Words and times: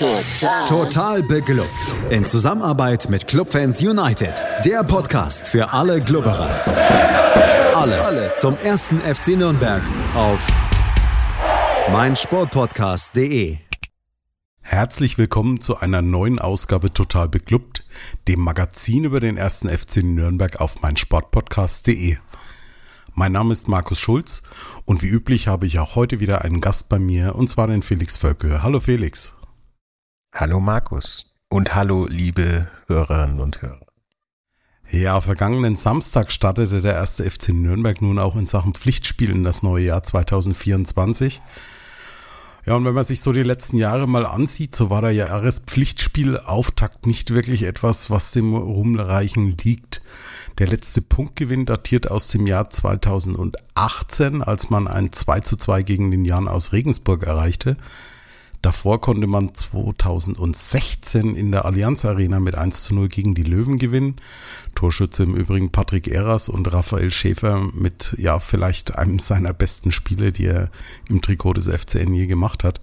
Total. 0.00 0.66
Total 0.66 1.22
beglückt. 1.22 1.68
In 2.08 2.24
Zusammenarbeit 2.24 3.10
mit 3.10 3.26
Clubfans 3.26 3.82
United. 3.82 4.32
Der 4.64 4.82
Podcast 4.82 5.46
für 5.46 5.74
alle 5.74 6.00
Glubberer. 6.00 6.48
Alles, 7.76 8.06
Alles 8.06 8.38
zum 8.38 8.56
ersten 8.56 9.02
FC 9.02 9.36
Nürnberg 9.36 9.82
auf 10.14 10.46
meinsportpodcast.de. 11.92 13.58
Herzlich 14.62 15.18
willkommen 15.18 15.60
zu 15.60 15.76
einer 15.76 16.00
neuen 16.00 16.38
Ausgabe 16.38 16.94
Total 16.94 17.28
beglückt, 17.28 17.84
dem 18.26 18.40
Magazin 18.40 19.04
über 19.04 19.20
den 19.20 19.36
ersten 19.36 19.68
FC 19.68 19.98
Nürnberg 19.98 20.62
auf 20.62 20.80
meinsportpodcast.de. 20.80 22.16
Mein 23.12 23.32
Name 23.32 23.52
ist 23.52 23.68
Markus 23.68 23.98
Schulz 23.98 24.44
und 24.86 25.02
wie 25.02 25.08
üblich 25.08 25.46
habe 25.46 25.66
ich 25.66 25.78
auch 25.78 25.94
heute 25.94 26.20
wieder 26.20 26.42
einen 26.42 26.62
Gast 26.62 26.88
bei 26.88 26.98
mir 26.98 27.34
und 27.34 27.50
zwar 27.50 27.66
den 27.66 27.82
Felix 27.82 28.16
Völkel. 28.16 28.62
Hallo 28.62 28.80
Felix. 28.80 29.34
Hallo 30.32 30.60
Markus 30.60 31.34
und 31.48 31.74
hallo 31.74 32.06
liebe 32.08 32.68
Hörerinnen 32.86 33.40
und 33.40 33.60
Hörer. 33.62 33.86
Ja, 34.88 35.20
vergangenen 35.20 35.74
Samstag 35.74 36.30
startete 36.30 36.80
der 36.80 36.94
erste 36.94 37.28
FC 37.28 37.48
Nürnberg 37.48 38.00
nun 38.00 38.18
auch 38.20 38.36
in 38.36 38.46
Sachen 38.46 38.74
Pflichtspiel 38.74 39.30
in 39.30 39.42
das 39.42 39.64
neue 39.64 39.86
Jahr 39.86 40.04
2024. 40.04 41.42
Ja, 42.64 42.76
und 42.76 42.84
wenn 42.84 42.94
man 42.94 43.04
sich 43.04 43.22
so 43.22 43.32
die 43.32 43.42
letzten 43.42 43.76
Jahre 43.76 44.06
mal 44.06 44.24
ansieht, 44.24 44.74
so 44.74 44.88
war 44.88 45.02
der 45.02 45.12
Jahrespflichtspielauftakt 45.12 47.06
nicht 47.06 47.34
wirklich 47.34 47.64
etwas, 47.64 48.08
was 48.08 48.30
dem 48.30 48.54
Rumreichen 48.54 49.56
liegt. 49.58 50.00
Der 50.58 50.68
letzte 50.68 51.02
Punktgewinn 51.02 51.66
datiert 51.66 52.08
aus 52.08 52.28
dem 52.28 52.46
Jahr 52.46 52.70
2018, 52.70 54.42
als 54.42 54.70
man 54.70 54.86
ein 54.86 55.12
2 55.12 55.40
zu 55.40 55.56
2 55.56 55.82
gegen 55.82 56.10
den 56.12 56.24
Jan 56.24 56.48
aus 56.48 56.72
Regensburg 56.72 57.24
erreichte. 57.24 57.76
Davor 58.62 59.00
konnte 59.00 59.26
man 59.26 59.54
2016 59.54 61.34
in 61.34 61.50
der 61.50 61.64
Allianz 61.64 62.04
Arena 62.04 62.40
mit 62.40 62.56
1 62.56 62.84
zu 62.84 62.94
0 62.94 63.08
gegen 63.08 63.34
die 63.34 63.42
Löwen 63.42 63.78
gewinnen. 63.78 64.16
Torschütze 64.74 65.22
im 65.22 65.34
Übrigen 65.34 65.72
Patrick 65.72 66.08
Eras 66.08 66.50
und 66.50 66.70
Raphael 66.70 67.10
Schäfer 67.10 67.66
mit, 67.72 68.14
ja, 68.18 68.38
vielleicht 68.38 68.96
einem 68.96 69.18
seiner 69.18 69.54
besten 69.54 69.92
Spiele, 69.92 70.30
die 70.30 70.46
er 70.46 70.70
im 71.08 71.22
Trikot 71.22 71.54
des 71.54 71.68
FCN 71.68 72.12
je 72.12 72.26
gemacht 72.26 72.62
hat. 72.62 72.82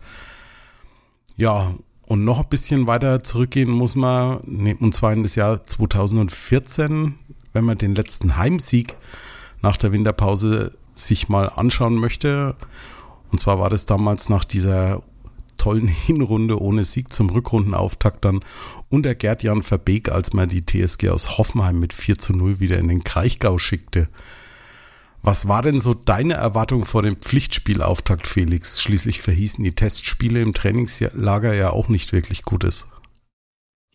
Ja, 1.35 1.75
und 2.07 2.23
noch 2.23 2.39
ein 2.39 2.49
bisschen 2.49 2.87
weiter 2.87 3.21
zurückgehen 3.21 3.69
muss 3.69 3.95
man, 3.95 4.37
und 4.37 4.93
zwar 4.95 5.13
in 5.13 5.23
das 5.23 5.35
Jahr 5.35 5.63
2014, 5.63 7.15
wenn 7.53 7.65
man 7.65 7.77
den 7.77 7.93
letzten 7.93 8.37
Heimsieg 8.37 8.95
nach 9.61 9.77
der 9.77 9.91
Winterpause 9.91 10.75
sich 10.93 11.29
mal 11.29 11.49
anschauen 11.49 11.95
möchte. 11.95 12.55
Und 13.31 13.39
zwar 13.39 13.59
war 13.59 13.69
das 13.69 13.85
damals 13.85 14.29
nach 14.29 14.45
dieser 14.45 15.03
tollen 15.57 15.87
Hinrunde 15.87 16.61
ohne 16.61 16.83
Sieg 16.83 17.11
zum 17.13 17.29
Rückrundenauftakt 17.29 18.23
dann 18.25 18.41
unter 18.89 19.15
Gerd-Jan 19.15 19.63
Verbeek, 19.63 20.09
als 20.09 20.33
man 20.33 20.49
die 20.49 20.65
TSG 20.65 21.09
aus 21.09 21.37
Hoffenheim 21.37 21.79
mit 21.79 21.93
4 21.93 22.17
zu 22.17 22.33
0 22.33 22.59
wieder 22.59 22.77
in 22.77 22.87
den 22.87 23.03
Kraichgau 23.03 23.57
schickte. 23.57 24.07
Was 25.21 25.47
war 25.47 25.61
denn 25.61 25.79
so 25.79 25.93
deine 25.93 26.35
Erwartung 26.35 26.85
vor 26.85 27.01
dem 27.01 27.17
Pflichtspielauftakt, 27.17 28.27
Felix? 28.27 28.81
Schließlich 28.81 29.19
verhießen 29.19 29.63
die 29.63 29.75
Testspiele 29.75 30.39
im 30.41 30.53
Trainingslager 30.53 31.53
ja 31.53 31.71
auch 31.71 31.89
nicht 31.89 32.13
wirklich 32.13 32.43
Gutes. 32.43 32.87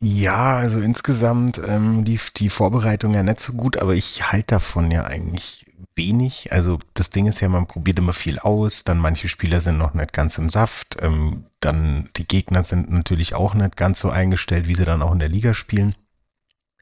Ja, 0.05 0.57
also 0.57 0.81
insgesamt 0.81 1.61
ähm, 1.65 2.03
lief 2.05 2.31
die 2.33 2.49
Vorbereitung 2.49 3.15
ja 3.15 3.23
nicht 3.23 3.39
so 3.39 3.53
gut, 3.53 3.77
aber 3.77 3.95
ich 3.95 4.33
halte 4.33 4.55
davon 4.55 4.91
ja 4.91 5.05
eigentlich 5.05 5.67
wenig. 5.95 6.53
Also 6.53 6.81
das 6.95 7.11
Ding 7.11 7.27
ist 7.27 7.41
ja, 7.41 7.49
man 7.49 7.69
probiert 7.69 8.01
immer 8.01 8.13
viel 8.13 8.41
aus, 8.41 8.83
dann 8.83 8.99
manche 8.99 9.29
Spieler 9.29 9.61
sind 9.61 9.79
noch 9.79 9.95
nicht 9.95 10.13
ganz 10.13 10.39
im 10.39 10.49
Saft, 10.49 10.97
ähm, 11.01 11.45
dann 11.61 12.09
die 12.17 12.27
Gegner 12.27 12.65
sind 12.65 12.91
natürlich 12.91 13.35
auch 13.35 13.55
nicht 13.55 13.77
ganz 13.77 14.01
so 14.01 14.11
eingestellt, 14.11 14.67
wie 14.67 14.75
sie 14.75 14.85
dann 14.85 15.03
auch 15.03 15.13
in 15.13 15.21
der 15.21 15.29
Liga 15.29 15.55
spielen. 15.55 15.95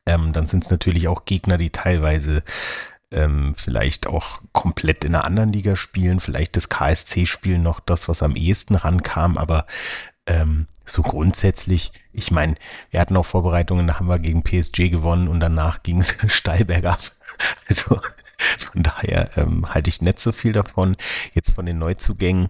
Ähm, 0.07 0.33
dann 0.33 0.47
sind 0.47 0.65
es 0.65 0.71
natürlich 0.71 1.07
auch 1.07 1.27
Gegner, 1.27 1.59
die 1.59 1.71
teilweise 1.71 2.43
ähm, 3.11 3.55
vielleicht 3.59 4.07
auch 4.07 4.41
komplett 4.53 5.05
in 5.05 5.15
einer 5.15 5.27
anderen 5.27 5.53
Liga 5.53 5.77
spielen, 5.77 6.21
vielleicht 6.21 6.57
das 6.57 6.71
KSC-Spiel 6.71 7.59
noch 7.59 7.81
das, 7.81 8.09
was 8.09 8.23
am 8.23 8.35
ehesten 8.35 8.77
rankam, 8.77 9.37
aber 9.37 9.67
ähm, 10.27 10.69
so 10.87 11.03
grundsätzlich, 11.03 11.93
ich 12.13 12.31
meine, 12.31 12.55
wir 12.91 13.01
hatten 13.01 13.17
auch 13.17 13.27
Vorbereitungen, 13.27 13.87
da 13.87 13.99
haben 13.99 14.09
wir 14.09 14.19
gegen 14.19 14.43
PSG 14.43 14.91
gewonnen 14.91 15.29
und 15.29 15.41
danach 15.41 15.83
ging 15.83 16.01
es 16.01 16.15
steil 16.27 16.65
bergab. 16.65 17.01
Also 17.69 18.01
von 18.59 18.83
daher 18.83 19.31
ähm, 19.37 19.73
halte 19.73 19.89
ich 19.89 20.03
nicht 20.03 20.19
so 20.19 20.33
viel 20.33 20.53
davon. 20.53 20.97
Jetzt 21.35 21.53
von 21.53 21.67
den 21.67 21.79
Neuzugängen, 21.79 22.49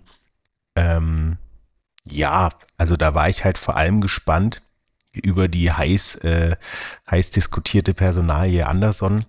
ähm, 0.75 1.37
ja, 2.04 2.50
also 2.78 2.97
da 2.97 3.15
war 3.15 3.28
ich 3.28 3.44
halt 3.44 3.59
vor 3.59 3.76
allem 3.76 4.00
gespannt 4.00 4.62
über 5.12 5.49
die 5.49 5.70
heiß, 5.70 6.16
äh, 6.16 6.56
heiß 7.10 7.32
diskutierte 7.32 7.93
Personalie 7.93 8.66
Anderson. 8.66 9.26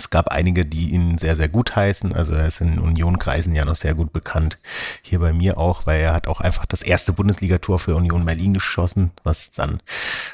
Es 0.00 0.08
gab 0.08 0.28
einige, 0.28 0.64
die 0.64 0.92
ihn 0.92 1.18
sehr, 1.18 1.36
sehr 1.36 1.50
gut 1.50 1.76
heißen. 1.76 2.14
Also 2.14 2.32
er 2.32 2.46
ist 2.46 2.62
in 2.62 2.78
Union-Kreisen 2.78 3.54
ja 3.54 3.66
noch 3.66 3.76
sehr 3.76 3.92
gut 3.92 4.14
bekannt. 4.14 4.58
Hier 5.02 5.18
bei 5.18 5.34
mir 5.34 5.58
auch, 5.58 5.84
weil 5.84 6.00
er 6.00 6.14
hat 6.14 6.26
auch 6.26 6.40
einfach 6.40 6.64
das 6.64 6.80
erste 6.80 7.12
Bundesligator 7.12 7.78
für 7.78 7.94
Union 7.94 8.24
Berlin 8.24 8.54
geschossen, 8.54 9.10
was 9.24 9.50
dann 9.50 9.82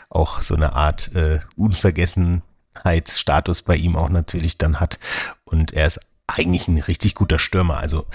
auch 0.09 0.41
so 0.41 0.55
eine 0.55 0.75
Art 0.75 1.13
äh, 1.17 1.41
Unvergessenheitsstatus 1.57 3.63
bei 3.63 3.75
ihm 3.75 3.97
auch 3.97 4.09
natürlich 4.09 4.57
dann 4.57 4.79
hat. 4.79 5.01
Und 5.45 5.73
er 5.73 5.89
ist 5.89 5.99
eigentlich 6.29 6.69
ein 6.69 6.79
richtig 6.79 7.17
guter 7.17 7.41
Stürmer. 7.41 7.79
Also 7.79 8.07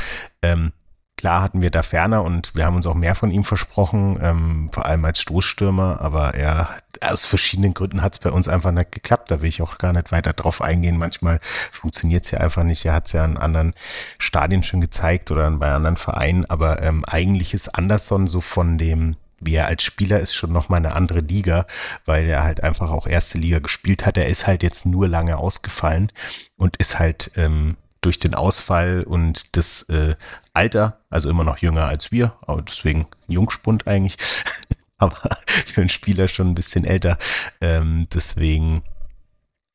ähm, 0.41 0.72
Klar 1.21 1.43
hatten 1.43 1.61
wir 1.61 1.69
da 1.69 1.83
ferner 1.83 2.23
und 2.23 2.55
wir 2.55 2.65
haben 2.65 2.75
uns 2.75 2.87
auch 2.87 2.95
mehr 2.95 3.13
von 3.13 3.29
ihm 3.29 3.43
versprochen, 3.43 4.17
ähm, 4.23 4.69
vor 4.71 4.87
allem 4.87 5.05
als 5.05 5.21
Stoßstürmer, 5.21 6.01
aber 6.01 6.33
er, 6.33 6.69
aus 6.99 7.27
verschiedenen 7.27 7.75
Gründen 7.75 8.01
hat 8.01 8.13
es 8.13 8.19
bei 8.19 8.31
uns 8.31 8.47
einfach 8.47 8.71
nicht 8.71 8.91
geklappt. 8.91 9.29
Da 9.29 9.39
will 9.39 9.49
ich 9.49 9.61
auch 9.61 9.77
gar 9.77 9.93
nicht 9.93 10.11
weiter 10.11 10.33
drauf 10.33 10.63
eingehen. 10.63 10.97
Manchmal 10.97 11.39
funktioniert 11.71 12.25
es 12.25 12.31
ja 12.31 12.39
einfach 12.39 12.63
nicht. 12.63 12.83
Er 12.85 12.93
hat 12.93 13.05
es 13.05 13.11
ja 13.11 13.23
in 13.23 13.37
anderen 13.37 13.75
Stadien 14.17 14.63
schon 14.63 14.81
gezeigt 14.81 15.29
oder 15.29 15.51
bei 15.51 15.71
anderen 15.71 15.95
Vereinen, 15.95 16.45
aber 16.45 16.81
ähm, 16.81 17.05
eigentlich 17.05 17.53
ist 17.53 17.75
Anderson 17.75 18.27
so 18.27 18.41
von 18.41 18.79
dem 18.79 19.15
wie 19.43 19.55
er 19.55 19.67
als 19.67 19.83
Spieler 19.83 20.19
ist 20.19 20.33
schon 20.35 20.51
nochmal 20.51 20.79
eine 20.79 20.95
andere 20.95 21.19
Liga, 21.19 21.65
weil 22.05 22.27
er 22.27 22.43
halt 22.43 22.63
einfach 22.63 22.91
auch 22.91 23.05
erste 23.05 23.37
Liga 23.37 23.59
gespielt 23.59 24.05
hat. 24.07 24.17
Er 24.17 24.27
ist 24.27 24.47
halt 24.47 24.63
jetzt 24.63 24.87
nur 24.87 25.07
lange 25.07 25.37
ausgefallen 25.37 26.11
und 26.57 26.77
ist 26.77 26.99
halt 26.99 27.31
ähm, 27.35 27.75
durch 28.01 28.19
den 28.19 28.34
Ausfall 28.34 29.03
und 29.03 29.56
das 29.56 29.84
äh, 29.84 30.16
Alter, 30.53 31.00
also 31.09 31.29
immer 31.29 31.44
noch 31.44 31.59
jünger 31.59 31.85
als 31.85 32.12
wir, 32.12 32.34
aber 32.41 32.62
deswegen 32.62 33.07
Jungspund 33.28 33.88
eigentlich, 33.88 34.17
aber 34.97 35.17
für 35.45 35.81
einen 35.81 35.89
Spieler 35.89 36.28
schon 36.28 36.50
ein 36.50 36.56
bisschen 36.56 36.84
älter. 36.84 37.17
Ähm, 37.61 38.07
deswegen 38.13 38.84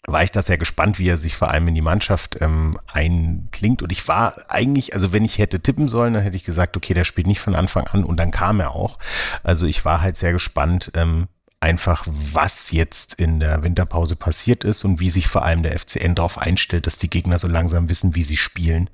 war 0.07 0.23
ich 0.23 0.31
da 0.31 0.41
sehr 0.41 0.59
gespannt, 0.59 0.99
wie 0.99 1.09
er 1.09 1.19
sich 1.19 1.37
vor 1.37 1.51
allem 1.51 1.69
in 1.69 1.75
die 1.75 1.83
Mannschaft 1.83 2.37
ähm, 2.41 2.79
einklingt. 2.87 3.83
Und 3.83 3.91
ich 3.91 4.07
war 4.07 4.37
eigentlich, 4.49 4.95
also 4.95 5.13
wenn 5.13 5.25
ich 5.25 5.39
hätte 5.39 5.61
tippen 5.61 5.89
sollen, 5.89 6.15
dann 6.15 6.23
hätte 6.23 6.37
ich 6.37 6.45
gesagt, 6.45 6.77
okay, 6.77 6.95
der 6.95 7.05
spielt 7.05 7.27
nicht 7.27 7.41
von 7.41 7.57
Anfang 7.57 7.89
an 7.89 8.05
und 8.05 8.17
dann 8.19 8.31
kam 8.31 8.61
er 8.61 8.75
auch. 8.75 8.99
Also 9.43 9.67
ich 9.67 9.85
war 9.85 10.01
halt 10.01 10.17
sehr 10.17 10.33
gespannt, 10.33 10.93
ähm, 10.95 11.27
einfach, 11.61 12.07
was 12.07 12.71
jetzt 12.71 13.15
in 13.15 13.41
der 13.41 13.63
Winterpause 13.63 14.17
passiert 14.17 14.65
ist 14.65 14.85
und 14.85 15.01
wie 15.01 15.11
sich 15.11 15.27
vor 15.27 15.45
allem 15.45 15.63
der 15.63 15.79
FCN 15.79 16.15
darauf 16.15 16.39
einstellt, 16.39 16.87
dass 16.87 16.99
die 16.99 17.11
Gegner 17.11 17.39
so 17.39 17.49
langsam 17.49 17.89
wissen, 17.89 18.15
wie 18.15 18.25
sie 18.25 18.37
spielen. 18.37 18.91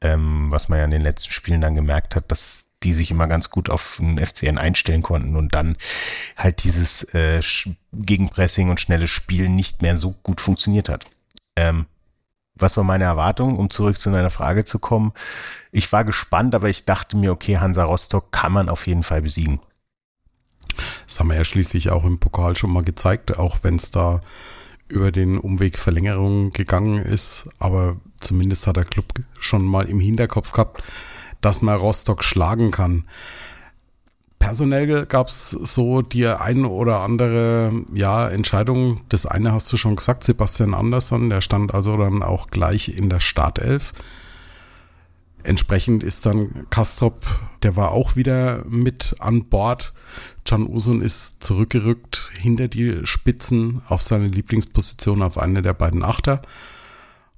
Ähm, 0.00 0.50
was 0.50 0.68
man 0.68 0.78
ja 0.78 0.84
in 0.84 0.90
den 0.90 1.02
letzten 1.02 1.32
Spielen 1.32 1.60
dann 1.60 1.74
gemerkt 1.74 2.16
hat, 2.16 2.30
dass 2.30 2.72
die 2.82 2.94
sich 2.94 3.10
immer 3.10 3.26
ganz 3.26 3.50
gut 3.50 3.70
auf 3.70 3.96
den 4.00 4.24
FCN 4.24 4.56
einstellen 4.58 5.02
konnten 5.02 5.36
und 5.36 5.54
dann 5.54 5.76
halt 6.36 6.62
dieses 6.64 7.02
äh, 7.14 7.40
Gegenpressing 7.92 8.70
und 8.70 8.80
schnelles 8.80 9.10
Spielen 9.10 9.56
nicht 9.56 9.82
mehr 9.82 9.96
so 9.96 10.12
gut 10.22 10.40
funktioniert 10.40 10.88
hat. 10.88 11.06
Ähm, 11.56 11.86
was 12.54 12.76
war 12.76 12.84
meine 12.84 13.04
Erwartung, 13.04 13.58
um 13.58 13.70
zurück 13.70 13.98
zu 13.98 14.10
deiner 14.10 14.30
Frage 14.30 14.64
zu 14.64 14.78
kommen? 14.78 15.12
Ich 15.70 15.92
war 15.92 16.04
gespannt, 16.04 16.54
aber 16.54 16.68
ich 16.68 16.84
dachte 16.84 17.16
mir, 17.16 17.32
okay, 17.32 17.58
Hansa 17.58 17.84
Rostock 17.84 18.32
kann 18.32 18.52
man 18.52 18.68
auf 18.68 18.86
jeden 18.86 19.02
Fall 19.02 19.22
besiegen. 19.22 19.60
Das 21.06 21.20
haben 21.20 21.28
wir 21.28 21.36
ja 21.36 21.44
schließlich 21.44 21.90
auch 21.90 22.04
im 22.04 22.18
Pokal 22.18 22.56
schon 22.56 22.72
mal 22.72 22.82
gezeigt, 22.82 23.38
auch 23.38 23.58
wenn 23.62 23.76
es 23.76 23.90
da 23.90 24.20
über 24.88 25.12
den 25.12 25.38
Umweg 25.38 25.78
Verlängerung 25.78 26.50
gegangen 26.50 26.98
ist. 26.98 27.48
Aber 27.58 27.96
zumindest 28.18 28.66
hat 28.66 28.76
der 28.76 28.84
Club 28.84 29.06
schon 29.38 29.64
mal 29.64 29.88
im 29.88 30.00
Hinterkopf 30.00 30.52
gehabt, 30.52 30.82
dass 31.40 31.62
man 31.62 31.76
Rostock 31.76 32.24
schlagen 32.24 32.70
kann. 32.70 33.04
Personell 34.38 35.06
gab 35.06 35.28
es 35.28 35.50
so 35.50 36.00
die 36.00 36.26
ein 36.26 36.64
oder 36.64 37.00
andere 37.00 37.72
ja, 37.92 38.28
Entscheidung. 38.28 39.00
Das 39.08 39.26
eine 39.26 39.52
hast 39.52 39.72
du 39.72 39.76
schon 39.76 39.96
gesagt, 39.96 40.22
Sebastian 40.24 40.74
Andersson, 40.74 41.28
der 41.28 41.40
stand 41.40 41.74
also 41.74 41.96
dann 41.96 42.22
auch 42.22 42.48
gleich 42.48 42.88
in 42.88 43.10
der 43.10 43.20
Startelf. 43.20 43.92
Entsprechend 45.48 46.02
ist 46.02 46.26
dann 46.26 46.66
Kastrop, 46.68 47.24
der 47.62 47.74
war 47.74 47.92
auch 47.92 48.16
wieder 48.16 48.64
mit 48.66 49.16
an 49.18 49.46
Bord. 49.46 49.94
Can 50.44 50.66
Usun 50.66 51.00
ist 51.00 51.42
zurückgerückt 51.42 52.30
hinter 52.38 52.68
die 52.68 53.06
Spitzen 53.06 53.80
auf 53.88 54.02
seine 54.02 54.28
Lieblingsposition 54.28 55.22
auf 55.22 55.38
eine 55.38 55.62
der 55.62 55.72
beiden 55.72 56.04
Achter. 56.04 56.42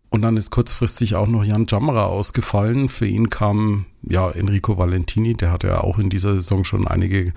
Und 0.08 0.22
dann 0.22 0.36
ist 0.36 0.50
kurzfristig 0.50 1.14
auch 1.14 1.28
noch 1.28 1.44
Jan 1.44 1.66
Jammerer 1.68 2.06
ausgefallen. 2.06 2.88
Für 2.88 3.06
ihn 3.06 3.30
kam 3.30 3.86
ja 4.02 4.28
Enrico 4.28 4.76
Valentini, 4.76 5.34
der 5.34 5.52
hat 5.52 5.62
ja 5.62 5.80
auch 5.80 6.00
in 6.00 6.10
dieser 6.10 6.32
Saison 6.34 6.64
schon 6.64 6.88
einige 6.88 7.32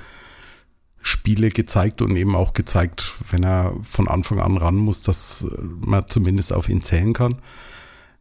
Spiele 1.04 1.52
gezeigt 1.52 2.02
und 2.02 2.16
eben 2.16 2.36
auch 2.36 2.54
gezeigt, 2.54 3.14
wenn 3.30 3.44
er 3.44 3.75
von 3.84 4.08
Anfang 4.08 4.40
an 4.40 4.58
ran 4.58 4.78
muss, 4.78 5.04
dass 5.04 5.48
man 5.81 6.08
zumindest 6.08 6.52
auf 6.52 6.68
ihn 6.68 6.81
zählen 6.81 7.14
kann. 7.14 7.36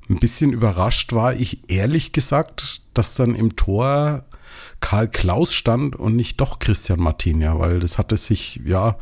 Ein 0.08 0.18
bisschen 0.18 0.52
überrascht 0.52 1.12
war 1.12 1.34
ich 1.34 1.70
ehrlich 1.70 2.12
gesagt, 2.12 2.82
dass 2.94 3.14
dann 3.14 3.34
im 3.34 3.56
Tor 3.56 4.24
Karl 4.80 5.08
Klaus 5.08 5.54
stand 5.54 5.96
und 5.96 6.16
nicht 6.16 6.40
doch 6.40 6.58
Christian 6.58 7.00
Martinia, 7.00 7.58
weil 7.58 7.80
das 7.80 7.98
hatte 7.98 8.16
sich 8.16 8.60
ja 8.64 8.96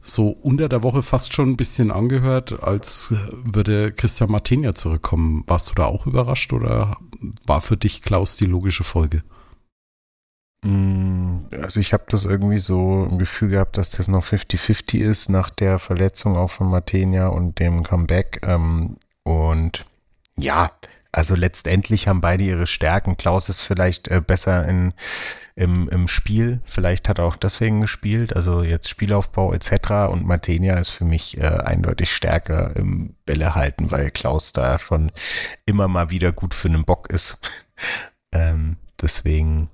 so 0.00 0.28
unter 0.28 0.68
der 0.68 0.82
Woche 0.82 1.02
fast 1.02 1.32
schon 1.34 1.50
ein 1.50 1.56
bisschen 1.56 1.90
angehört, 1.90 2.62
als 2.62 3.14
würde 3.32 3.92
Christian 3.92 4.30
Martinia 4.30 4.74
zurückkommen. 4.74 5.44
Warst 5.46 5.70
du 5.70 5.74
da 5.74 5.86
auch 5.86 6.06
überrascht 6.06 6.52
oder 6.52 6.96
war 7.46 7.60
für 7.60 7.76
dich 7.76 8.02
Klaus 8.02 8.36
die 8.36 8.46
logische 8.46 8.84
Folge? 8.84 9.22
Mm, 10.62 11.46
also 11.52 11.80
ich 11.80 11.92
habe 11.92 12.04
das 12.08 12.24
irgendwie 12.24 12.58
so 12.58 13.06
ein 13.10 13.18
Gefühl 13.18 13.50
gehabt, 13.50 13.78
dass 13.78 13.90
das 13.90 14.08
noch 14.08 14.24
50-50 14.24 14.98
ist 14.98 15.28
nach 15.28 15.50
der 15.50 15.78
Verletzung 15.78 16.36
auch 16.36 16.50
von 16.50 16.70
Martinia 16.70 17.28
und 17.28 17.58
dem 17.58 17.82
Comeback. 17.82 18.40
Ähm, 18.42 18.96
und 19.24 19.84
ja, 20.38 20.70
also 21.10 21.34
letztendlich 21.34 22.06
haben 22.06 22.20
beide 22.20 22.44
ihre 22.44 22.66
Stärken. 22.66 23.16
Klaus 23.16 23.48
ist 23.48 23.60
vielleicht 23.60 24.08
äh, 24.08 24.20
besser 24.20 24.68
in, 24.68 24.92
im, 25.56 25.88
im 25.88 26.06
Spiel. 26.06 26.60
Vielleicht 26.64 27.08
hat 27.08 27.18
er 27.18 27.24
auch 27.24 27.36
deswegen 27.36 27.80
gespielt. 27.80 28.36
Also 28.36 28.62
jetzt 28.62 28.88
Spielaufbau 28.88 29.52
etc. 29.54 30.10
Und 30.10 30.26
Martenia 30.26 30.74
ist 30.74 30.90
für 30.90 31.04
mich 31.04 31.38
äh, 31.38 31.46
eindeutig 31.46 32.14
stärker 32.14 32.76
im 32.76 33.14
Bälle 33.24 33.54
halten, 33.54 33.90
weil 33.90 34.10
Klaus 34.10 34.52
da 34.52 34.78
schon 34.78 35.10
immer 35.64 35.88
mal 35.88 36.10
wieder 36.10 36.30
gut 36.32 36.54
für 36.54 36.68
einen 36.68 36.84
Bock 36.84 37.10
ist. 37.10 37.70
ähm, 38.32 38.76
deswegen, 39.00 39.70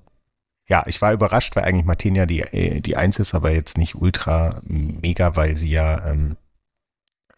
ja, 0.67 0.83
ich 0.87 1.01
war 1.01 1.11
überrascht, 1.11 1.55
weil 1.57 1.65
eigentlich 1.65 1.85
Martenia 1.85 2.25
die, 2.25 2.41
äh, 2.41 2.79
die 2.79 2.95
Eins 2.95 3.19
ist, 3.19 3.35
aber 3.35 3.51
jetzt 3.51 3.77
nicht 3.77 3.95
ultra 3.95 4.61
mega, 4.63 5.35
weil 5.35 5.57
sie 5.57 5.69
ja 5.69 6.07
ähm, 6.07 6.37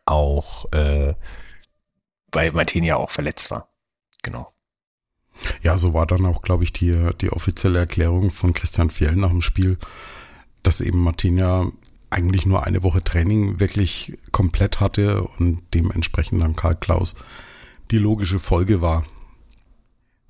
auch, 0.06 0.72
äh, 0.72 1.16
weil 2.32 2.52
Martenia 2.52 2.98
auch 2.98 3.10
verletzt 3.10 3.52
war. 3.52 3.70
Genau. 4.24 4.54
Ja, 5.62 5.78
so 5.78 5.94
war 5.94 6.08
dann 6.08 6.26
auch, 6.26 6.42
glaube 6.42 6.64
ich, 6.64 6.74
die, 6.74 7.12
die 7.22 7.32
offizielle 7.32 7.80
Erklärung 7.80 8.32
von 8.32 8.54
Christian 8.54 8.90
Fjell 8.90 9.16
nach 9.16 9.30
dem 9.30 9.42
Spiel, 9.42 9.78
dass 10.64 10.82
eben 10.82 11.00
Martinia 11.00 11.70
eigentlich 12.10 12.46
nur 12.46 12.66
eine 12.66 12.84
Woche 12.84 13.04
Training 13.04 13.60
wirklich 13.60 14.18
komplett 14.32 14.80
hatte 14.80 15.24
und 15.24 15.62
dementsprechend 15.74 16.42
dann 16.42 16.56
Karl 16.56 16.76
Klaus 16.76 17.16
die 17.92 17.98
logische 17.98 18.40
Folge 18.40 18.82
war. 18.82 19.06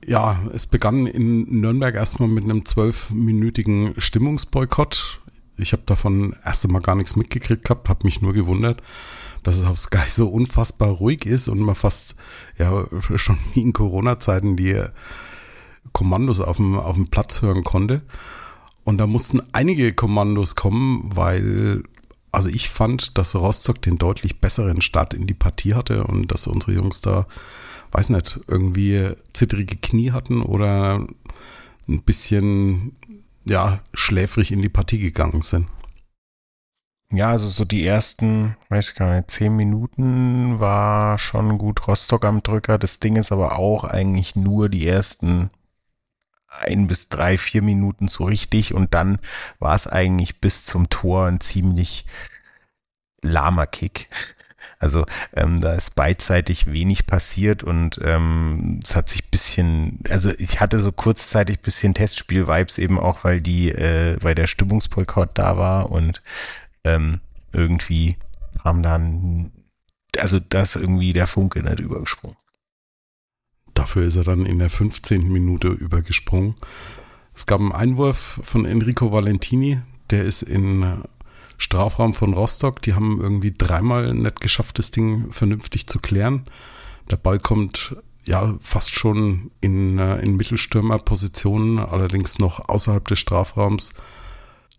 Ja, 0.05 0.39
es 0.53 0.67
begann 0.67 1.07
in 1.07 1.59
Nürnberg 1.59 1.95
erstmal 1.95 2.29
mit 2.29 2.43
einem 2.43 2.65
zwölfminütigen 2.65 3.99
Stimmungsboykott. 3.99 5.21
Ich 5.57 5.73
habe 5.73 5.83
davon 5.85 6.35
erst 6.45 6.65
einmal 6.65 6.81
gar 6.81 6.95
nichts 6.95 7.15
mitgekriegt 7.15 7.63
gehabt, 7.63 7.89
habe 7.89 8.05
mich 8.05 8.21
nur 8.21 8.33
gewundert, 8.33 8.81
dass 9.47 9.55
es 9.55 9.63
auf 9.63 9.77
Sky 9.77 10.09
so 10.09 10.27
unfassbar 10.27 10.89
ruhig 10.89 11.25
ist 11.25 11.47
und 11.47 11.59
man 11.59 11.73
fast, 11.73 12.17
ja, 12.57 12.83
schon 13.15 13.37
wie 13.53 13.61
in 13.61 13.71
Corona-Zeiten 13.71 14.57
die 14.57 14.77
Kommandos 15.93 16.41
auf 16.41 16.57
dem, 16.57 16.77
auf 16.77 16.95
dem 16.95 17.07
Platz 17.07 17.41
hören 17.41 17.63
konnte. 17.63 18.01
Und 18.83 18.97
da 18.97 19.07
mussten 19.07 19.41
einige 19.53 19.93
Kommandos 19.93 20.57
kommen, 20.57 21.11
weil, 21.15 21.83
also 22.33 22.49
ich 22.49 22.67
fand, 22.67 23.17
dass 23.17 23.35
Rostock 23.35 23.81
den 23.81 23.97
deutlich 23.97 24.41
besseren 24.41 24.81
Start 24.81 25.13
in 25.13 25.27
die 25.27 25.33
Partie 25.33 25.75
hatte 25.75 26.03
und 26.03 26.29
dass 26.29 26.45
unsere 26.47 26.73
Jungs 26.73 26.99
da, 26.99 27.25
weiß 27.93 28.09
nicht, 28.09 28.41
irgendwie 28.49 29.11
zittrige 29.31 29.77
Knie 29.77 30.11
hatten 30.11 30.41
oder 30.41 31.07
ein 31.87 32.01
bisschen, 32.01 32.97
ja, 33.45 33.79
schläfrig 33.93 34.51
in 34.51 34.61
die 34.61 34.67
Partie 34.67 34.99
gegangen 34.99 35.41
sind. 35.41 35.67
Ja, 37.11 37.29
also 37.31 37.47
so 37.47 37.63
die 37.65 37.85
ersten, 37.85 38.55
weiß 38.69 38.89
ich 38.89 38.95
gar 38.95 39.15
nicht, 39.15 39.31
zehn 39.31 39.55
Minuten 39.55 40.59
war 40.59 41.17
schon 41.19 41.57
gut 41.57 41.87
Rostock 41.87 42.25
am 42.25 42.43
Drücker. 42.43 42.77
Das 42.77 42.99
Ding 42.99 43.15
ist 43.15 43.31
aber 43.31 43.57
auch 43.57 43.83
eigentlich 43.85 44.35
nur 44.35 44.69
die 44.69 44.85
ersten 44.87 45.49
ein 46.49 46.87
bis 46.87 47.09
drei, 47.09 47.37
vier 47.37 47.61
Minuten 47.61 48.07
so 48.07 48.25
richtig 48.25 48.73
und 48.73 48.93
dann 48.93 49.19
war 49.59 49.75
es 49.75 49.87
eigentlich 49.87 50.41
bis 50.41 50.65
zum 50.65 50.89
Tor 50.89 51.27
ein 51.27 51.39
ziemlich 51.41 52.05
lahmer 53.21 53.67
Kick. 53.67 54.09
Also 54.79 55.05
ähm, 55.33 55.59
da 55.59 55.73
ist 55.73 55.95
beidseitig 55.95 56.67
wenig 56.67 57.07
passiert 57.07 57.63
und 57.63 57.99
ähm, 58.03 58.79
es 58.83 58.95
hat 58.95 59.09
sich 59.09 59.31
bisschen, 59.31 59.99
also 60.09 60.31
ich 60.37 60.59
hatte 60.59 60.81
so 60.81 60.91
kurzzeitig 60.91 61.61
bisschen 61.61 61.95
Testspiel-Vibes 61.95 62.77
eben 62.77 62.99
auch, 62.99 63.23
weil 63.23 63.41
die, 63.41 63.71
äh, 63.71 64.17
weil 64.21 64.35
der 64.35 64.45
Stimmungsboykott 64.45 65.31
da 65.33 65.57
war 65.57 65.89
und 65.89 66.21
ähm, 66.87 67.19
irgendwie 67.51 68.17
haben 68.63 68.81
dann, 68.81 69.51
also 70.17 70.39
das 70.39 70.75
irgendwie 70.75 71.13
der 71.13 71.27
Funke 71.27 71.61
nicht 71.61 71.79
übergesprungen. 71.79 72.37
Dafür 73.73 74.03
ist 74.03 74.15
er 74.15 74.23
dann 74.23 74.45
in 74.45 74.59
der 74.59 74.69
15. 74.69 75.31
Minute 75.31 75.67
übergesprungen. 75.67 76.55
Es 77.35 77.45
gab 77.45 77.59
einen 77.59 77.71
Einwurf 77.71 78.39
von 78.41 78.65
Enrico 78.65 79.11
Valentini, 79.11 79.81
der 80.09 80.23
ist 80.23 80.41
in 80.41 81.03
Strafraum 81.57 82.13
von 82.13 82.33
Rostock. 82.33 82.81
Die 82.81 82.93
haben 82.93 83.19
irgendwie 83.19 83.53
dreimal 83.55 84.13
nicht 84.13 84.41
geschafft, 84.41 84.79
das 84.79 84.91
Ding 84.91 85.31
vernünftig 85.31 85.87
zu 85.87 85.99
klären. 85.99 86.45
Der 87.11 87.17
Ball 87.17 87.39
kommt 87.39 87.95
ja 88.23 88.55
fast 88.59 88.93
schon 88.93 89.51
in, 89.61 89.99
äh, 89.99 90.17
in 90.17 90.35
Mittelstürmerpositionen, 90.35 91.79
allerdings 91.79 92.39
noch 92.39 92.67
außerhalb 92.67 93.07
des 93.07 93.19
Strafraums 93.19 93.93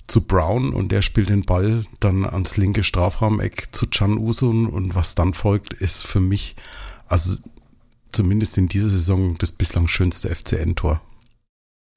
zu 0.08 0.22
Brown 0.22 0.72
und 0.72 0.90
der 0.90 1.02
spielt 1.02 1.28
den 1.28 1.44
Ball 1.44 1.84
dann 2.00 2.24
ans 2.24 2.56
linke 2.56 2.82
Strafraumeck 2.82 3.68
zu 3.72 3.86
Can 3.86 4.18
Usun 4.18 4.66
und 4.66 4.94
was 4.94 5.14
dann 5.14 5.34
folgt, 5.34 5.74
ist 5.74 6.06
für 6.06 6.20
mich, 6.20 6.56
also 7.06 7.36
zumindest 8.08 8.58
in 8.58 8.68
dieser 8.68 8.88
Saison, 8.88 9.36
das 9.38 9.52
bislang 9.52 9.86
schönste 9.86 10.34
FCN-Tor. 10.34 11.00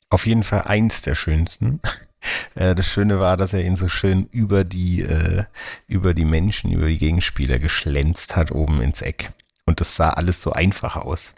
Auf 0.09 0.27
jeden 0.27 0.43
Fall 0.43 0.63
eins 0.63 1.01
der 1.01 1.15
schönsten. 1.15 1.79
Äh, 2.53 2.75
das 2.75 2.85
Schöne 2.85 3.19
war, 3.19 3.35
dass 3.35 3.51
er 3.51 3.65
ihn 3.65 3.75
so 3.75 3.87
schön 3.87 4.27
über 4.27 4.63
die, 4.63 5.01
äh, 5.01 5.43
über 5.87 6.13
die 6.13 6.23
Menschen, 6.23 6.71
über 6.71 6.85
die 6.85 6.99
Gegenspieler 6.99 7.57
geschlänzt 7.57 8.35
hat 8.35 8.51
oben 8.51 8.79
ins 8.79 9.01
Eck. 9.01 9.33
Und 9.65 9.81
das 9.81 9.95
sah 9.95 10.11
alles 10.11 10.39
so 10.39 10.51
einfach 10.51 10.97
aus. 10.97 11.33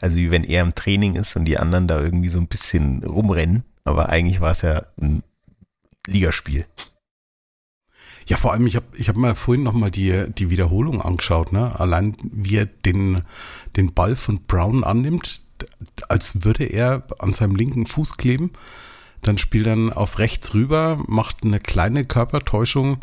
Also 0.00 0.16
wie 0.16 0.32
wenn 0.32 0.42
er 0.42 0.62
im 0.62 0.74
Training 0.74 1.14
ist 1.14 1.36
und 1.36 1.44
die 1.44 1.60
anderen 1.60 1.86
da 1.86 2.00
irgendwie 2.00 2.28
so 2.28 2.40
ein 2.40 2.48
bisschen 2.48 3.04
rumrennen 3.04 3.62
aber 3.86 4.08
eigentlich 4.08 4.40
war 4.40 4.50
es 4.50 4.62
ja 4.62 4.82
ein 5.00 5.22
Ligaspiel. 6.06 6.66
Ja, 8.28 8.36
vor 8.36 8.52
allem, 8.52 8.66
ich 8.66 8.74
habe 8.74 8.86
ich 8.96 9.08
hab 9.08 9.16
mal 9.16 9.36
vorhin 9.36 9.62
nochmal 9.62 9.92
die, 9.92 10.26
die 10.36 10.50
Wiederholung 10.50 11.00
angeschaut, 11.00 11.52
ne? 11.52 11.78
Allein 11.78 12.16
wie 12.22 12.56
er 12.56 12.66
den, 12.66 13.22
den 13.76 13.94
Ball 13.94 14.16
von 14.16 14.42
Brown 14.42 14.82
annimmt, 14.82 15.42
als 16.08 16.44
würde 16.44 16.64
er 16.64 17.04
an 17.20 17.32
seinem 17.32 17.54
linken 17.54 17.86
Fuß 17.86 18.16
kleben. 18.16 18.50
Dann 19.22 19.38
spielt 19.38 19.66
er 19.66 19.96
auf 19.96 20.18
rechts 20.18 20.54
rüber, 20.54 21.02
macht 21.06 21.44
eine 21.44 21.60
kleine 21.60 22.04
Körpertäuschung 22.04 22.98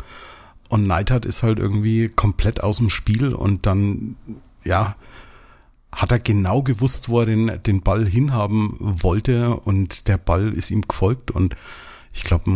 und 0.68 0.86
Neidhardt 0.86 1.24
ist 1.24 1.42
halt 1.42 1.58
irgendwie 1.58 2.08
komplett 2.10 2.62
aus 2.62 2.76
dem 2.76 2.90
Spiel 2.90 3.34
und 3.34 3.66
dann, 3.66 4.16
ja, 4.62 4.96
hat 5.94 6.12
er 6.12 6.18
genau 6.18 6.62
gewusst, 6.62 7.08
wo 7.08 7.20
er 7.20 7.26
den, 7.26 7.62
den 7.64 7.82
Ball 7.82 8.06
hinhaben 8.06 8.76
wollte 8.80 9.56
und 9.56 10.08
der 10.08 10.18
Ball 10.18 10.52
ist 10.52 10.70
ihm 10.70 10.82
gefolgt 10.82 11.30
und 11.30 11.56
ich 12.12 12.24
glaube, 12.24 12.50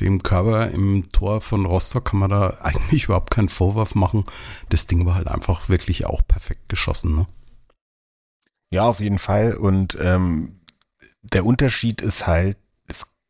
dem 0.00 0.22
Körper 0.22 0.70
im 0.70 1.10
Tor 1.10 1.40
von 1.40 1.66
Rostock 1.66 2.06
kann 2.06 2.20
man 2.20 2.30
da 2.30 2.58
eigentlich 2.62 3.04
überhaupt 3.04 3.30
keinen 3.32 3.48
Vorwurf 3.48 3.94
machen. 3.94 4.24
Das 4.68 4.86
Ding 4.86 5.06
war 5.06 5.14
halt 5.14 5.28
einfach 5.28 5.68
wirklich 5.68 6.06
auch 6.06 6.22
perfekt 6.26 6.68
geschossen. 6.68 7.14
Ne? 7.14 7.26
Ja, 8.70 8.84
auf 8.84 9.00
jeden 9.00 9.18
Fall. 9.18 9.54
Und 9.54 9.96
ähm, 10.00 10.60
der 11.22 11.44
Unterschied 11.44 12.02
ist 12.02 12.26
halt, 12.26 12.58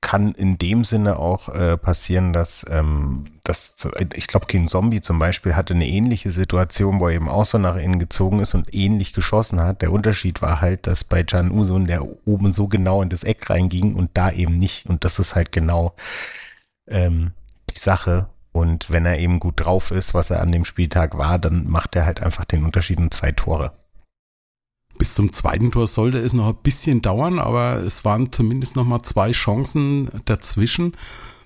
kann 0.01 0.33
in 0.33 0.59
dem 0.59 0.85
Sinne 0.85 1.19
auch 1.19 1.49
äh, 1.49 1.77
passieren, 1.77 2.33
dass, 2.33 2.65
ähm, 2.71 3.25
dass 3.43 3.77
ich 4.15 4.29
glaube, 4.29 4.47
King 4.47 4.67
Zombie 4.69 5.01
zum 5.01 5.19
Beispiel 5.19 5.57
hatte 5.57 5.75
eine 5.75 5.89
ähnliche 5.89 6.31
Situation, 6.31 7.01
wo 7.01 7.09
er 7.09 7.15
eben 7.15 7.29
auch 7.29 7.45
so 7.45 7.59
nach 7.59 7.77
innen 7.77 7.99
gezogen 7.99 8.39
ist 8.39 8.55
und 8.55 8.73
ähnlich 8.73 9.13
geschossen 9.13 9.61
hat. 9.61 9.83
Der 9.83 9.93
Unterschied 9.93 10.41
war 10.41 10.61
halt, 10.61 10.87
dass 10.87 11.03
bei 11.03 11.25
Can 11.25 11.51
Usun 11.51 11.87
der 11.87 12.07
oben 12.27 12.53
so 12.53 12.69
genau 12.69 13.03
in 13.03 13.09
das 13.09 13.25
Eck 13.25 13.51
reinging 13.51 13.95
und 13.95 14.11
da 14.15 14.31
eben 14.31 14.55
nicht. 14.55 14.87
Und 14.87 15.05
das 15.05 15.19
ist 15.19 15.35
halt 15.35 15.51
genau 15.51 15.95
ähm, 16.87 17.33
die 17.71 17.79
Sache. 17.79 18.29
Und 18.53 18.91
wenn 18.91 19.05
er 19.05 19.19
eben 19.19 19.41
gut 19.41 19.61
drauf 19.61 19.91
ist, 19.91 20.15
was 20.15 20.31
er 20.31 20.41
an 20.41 20.53
dem 20.53 20.65
Spieltag 20.65 21.19
war, 21.19 21.39
dann 21.39 21.69
macht 21.69 21.97
er 21.97 22.07
halt 22.07 22.23
einfach 22.23 22.45
den 22.45 22.65
Unterschied 22.65 22.99
in 22.99 23.11
zwei 23.11 23.33
Tore. 23.33 23.73
Bis 24.99 25.15
zum 25.15 25.33
zweiten 25.33 25.71
Tor 25.71 25.87
sollte 25.87 26.19
es 26.19 26.33
noch 26.33 26.49
ein 26.49 26.63
bisschen 26.63 27.01
dauern, 27.03 27.39
aber 27.39 27.77
es 27.77 28.05
waren 28.05 28.33
zumindest 28.33 28.77
noch 28.77 28.85
mal 28.85 29.03
zwei 29.03 29.31
Chancen 29.31 30.11
dazwischen. 30.25 30.97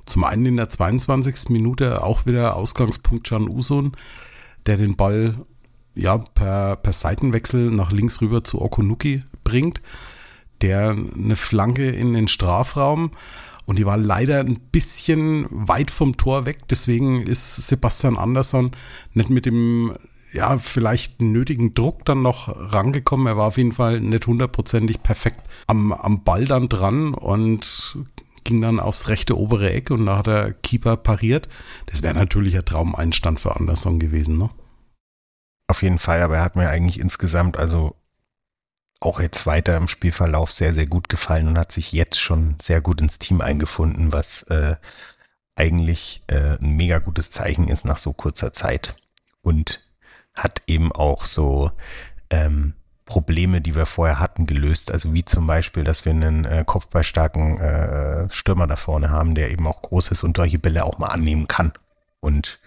Zum 0.06 0.24
einen 0.24 0.46
in 0.46 0.56
der 0.56 0.68
22. 0.68 1.50
Minute 1.50 2.02
auch 2.02 2.26
wieder 2.26 2.56
Ausgangspunkt 2.56 3.28
Can 3.28 3.48
Usun, 3.48 3.92
der 4.66 4.76
den 4.76 4.96
Ball 4.96 5.36
ja 5.94 6.18
per, 6.18 6.76
per 6.76 6.92
Seitenwechsel 6.92 7.70
nach 7.70 7.92
links 7.92 8.20
rüber 8.20 8.42
zu 8.42 8.60
Okunuki 8.60 9.22
bringt, 9.44 9.80
der 10.60 10.90
eine 10.90 11.36
Flanke 11.36 11.90
in 11.90 12.14
den 12.14 12.28
Strafraum 12.28 13.10
Und 13.66 13.78
die 13.78 13.86
war 13.86 13.96
leider 13.96 14.40
ein 14.40 14.58
bisschen 14.72 15.46
weit 15.50 15.90
vom 15.90 16.16
Tor 16.16 16.46
weg. 16.46 16.68
Deswegen 16.68 17.22
ist 17.22 17.68
Sebastian 17.68 18.16
Andersson 18.16 18.72
nicht 19.12 19.30
mit 19.30 19.46
dem, 19.46 19.92
ja, 20.32 20.58
vielleicht 20.58 21.20
nötigen 21.20 21.74
Druck 21.74 22.04
dann 22.04 22.22
noch 22.22 22.48
rangekommen. 22.48 23.26
Er 23.26 23.36
war 23.36 23.46
auf 23.48 23.58
jeden 23.58 23.72
Fall 23.72 24.00
nicht 24.00 24.26
hundertprozentig 24.26 25.02
perfekt 25.02 25.40
am, 25.66 25.92
am 25.92 26.24
Ball 26.24 26.46
dann 26.46 26.68
dran 26.68 27.14
und 27.14 27.98
ging 28.44 28.60
dann 28.60 28.80
aufs 28.80 29.08
rechte 29.08 29.38
obere 29.38 29.70
Eck 29.72 29.90
und 29.90 30.06
da 30.06 30.18
hat 30.18 30.26
der 30.26 30.52
Keeper 30.54 30.96
pariert. 30.96 31.48
Das 31.86 32.02
wäre 32.02 32.14
natürlich 32.14 32.56
ein 32.56 32.64
Traumeinstand 32.64 33.40
für 33.40 33.54
Anderson 33.54 33.98
gewesen, 33.98 34.38
ne? 34.38 34.50
Auf 35.68 35.82
jeden 35.82 35.98
Fall, 35.98 36.22
aber 36.22 36.36
er 36.36 36.44
hat 36.44 36.56
mir 36.56 36.68
eigentlich 36.68 36.98
insgesamt, 36.98 37.56
also 37.56 37.94
auch 39.00 39.20
jetzt 39.20 39.46
weiter 39.46 39.76
im 39.76 39.88
Spielverlauf 39.88 40.52
sehr, 40.52 40.74
sehr 40.74 40.86
gut 40.86 41.08
gefallen 41.08 41.48
und 41.48 41.58
hat 41.58 41.72
sich 41.72 41.92
jetzt 41.92 42.20
schon 42.20 42.56
sehr 42.60 42.80
gut 42.80 43.00
ins 43.00 43.18
Team 43.18 43.40
eingefunden, 43.40 44.12
was 44.12 44.42
äh, 44.44 44.76
eigentlich 45.56 46.24
äh, 46.28 46.58
ein 46.58 46.76
mega 46.76 46.98
gutes 46.98 47.30
Zeichen 47.30 47.68
ist 47.68 47.84
nach 47.84 47.96
so 47.96 48.12
kurzer 48.12 48.52
Zeit. 48.52 48.96
Und 49.40 49.80
hat 50.34 50.62
eben 50.66 50.92
auch 50.92 51.24
so 51.24 51.70
ähm, 52.30 52.74
Probleme, 53.04 53.60
die 53.60 53.74
wir 53.74 53.86
vorher 53.86 54.20
hatten, 54.20 54.46
gelöst. 54.46 54.90
Also 54.90 55.12
wie 55.12 55.24
zum 55.24 55.46
Beispiel, 55.46 55.84
dass 55.84 56.04
wir 56.04 56.12
einen 56.12 56.44
äh, 56.44 56.64
kopfballstarken 56.66 57.58
äh, 57.58 58.28
Stürmer 58.30 58.66
da 58.66 58.76
vorne 58.76 59.10
haben, 59.10 59.34
der 59.34 59.50
eben 59.50 59.66
auch 59.66 59.82
groß 59.82 60.12
ist 60.12 60.22
und 60.22 60.36
solche 60.36 60.58
Bälle 60.58 60.84
auch 60.84 60.98
mal 60.98 61.08
annehmen 61.08 61.48
kann. 61.48 61.72
Und 62.20 62.60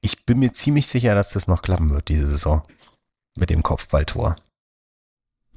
ich 0.00 0.26
bin 0.26 0.40
mir 0.40 0.52
ziemlich 0.52 0.86
sicher, 0.86 1.14
dass 1.14 1.30
das 1.30 1.48
noch 1.48 1.62
klappen 1.62 1.90
wird, 1.90 2.08
diese 2.08 2.28
Saison. 2.28 2.62
Mit 3.36 3.50
dem 3.50 3.62
Kopfballtor. 3.62 4.36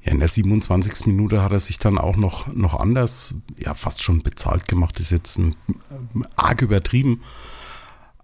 Ja, 0.00 0.12
in 0.12 0.20
der 0.20 0.28
27. 0.28 1.06
Minute 1.06 1.42
hat 1.42 1.52
er 1.52 1.60
sich 1.60 1.78
dann 1.78 1.98
auch 1.98 2.16
noch, 2.16 2.46
noch 2.46 2.78
anders, 2.78 3.34
ja, 3.56 3.74
fast 3.74 4.02
schon 4.02 4.22
bezahlt 4.22 4.68
gemacht, 4.68 4.98
ist 5.00 5.10
jetzt 5.10 5.36
ein, 5.38 5.56
äh, 5.90 6.26
arg 6.36 6.62
übertrieben. 6.62 7.22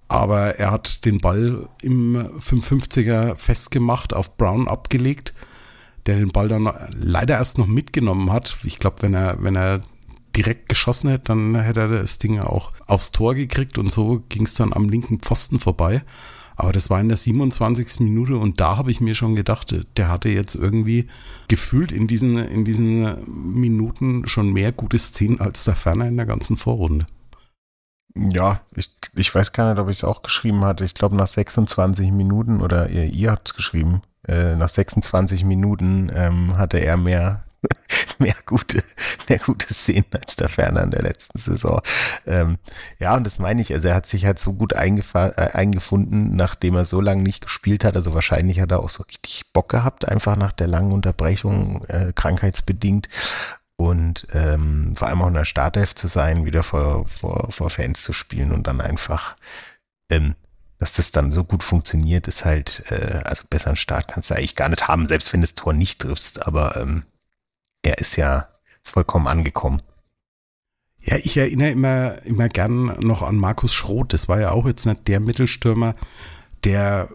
Aber 0.09 0.57
er 0.59 0.71
hat 0.71 1.05
den 1.05 1.21
Ball 1.21 1.69
im 1.83 2.17
550er 2.39 3.37
festgemacht, 3.37 4.15
auf 4.15 4.37
Brown 4.37 4.67
abgelegt 4.67 5.35
der 6.09 6.17
den 6.17 6.33
Ball 6.33 6.49
dann 6.49 6.69
leider 6.97 7.35
erst 7.35 7.59
noch 7.59 7.67
mitgenommen 7.67 8.33
hat. 8.33 8.57
Ich 8.65 8.79
glaube, 8.79 9.03
wenn 9.03 9.15
er, 9.15 9.43
wenn 9.43 9.57
er 9.57 9.83
direkt 10.35 10.69
geschossen 10.69 11.11
hätte, 11.11 11.25
dann 11.25 11.55
hätte 11.55 11.81
er 11.81 11.89
das 11.89 12.19
Ding 12.19 12.41
auch 12.41 12.73
aufs 12.87 13.13
Tor 13.13 13.35
gekriegt 13.35 13.79
und 13.79 13.93
so 13.93 14.23
ging 14.31 14.45
es 14.45 14.55
dann 14.55 14.73
am 14.73 14.89
linken 14.89 15.21
Pfosten 15.21 15.61
vorbei. 15.61 16.03
Aber 16.57 16.73
das 16.73 16.91
war 16.91 17.01
in 17.01 17.09
der 17.09 17.19
27. 17.19 18.01
Minute 18.01 18.37
und 18.37 18.59
da 18.59 18.79
habe 18.79 18.91
ich 18.91 19.01
mir 19.01 19.15
schon 19.15 19.37
gedacht, 19.37 19.77
der 19.97 20.09
hatte 20.09 20.31
jetzt 20.31 20.55
irgendwie 20.55 21.07
gefühlt 21.47 21.93
in 21.93 22.07
diesen, 22.07 22.37
in 22.37 22.65
diesen 22.65 23.17
Minuten 23.27 24.27
schon 24.27 24.53
mehr 24.53 24.73
gute 24.73 24.99
Szenen 24.99 25.41
als 25.41 25.65
der 25.65 25.77
Ferner 25.77 26.09
in 26.09 26.17
der 26.17 26.27
ganzen 26.27 26.57
Vorrunde. 26.57 27.07
Ja, 28.15 28.61
ich, 28.75 28.91
ich 29.15 29.35
weiß 29.35 29.53
gar 29.53 29.71
nicht, 29.71 29.81
ob 29.81 29.89
ich 29.89 29.99
es 29.99 30.05
auch 30.05 30.23
geschrieben 30.23 30.65
hatte. 30.65 30.85
Ich 30.85 30.95
glaube 30.95 31.17
nach 31.17 31.27
26 31.29 32.11
Minuten 32.11 32.61
oder 32.61 32.89
ihr, 32.89 33.05
ihr 33.05 33.31
habt 33.31 33.49
es 33.49 33.55
geschrieben. 33.55 34.03
Äh, 34.27 34.57
nach 34.57 34.69
26 34.69 35.45
Minuten 35.45 36.11
ähm, 36.15 36.57
hatte 36.59 36.79
er 36.79 36.97
mehr, 36.97 37.45
mehr 38.19 38.35
gute, 38.45 38.83
mehr 39.29 39.39
gute 39.39 39.73
Szenen 39.73 40.07
als 40.13 40.35
der 40.37 40.49
Ferner 40.49 40.83
in 40.83 40.91
der 40.91 41.03
letzten 41.03 41.39
Saison. 41.39 41.81
Ähm, 42.27 42.59
ja, 42.99 43.15
und 43.17 43.25
das 43.25 43.39
meine 43.39 43.61
ich. 43.61 43.73
Also 43.73 43.89
er 43.89 43.95
hat 43.95 44.07
sich 44.07 44.25
halt 44.27 44.39
so 44.41 44.53
gut 44.55 44.73
äh, 44.73 44.77
eingefunden, 44.77 46.35
nachdem 46.35 46.75
er 46.75 46.85
so 46.85 47.01
lange 47.01 47.23
nicht 47.23 47.43
gespielt 47.43 47.85
hat. 47.85 47.95
Also 47.95 48.15
wahrscheinlich 48.15 48.61
hat 48.61 48.73
er 48.73 48.81
auch 48.81 48.91
so 48.91 49.05
richtig 49.05 49.45
Bock 49.53 49.69
gehabt, 49.69 50.09
einfach 50.09 50.37
nach 50.37 50.53
der 50.53 50.67
langen 50.67 50.93
Unterbrechung, 50.93 51.85
äh, 51.87 52.13
krankheitsbedingt. 52.15 53.09
Und 53.81 54.27
ähm, 54.33 54.95
vor 54.97 55.09
allem 55.09 55.23
auch 55.23 55.29
in 55.29 55.35
der 55.35 55.45
Startelf 55.45 55.95
zu 55.95 56.09
sein, 56.09 56.45
wieder 56.45 56.63
vor, 56.63 57.07
vor, 57.07 57.51
vor 57.53 57.71
Fans 57.71 58.03
zu 58.03 58.13
spielen 58.13 58.53
und 58.53 58.67
dann 58.67 58.81
einfach 58.81 59.37
ähm, 60.11 60.35
dass 60.79 60.93
das 60.93 61.11
dann 61.11 61.33
so 61.33 61.45
gut 61.45 61.63
funktioniert, 61.63 62.29
ist 62.29 62.45
halt, 62.45 62.85
äh, 62.91 63.21
also 63.25 63.45
besseren 63.51 63.77
Start 63.77 64.09
kannst 64.09 64.31
du 64.31 64.35
eigentlich 64.35 64.57
gar 64.57 64.69
nicht 64.69 64.87
haben, 64.87 65.07
selbst 65.07 65.33
wenn 65.33 65.41
du 65.41 65.47
das 65.47 65.55
Tor 65.55 65.73
nicht 65.73 66.01
triffst. 66.01 66.47
Aber 66.47 66.77
ähm, 66.77 67.03
er 67.83 67.99
ist 67.99 68.17
ja 68.17 68.49
vollkommen 68.83 69.27
angekommen. 69.27 69.83
Ja, 71.01 71.17
ich 71.17 71.37
erinnere 71.37 71.71
immer, 71.71 72.23
immer 72.25 72.49
gern 72.49 72.97
noch 73.01 73.23
an 73.23 73.37
Markus 73.37 73.75
Schroth. 73.75 74.13
Das 74.13 74.29
war 74.29 74.41
ja 74.41 74.53
auch 74.53 74.67
jetzt 74.67 74.87
nicht 74.87 75.09
der 75.09 75.21
Mittelstürmer, 75.21 75.95
der 76.65 77.09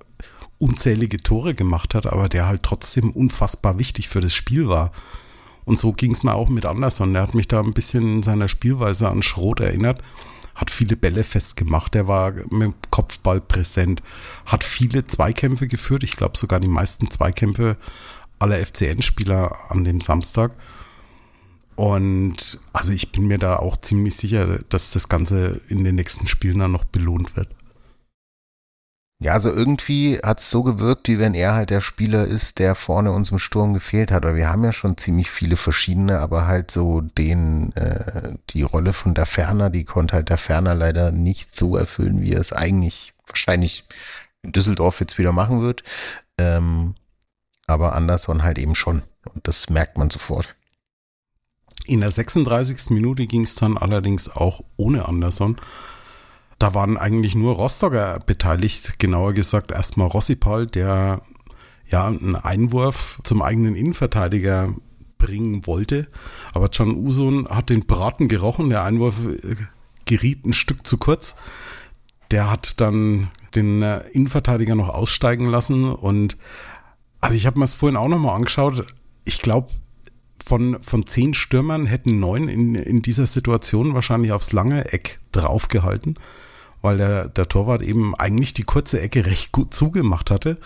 unzählige 0.58 1.17
Tore 1.17 1.53
gemacht 1.53 1.93
hat, 1.96 2.05
aber 2.05 2.29
der 2.29 2.48
halt 2.48 2.63
trotzdem 2.63 3.12
unfassbar 3.12 3.79
wichtig 3.79 4.08
für 4.08 4.22
das 4.22 4.34
Spiel 4.34 4.67
war. 4.67 4.91
Und 5.65 5.79
so 5.79 5.91
ging 5.93 6.12
es 6.12 6.24
mir 6.24 6.34
auch 6.34 6.50
mit 6.50 6.65
Anderson. 6.65 7.13
Der 7.13 7.24
hat 7.24 7.36
mich 7.36 7.48
da 7.48 7.60
ein 7.60 7.74
bisschen 7.74 8.17
in 8.17 8.24
seiner 8.24 8.48
Spielweise 8.48 9.10
an 9.10 9.22
Schroth 9.22 9.60
erinnert 9.60 10.01
hat 10.55 10.70
viele 10.70 10.96
Bälle 10.96 11.24
festgemacht, 11.24 11.96
er 11.96 12.08
war 12.08 12.32
mit 12.32 12.62
dem 12.62 12.75
Kopfball 12.91 13.41
präsent, 13.41 14.03
hat 14.46 14.63
viele 14.63 15.05
Zweikämpfe 15.05 15.67
geführt, 15.67 16.03
ich 16.03 16.15
glaube 16.15 16.38
sogar 16.38 16.60
die 16.60 16.67
meisten 16.67 17.10
Zweikämpfe 17.10 17.77
aller 18.39 18.58
FCN-Spieler 18.58 19.51
an 19.70 19.84
dem 19.84 20.01
Samstag. 20.01 20.55
Und 21.75 22.60
also 22.72 22.91
ich 22.91 23.12
bin 23.12 23.25
mir 23.25 23.39
da 23.39 23.55
auch 23.55 23.77
ziemlich 23.77 24.15
sicher, 24.15 24.60
dass 24.70 24.91
das 24.91 25.10
Ganze 25.10 25.62
in 25.70 25.84
den 25.84 25.96
nächsten 25.96 26.27
Spielen 26.27 26.60
dann 26.60 26.72
noch 26.72 26.84
belohnt 26.84 27.36
wird. 27.36 27.50
Ja, 29.23 29.31
also 29.31 29.49
irgendwie 29.49 30.19
hat 30.21 30.41
es 30.41 30.49
so 30.51 30.63
gewirkt, 30.63 31.07
wie 31.07 31.17
wenn 31.17 31.33
er 31.33 31.53
halt 31.53 31.69
der 31.69 31.79
Spieler 31.79 32.25
ist, 32.25 32.59
der 32.59 32.75
vorne 32.75 33.13
uns 33.13 33.31
im 33.31 33.39
Sturm 33.39 33.73
gefehlt 33.73 34.11
hat. 34.11 34.25
Aber 34.25 34.35
wir 34.35 34.49
haben 34.49 34.65
ja 34.65 34.73
schon 34.73 34.97
ziemlich 34.97 35.31
viele 35.31 35.55
verschiedene, 35.55 36.19
aber 36.19 36.45
halt 36.45 36.71
so 36.71 36.99
den, 36.99 37.73
äh, 37.77 38.33
die 38.49 38.63
Rolle 38.63 38.91
von 38.91 39.13
der 39.13 39.25
Ferner, 39.25 39.69
die 39.69 39.85
konnte 39.85 40.15
halt 40.15 40.27
der 40.27 40.37
Ferner 40.37 40.75
leider 40.75 41.11
nicht 41.11 41.55
so 41.55 41.77
erfüllen, 41.77 42.21
wie 42.21 42.33
er 42.33 42.41
es 42.41 42.51
eigentlich 42.51 43.13
wahrscheinlich 43.25 43.85
in 44.41 44.51
Düsseldorf 44.51 44.99
jetzt 44.99 45.17
wieder 45.17 45.31
machen 45.31 45.61
wird. 45.61 45.83
Ähm, 46.37 46.95
aber 47.65 47.95
Anderson 47.95 48.43
halt 48.43 48.59
eben 48.59 48.75
schon. 48.75 49.03
Und 49.33 49.47
das 49.47 49.69
merkt 49.69 49.97
man 49.97 50.09
sofort. 50.09 50.53
In 51.85 52.01
der 52.01 52.11
36. 52.11 52.89
Minute 52.89 53.25
ging 53.25 53.43
es 53.43 53.55
dann 53.55 53.77
allerdings 53.77 54.27
auch 54.27 54.65
ohne 54.75 55.07
Anderson. 55.07 55.61
Da 56.60 56.74
waren 56.74 56.98
eigentlich 56.98 57.36
nur 57.36 57.55
Rostocker 57.55 58.19
beteiligt, 58.25 59.00
genauer 59.00 59.33
gesagt 59.33 59.72
erstmal 59.72 60.07
Rossipal, 60.07 60.67
der 60.67 61.22
ja 61.88 62.07
einen 62.07 62.36
Einwurf 62.36 63.19
zum 63.24 63.41
eigenen 63.41 63.75
Innenverteidiger 63.75 64.74
bringen 65.17 65.65
wollte. 65.65 66.07
Aber 66.53 66.69
Can 66.69 66.95
Usun 66.95 67.48
hat 67.48 67.69
den 67.69 67.86
Braten 67.86 68.27
gerochen, 68.27 68.69
der 68.69 68.83
Einwurf 68.83 69.25
äh, 69.25 69.55
geriet 70.05 70.45
ein 70.45 70.53
Stück 70.53 70.86
zu 70.86 70.98
kurz. 70.98 71.36
Der 72.31 72.50
hat 72.50 72.81
dann 72.81 73.29
den 73.55 73.81
äh, 73.81 74.00
Innenverteidiger 74.12 74.75
noch 74.75 74.89
aussteigen 74.89 75.45
lassen 75.45 75.86
und 75.86 76.38
also 77.22 77.38
ich 77.38 77.45
habe 77.45 77.60
mir 77.60 77.63
das 77.63 77.74
vorhin 77.74 77.95
auch 77.95 78.10
nochmal 78.10 78.36
angeschaut. 78.36 78.86
Ich 79.24 79.41
glaube, 79.41 79.69
von, 80.45 80.81
von 80.81 81.07
zehn 81.07 81.33
Stürmern 81.33 81.86
hätten 81.86 82.19
neun 82.19 82.50
in, 82.50 82.75
in 82.75 83.01
dieser 83.01 83.27
Situation 83.27 83.93
wahrscheinlich 83.93 84.33
aufs 84.33 84.51
lange 84.51 84.91
Eck 84.91 85.22
draufgehalten 85.31 86.15
weil 86.83 86.97
der, 86.97 87.29
der 87.29 87.47
Torwart 87.47 87.81
eben 87.81 88.13
eigentlich 88.13 88.53
die 88.53 88.65
kurze 88.65 89.01
Ecke 89.01 89.25
recht 89.25 89.51
gut 89.51 89.73
zugemacht 89.73 90.29
hatte. 90.29 90.57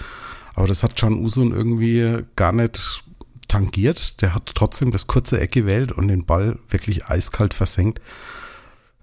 Aber 0.55 0.67
das 0.67 0.83
hat 0.83 0.97
Can 0.97 1.19
Usun 1.23 1.53
irgendwie 1.53 2.23
gar 2.35 2.51
nicht 2.51 3.03
tangiert. 3.47 4.21
Der 4.21 4.33
hat 4.33 4.47
trotzdem 4.55 4.91
das 4.91 5.07
kurze 5.07 5.39
Eck 5.39 5.51
gewählt 5.51 5.91
und 5.91 6.07
den 6.07 6.25
Ball 6.25 6.57
wirklich 6.69 7.05
eiskalt 7.05 7.53
versenkt. 7.53 8.01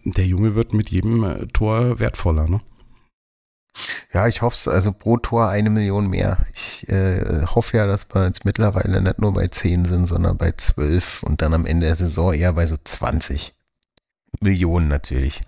Der 0.05 0.27
Junge 0.27 0.55
wird 0.55 0.75
mit 0.75 0.91
jedem 0.91 1.25
äh, 1.25 1.47
Tor 1.47 1.99
wertvoller, 1.99 2.49
ne? 2.49 2.61
Ja, 4.13 4.29
ich 4.29 4.43
hoffe 4.43 4.55
es, 4.55 4.69
also 4.69 4.93
pro 4.93 5.17
Tor 5.17 5.49
eine 5.49 5.71
Million 5.71 6.09
mehr. 6.09 6.39
Ich 6.55 6.89
äh, 6.89 7.45
hoffe 7.47 7.77
ja, 7.77 7.87
dass 7.87 8.07
wir 8.13 8.25
jetzt 8.27 8.45
mittlerweile 8.45 9.01
nicht 9.01 9.19
nur 9.19 9.33
bei 9.35 9.49
10 9.49 9.87
sind, 9.87 10.07
sondern 10.07 10.37
bei 10.37 10.53
12 10.53 11.23
und 11.25 11.43
dann 11.43 11.55
am 11.55 11.67
Ende 11.67 11.87
der 11.87 11.97
Saison 11.97 12.33
eher 12.33 12.53
bei 12.53 12.67
so 12.67 12.77
20 12.83 13.55
Millionen 14.41 14.89
natürlich. 14.89 15.41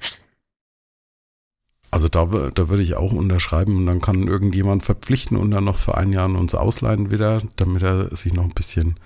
Also 1.97 2.11
da, 2.11 2.27
da 2.27 2.69
würde 2.69 2.83
ich 2.83 2.95
auch 2.95 3.13
unterschreiben 3.13 3.75
und 3.79 3.87
dann 3.87 4.03
kann 4.03 4.29
irgendjemand 4.29 4.83
verpflichten 4.83 5.35
und 5.35 5.51
dann 5.51 5.65
noch 5.65 5.79
für 5.79 5.97
ein 5.97 6.13
Jahr 6.13 6.29
uns 6.29 6.55
ausleihen 6.55 7.11
wieder, 7.11 7.41
damit 7.57 7.83
er 7.83 8.15
sich 8.15 8.35
noch 8.35 8.45
ein 8.45 8.53
bisschen 8.53 9.01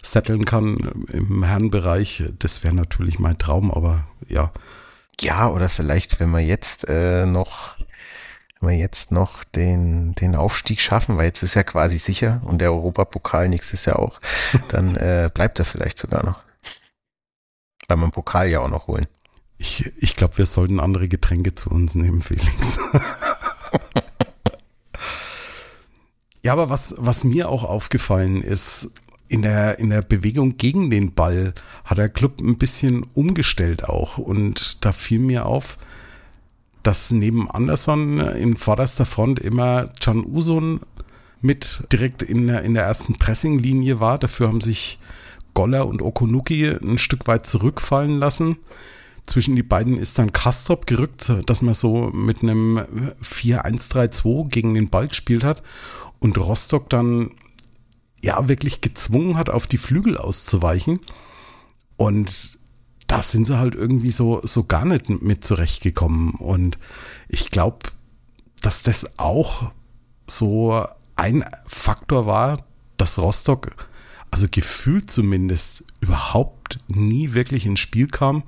setteln 0.00 0.44
kann 0.44 0.76
im 1.12 1.42
Herrenbereich. 1.42 2.22
Das 2.38 2.62
wäre 2.62 2.72
natürlich 2.72 3.18
mein 3.18 3.36
Traum, 3.36 3.72
aber 3.72 4.06
ja. 4.28 4.52
Ja, 5.20 5.48
oder 5.48 5.68
vielleicht, 5.68 6.20
wenn 6.20 6.30
wir 6.30 6.38
jetzt 6.38 6.88
äh, 6.88 7.26
noch, 7.26 7.78
wenn 8.60 8.68
wir 8.68 8.76
jetzt 8.76 9.10
noch 9.10 9.42
den, 9.42 10.14
den 10.14 10.36
Aufstieg 10.36 10.80
schaffen, 10.80 11.16
weil 11.16 11.26
jetzt 11.26 11.42
ist 11.42 11.54
ja 11.54 11.64
quasi 11.64 11.98
sicher 11.98 12.40
und 12.44 12.60
der 12.60 12.72
Europapokal 12.72 13.48
nächstes 13.48 13.86
Jahr 13.86 13.98
auch, 13.98 14.20
dann 14.68 14.94
äh, 14.94 15.30
bleibt 15.34 15.58
er 15.58 15.64
vielleicht 15.64 15.98
sogar 15.98 16.24
noch. 16.24 16.44
Weil 17.88 17.96
wir 17.96 18.06
den 18.06 18.12
Pokal 18.12 18.48
ja 18.48 18.60
auch 18.60 18.70
noch 18.70 18.86
holen. 18.86 19.08
Ich, 19.58 19.92
ich 19.98 20.16
glaube, 20.16 20.38
wir 20.38 20.46
sollten 20.46 20.80
andere 20.80 21.08
Getränke 21.08 21.54
zu 21.54 21.70
uns 21.70 21.94
nehmen, 21.94 22.22
Felix. 22.22 22.78
ja, 26.42 26.52
aber 26.52 26.68
was, 26.68 26.94
was 26.98 27.24
mir 27.24 27.48
auch 27.48 27.64
aufgefallen 27.64 28.42
ist, 28.42 28.90
in 29.28 29.42
der, 29.42 29.78
in 29.78 29.90
der 29.90 30.02
Bewegung 30.02 30.56
gegen 30.56 30.90
den 30.90 31.14
Ball 31.14 31.54
hat 31.84 31.98
der 31.98 32.08
Club 32.08 32.40
ein 32.40 32.58
bisschen 32.58 33.02
umgestellt 33.02 33.88
auch. 33.88 34.18
Und 34.18 34.84
da 34.84 34.92
fiel 34.92 35.18
mir 35.18 35.46
auf, 35.46 35.78
dass 36.82 37.10
neben 37.10 37.50
Anderson 37.50 38.20
in 38.20 38.56
vorderster 38.56 39.06
Front 39.06 39.40
immer 39.40 39.86
Can 40.00 40.24
Usun 40.24 40.80
mit 41.40 41.84
direkt 41.92 42.22
in 42.22 42.46
der, 42.46 42.62
in 42.62 42.74
der 42.74 42.84
ersten 42.84 43.18
Pressinglinie 43.18 44.00
war. 44.00 44.18
Dafür 44.18 44.48
haben 44.48 44.60
sich 44.60 44.98
Goller 45.54 45.86
und 45.86 46.02
Okunuki 46.02 46.68
ein 46.68 46.98
Stück 46.98 47.26
weit 47.26 47.46
zurückfallen 47.46 48.18
lassen. 48.18 48.58
Zwischen 49.26 49.56
die 49.56 49.62
beiden 49.62 49.98
ist 49.98 50.18
dann 50.18 50.32
Kastrop 50.32 50.86
gerückt, 50.86 51.32
dass 51.46 51.60
man 51.60 51.74
so 51.74 52.10
mit 52.10 52.42
einem 52.42 52.78
4-1-3-2 53.22 54.48
gegen 54.48 54.74
den 54.74 54.88
Ball 54.88 55.08
gespielt 55.08 55.42
hat 55.42 55.62
und 56.20 56.38
Rostock 56.38 56.88
dann 56.90 57.32
ja 58.22 58.48
wirklich 58.48 58.80
gezwungen 58.80 59.36
hat, 59.36 59.50
auf 59.50 59.66
die 59.66 59.78
Flügel 59.78 60.16
auszuweichen. 60.16 61.00
Und 61.96 62.58
da 63.06 63.22
sind 63.22 63.46
sie 63.46 63.58
halt 63.58 63.74
irgendwie 63.74 64.10
so, 64.10 64.40
so 64.44 64.64
gar 64.64 64.84
nicht 64.84 65.08
mit 65.08 65.44
zurechtgekommen. 65.44 66.34
Und 66.34 66.78
ich 67.28 67.50
glaube, 67.50 67.88
dass 68.62 68.82
das 68.82 69.18
auch 69.18 69.72
so 70.26 70.84
ein 71.14 71.44
Faktor 71.66 72.26
war, 72.26 72.64
dass 72.96 73.18
Rostock, 73.18 73.70
also 74.30 74.46
gefühlt 74.50 75.10
zumindest, 75.10 75.84
überhaupt 76.00 76.78
nie 76.88 77.32
wirklich 77.32 77.66
ins 77.66 77.80
Spiel 77.80 78.06
kam. 78.06 78.42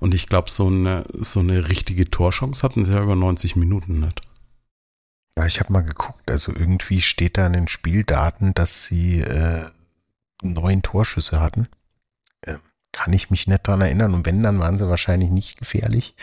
Und 0.00 0.14
ich 0.14 0.28
glaube, 0.28 0.50
so 0.50 0.66
eine, 0.68 1.04
so 1.12 1.40
eine 1.40 1.68
richtige 1.68 2.10
Torchance 2.10 2.62
hatten 2.62 2.84
sie 2.84 2.92
ja 2.92 3.02
über 3.02 3.16
90 3.16 3.56
Minuten 3.56 4.00
nicht. 4.00 4.20
Ja, 5.36 5.46
ich 5.46 5.58
habe 5.60 5.72
mal 5.72 5.82
geguckt, 5.82 6.30
also 6.30 6.52
irgendwie 6.52 7.00
steht 7.00 7.38
da 7.38 7.46
in 7.46 7.54
den 7.54 7.68
Spieldaten, 7.68 8.54
dass 8.54 8.84
sie 8.84 9.20
äh, 9.20 9.68
neun 10.42 10.82
Torschüsse 10.82 11.40
hatten. 11.40 11.68
Ähm, 12.46 12.60
kann 12.92 13.12
ich 13.12 13.30
mich 13.30 13.48
nicht 13.48 13.66
dran 13.66 13.80
erinnern. 13.80 14.14
Und 14.14 14.26
wenn, 14.26 14.42
dann 14.42 14.60
waren 14.60 14.78
sie 14.78 14.88
wahrscheinlich 14.88 15.30
nicht 15.30 15.58
gefährlich. 15.58 16.14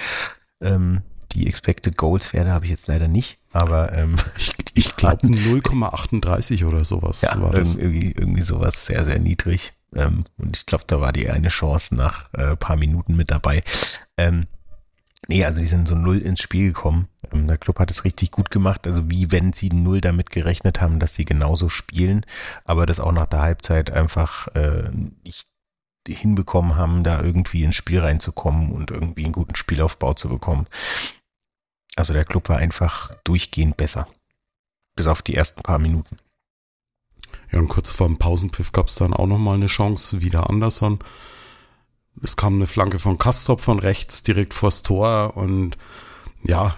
Ähm, 0.61 1.01
die 1.33 1.47
Expected 1.47 1.97
Goals 1.97 2.33
Werte 2.33 2.51
habe 2.51 2.65
ich 2.65 2.71
jetzt 2.71 2.87
leider 2.87 3.07
nicht, 3.07 3.39
aber 3.51 3.93
ähm, 3.93 4.15
ich, 4.37 4.53
ich 4.73 4.95
glaube 4.95 5.27
0,38 5.27 6.65
oder 6.65 6.85
sowas 6.85 7.21
ja, 7.21 7.41
war 7.41 7.51
das. 7.51 7.75
Irgendwie, 7.75 8.11
irgendwie 8.11 8.41
sowas 8.41 8.85
sehr, 8.85 9.03
sehr 9.05 9.19
niedrig. 9.19 9.73
Ähm, 9.95 10.23
und 10.37 10.55
ich 10.55 10.65
glaube, 10.65 10.85
da 10.87 11.01
war 11.01 11.11
die 11.11 11.29
eine 11.29 11.49
Chance 11.49 11.95
nach 11.95 12.33
äh, 12.33 12.55
paar 12.55 12.77
Minuten 12.77 13.15
mit 13.15 13.31
dabei. 13.31 13.63
Ähm, 14.17 14.47
nee, 15.27 15.43
also 15.43 15.59
die 15.59 15.67
sind 15.67 15.87
so 15.87 15.95
null 15.95 16.19
ins 16.19 16.41
Spiel 16.41 16.67
gekommen. 16.67 17.07
Ähm, 17.31 17.47
der 17.47 17.57
Club 17.57 17.79
hat 17.79 17.91
es 17.91 18.05
richtig 18.05 18.31
gut 18.31 18.51
gemacht, 18.51 18.87
also 18.87 19.09
wie 19.09 19.31
wenn 19.31 19.53
sie 19.53 19.69
null 19.69 20.01
damit 20.01 20.29
gerechnet 20.29 20.81
haben, 20.81 20.99
dass 20.99 21.15
sie 21.15 21.25
genauso 21.25 21.69
spielen, 21.69 22.25
aber 22.65 22.85
das 22.85 22.99
auch 22.99 23.11
nach 23.11 23.27
der 23.27 23.41
Halbzeit 23.41 23.91
einfach 23.91 24.47
äh, 24.55 24.89
nicht 25.23 25.47
hinbekommen 26.07 26.75
haben, 26.75 27.03
da 27.03 27.21
irgendwie 27.21 27.63
ins 27.63 27.75
Spiel 27.75 27.99
reinzukommen 27.99 28.71
und 28.71 28.91
irgendwie 28.91 29.23
einen 29.25 29.33
guten 29.33 29.55
Spielaufbau 29.55 30.13
zu 30.13 30.29
bekommen. 30.29 30.65
Also 32.01 32.13
der 32.13 32.25
Club 32.25 32.49
war 32.49 32.57
einfach 32.57 33.13
durchgehend 33.23 33.77
besser. 33.77 34.07
Bis 34.95 35.05
auf 35.05 35.21
die 35.21 35.35
ersten 35.35 35.61
paar 35.61 35.77
Minuten. 35.77 36.17
Ja, 37.51 37.59
und 37.59 37.67
kurz 37.67 37.91
vor 37.91 38.07
dem 38.07 38.17
Pausenpfiff 38.17 38.71
gab 38.71 38.87
es 38.87 38.95
dann 38.95 39.13
auch 39.13 39.27
nochmal 39.27 39.53
eine 39.53 39.67
Chance, 39.67 40.19
wieder 40.19 40.49
Anderson. 40.49 40.97
Es 42.23 42.35
kam 42.37 42.55
eine 42.55 42.65
Flanke 42.65 42.97
von 42.97 43.19
Kastrop 43.19 43.61
von 43.61 43.77
rechts 43.77 44.23
direkt 44.23 44.55
vors 44.55 44.81
Tor 44.81 45.37
und 45.37 45.77
ja, 46.41 46.75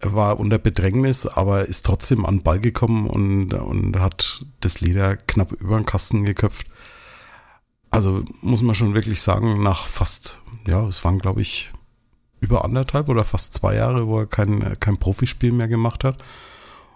er 0.00 0.12
war 0.12 0.38
unter 0.38 0.58
Bedrängnis, 0.58 1.26
aber 1.26 1.64
ist 1.64 1.86
trotzdem 1.86 2.26
an 2.26 2.36
den 2.36 2.42
Ball 2.42 2.60
gekommen 2.60 3.06
und, 3.06 3.54
und 3.54 4.00
hat 4.00 4.44
das 4.60 4.82
Leder 4.82 5.16
knapp 5.16 5.52
über 5.52 5.78
den 5.78 5.86
Kasten 5.86 6.24
geköpft. 6.24 6.66
Also 7.88 8.22
muss 8.42 8.60
man 8.60 8.74
schon 8.74 8.92
wirklich 8.92 9.22
sagen, 9.22 9.62
nach 9.62 9.86
fast, 9.86 10.42
ja, 10.66 10.86
es 10.86 11.02
waren 11.06 11.20
glaube 11.20 11.40
ich 11.40 11.72
über 12.42 12.64
anderthalb 12.64 13.08
oder 13.08 13.24
fast 13.24 13.54
zwei 13.54 13.76
Jahre, 13.76 14.06
wo 14.06 14.18
er 14.18 14.26
kein, 14.26 14.78
kein 14.80 14.98
Profispiel 14.98 15.52
mehr 15.52 15.68
gemacht 15.68 16.04
hat 16.04 16.22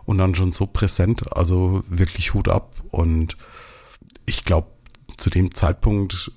und 0.05 0.19
dann 0.19 0.35
schon 0.35 0.53
so 0.53 0.67
präsent, 0.67 1.37
also 1.37 1.83
wirklich 1.89 2.35
Hut 2.35 2.49
ab 2.49 2.75
und 2.91 3.39
ich 4.27 4.45
glaube, 4.45 4.69
zu 5.17 5.31
dem 5.31 5.55
Zeitpunkt 5.55 6.33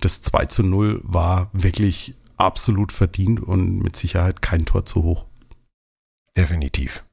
das 0.00 0.22
2 0.22 0.46
zu 0.46 0.62
0 0.64 1.00
war 1.04 1.50
wirklich 1.52 2.16
absolut 2.36 2.92
verdient 2.92 3.40
und 3.40 3.78
mit 3.78 3.96
Sicherheit 3.96 4.42
kein 4.42 4.66
Tor 4.66 4.84
zu 4.84 5.04
hoch. 5.04 5.24
Definitiv. 6.36 7.04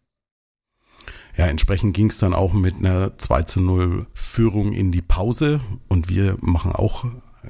Ja, 1.38 1.46
entsprechend 1.46 1.94
ging 1.94 2.10
es 2.10 2.18
dann 2.18 2.34
auch 2.34 2.54
mit 2.54 2.76
einer 2.76 3.18
2 3.18 3.44
zu 3.44 3.62
0 3.62 4.08
Führung 4.14 4.74
in 4.74 4.92
die 4.92 5.02
Pause 5.02 5.62
und 5.90 6.10
wir 6.10 6.38
machen 6.42 6.72
auch 6.72 7.06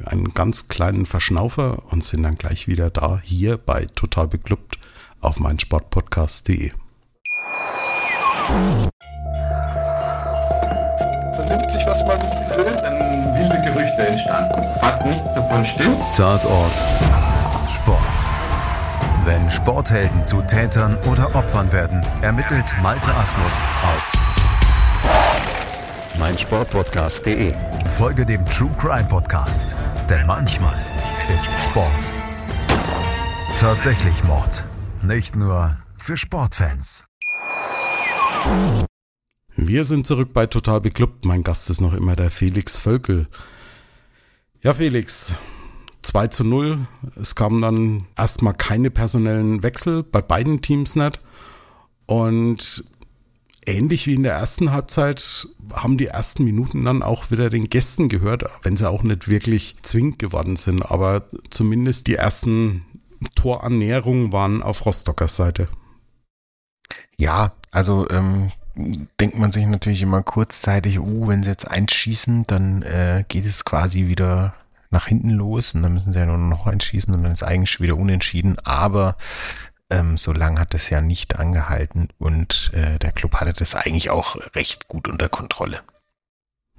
einen 0.05 0.33
ganz 0.33 0.67
kleinen 0.67 1.05
Verschnaufer 1.05 1.83
und 1.91 2.03
sind 2.03 2.23
dann 2.23 2.37
gleich 2.37 2.67
wieder 2.67 2.89
da 2.89 3.19
hier 3.23 3.57
bei 3.57 3.85
Total 3.95 4.27
Beklubbt 4.27 4.77
auf 5.21 5.39
meinsportpodcast.de. 5.39 6.71
Man 11.37 11.47
nimmt 11.47 11.71
sich, 11.71 11.85
was 11.85 12.05
man 12.05 12.19
will, 12.57 12.77
dann 12.81 13.35
wilde 13.35 13.61
Gerüchte 13.65 14.07
entstanden. 14.07 14.79
Fast 14.79 15.05
nichts 15.05 15.33
davon 15.33 15.65
stimmt. 15.65 15.97
Tatort 16.15 16.73
Sport. 17.69 17.99
Wenn 19.23 19.49
Sporthelden 19.49 20.23
zu 20.23 20.41
Tätern 20.41 20.97
oder 21.11 21.33
Opfern 21.33 21.71
werden, 21.71 22.05
ermittelt 22.21 22.75
Malte 22.81 23.11
Asmus 23.15 23.59
auf 23.83 24.34
meinsportpodcast.de. 26.19 27.53
Folge 27.97 28.25
dem 28.25 28.45
True 28.47 28.75
Crime 28.79 29.07
Podcast, 29.07 29.75
denn 30.09 30.25
manchmal 30.25 30.77
ist 31.35 31.51
Sport 31.61 32.11
tatsächlich 33.57 34.23
Mord. 34.25 34.65
Nicht 35.01 35.35
nur 35.35 35.77
für 35.97 36.17
Sportfans. 36.17 37.05
Wir 39.55 39.85
sind 39.85 40.05
zurück 40.05 40.33
bei 40.33 40.45
Total 40.45 40.81
Beklubbt. 40.81 41.25
Mein 41.25 41.43
Gast 41.43 41.69
ist 41.69 41.79
noch 41.79 41.93
immer 41.93 42.15
der 42.15 42.29
Felix 42.29 42.77
Völkel. 42.77 43.27
Ja, 44.61 44.73
Felix, 44.73 45.35
2 46.01 46.27
zu 46.27 46.43
0. 46.43 46.85
Es 47.15 47.35
kamen 47.35 47.61
dann 47.61 48.07
erstmal 48.17 48.53
keine 48.53 48.91
personellen 48.91 49.63
Wechsel, 49.63 50.03
bei 50.03 50.21
beiden 50.21 50.61
Teams 50.61 50.95
nicht. 50.95 51.21
Und 52.07 52.83
ähnlich 53.65 54.07
wie 54.07 54.15
in 54.15 54.23
der 54.23 54.33
ersten 54.33 54.71
Halbzeit 54.71 55.47
haben 55.73 55.97
die 55.97 56.07
ersten 56.07 56.43
Minuten 56.43 56.85
dann 56.85 57.03
auch 57.03 57.31
wieder 57.31 57.49
den 57.49 57.69
Gästen 57.69 58.09
gehört, 58.09 58.43
wenn 58.63 58.77
sie 58.77 58.89
auch 58.89 59.03
nicht 59.03 59.27
wirklich 59.27 59.77
zwingend 59.81 60.19
geworden 60.19 60.55
sind. 60.55 60.83
Aber 60.83 61.27
zumindest 61.49 62.07
die 62.07 62.15
ersten 62.15 62.85
Torannäherungen 63.35 64.31
waren 64.31 64.61
auf 64.61 64.85
Rostocker 64.85 65.27
Seite. 65.27 65.67
Ja, 67.17 67.53
also 67.71 68.09
ähm, 68.09 68.51
denkt 69.19 69.37
man 69.37 69.51
sich 69.51 69.65
natürlich 69.65 70.01
immer 70.01 70.21
kurzzeitig, 70.21 70.99
oh, 70.99 71.27
wenn 71.27 71.43
sie 71.43 71.49
jetzt 71.49 71.69
einschießen, 71.69 72.43
dann 72.47 72.81
äh, 72.83 73.23
geht 73.27 73.45
es 73.45 73.65
quasi 73.65 74.07
wieder 74.07 74.53
nach 74.91 75.07
hinten 75.07 75.29
los 75.29 75.73
und 75.73 75.83
dann 75.83 75.93
müssen 75.93 76.13
sie 76.13 76.19
ja 76.19 76.25
nur 76.25 76.37
noch 76.37 76.67
einschießen 76.67 77.13
und 77.13 77.23
dann 77.23 77.31
ist 77.31 77.43
eigentlich 77.43 77.71
schon 77.71 77.85
wieder 77.85 77.97
unentschieden. 77.97 78.59
Aber 78.59 79.17
ähm, 79.89 80.17
so 80.17 80.31
lange 80.31 80.59
hat 80.59 80.73
es 80.73 80.89
ja 80.89 81.01
nicht 81.01 81.37
angehalten 81.37 82.09
und 82.17 82.71
äh, 82.73 82.97
der 82.99 83.11
Club 83.11 83.35
hatte 83.35 83.53
das 83.53 83.75
eigentlich 83.75 84.09
auch 84.09 84.37
recht 84.55 84.87
gut 84.87 85.07
unter 85.07 85.29
Kontrolle. 85.29 85.81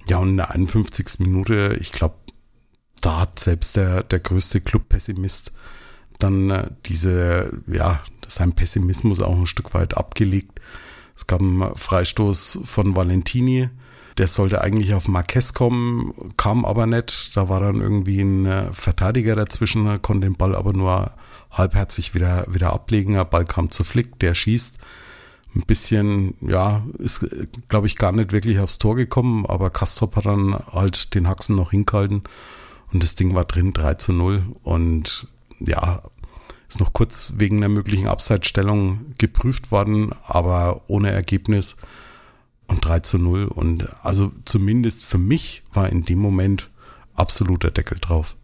Ja, 0.07 0.17
und 0.17 0.29
in 0.29 0.37
der 0.37 0.51
51. 0.51 1.19
Minute, 1.19 1.77
ich 1.79 1.91
glaube, 1.91 2.15
da 3.01 3.21
hat 3.21 3.39
selbst 3.39 3.75
der, 3.75 4.03
der 4.03 4.19
größte 4.19 4.61
Club-Pessimist 4.61 5.53
dann 6.19 6.49
äh, 6.49 6.69
diese, 6.85 7.51
ja, 7.67 8.01
sein 8.27 8.53
Pessimismus 8.53 9.21
auch 9.21 9.37
ein 9.37 9.45
Stück 9.45 9.73
weit 9.73 9.97
abgelegt. 9.97 10.59
Es 11.15 11.27
gab 11.27 11.41
einen 11.41 11.75
Freistoß 11.75 12.59
von 12.65 12.95
Valentini, 12.95 13.69
der 14.17 14.27
sollte 14.27 14.61
eigentlich 14.61 14.93
auf 14.93 15.07
Marquez 15.07 15.53
kommen, 15.53 16.13
kam 16.37 16.65
aber 16.65 16.87
nicht. 16.87 17.35
Da 17.37 17.49
war 17.49 17.59
dann 17.59 17.81
irgendwie 17.81 18.21
ein 18.21 18.45
äh, 18.45 18.73
Verteidiger 18.73 19.35
dazwischen, 19.35 20.01
konnte 20.01 20.27
den 20.27 20.35
Ball 20.35 20.55
aber 20.55 20.73
nur 20.73 21.11
halbherzig 21.57 22.13
wieder, 22.13 22.45
wieder 22.49 22.73
ablegen. 22.73 23.13
Der 23.13 23.25
Ball 23.25 23.45
kam 23.45 23.71
zu 23.71 23.83
Flick, 23.83 24.19
der 24.19 24.33
schießt. 24.33 24.79
Ein 25.55 25.61
bisschen, 25.61 26.35
ja, 26.41 26.85
ist, 26.99 27.25
glaube 27.67 27.87
ich, 27.87 27.95
gar 27.95 28.11
nicht 28.11 28.31
wirklich 28.31 28.59
aufs 28.59 28.77
Tor 28.77 28.95
gekommen, 28.95 29.45
aber 29.45 29.69
Kastrop 29.69 30.15
hat 30.15 30.25
dann 30.25 30.55
halt 30.71 31.15
den 31.15 31.27
Haxen 31.27 31.55
noch 31.55 31.71
hingehalten 31.71 32.23
und 32.91 33.03
das 33.03 33.15
Ding 33.15 33.35
war 33.35 33.45
drin, 33.45 33.73
3 33.73 33.95
zu 33.95 34.13
0. 34.13 34.43
Und 34.63 35.27
ja, 35.59 36.01
ist 36.67 36.79
noch 36.79 36.93
kurz 36.93 37.33
wegen 37.37 37.57
einer 37.57 37.69
möglichen 37.69 38.07
Abseitsstellung 38.07 39.13
geprüft 39.17 39.71
worden, 39.71 40.11
aber 40.25 40.81
ohne 40.87 41.11
Ergebnis 41.11 41.77
und 42.67 42.83
3 42.85 42.99
zu 43.01 43.17
0. 43.17 43.45
Und 43.45 43.87
also 44.03 44.31
zumindest 44.45 45.05
für 45.05 45.17
mich 45.17 45.63
war 45.73 45.89
in 45.89 46.03
dem 46.03 46.19
Moment 46.19 46.69
absoluter 47.15 47.71
Deckel 47.71 47.97
drauf. 47.99 48.35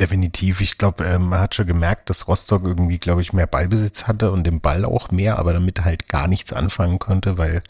Definitiv. 0.00 0.60
Ich 0.60 0.78
glaube, 0.78 1.04
ähm, 1.04 1.28
man 1.28 1.40
hat 1.40 1.54
schon 1.54 1.66
gemerkt, 1.66 2.08
dass 2.10 2.26
Rostock 2.26 2.64
irgendwie, 2.64 2.98
glaube 2.98 3.20
ich, 3.20 3.32
mehr 3.32 3.46
Ballbesitz 3.46 4.06
hatte 4.06 4.32
und 4.32 4.44
den 4.44 4.60
Ball 4.60 4.84
auch 4.84 5.10
mehr, 5.10 5.38
aber 5.38 5.52
damit 5.52 5.84
halt 5.84 6.08
gar 6.08 6.28
nichts 6.28 6.52
anfangen 6.52 6.98
konnte, 6.98 7.36
weil 7.38 7.62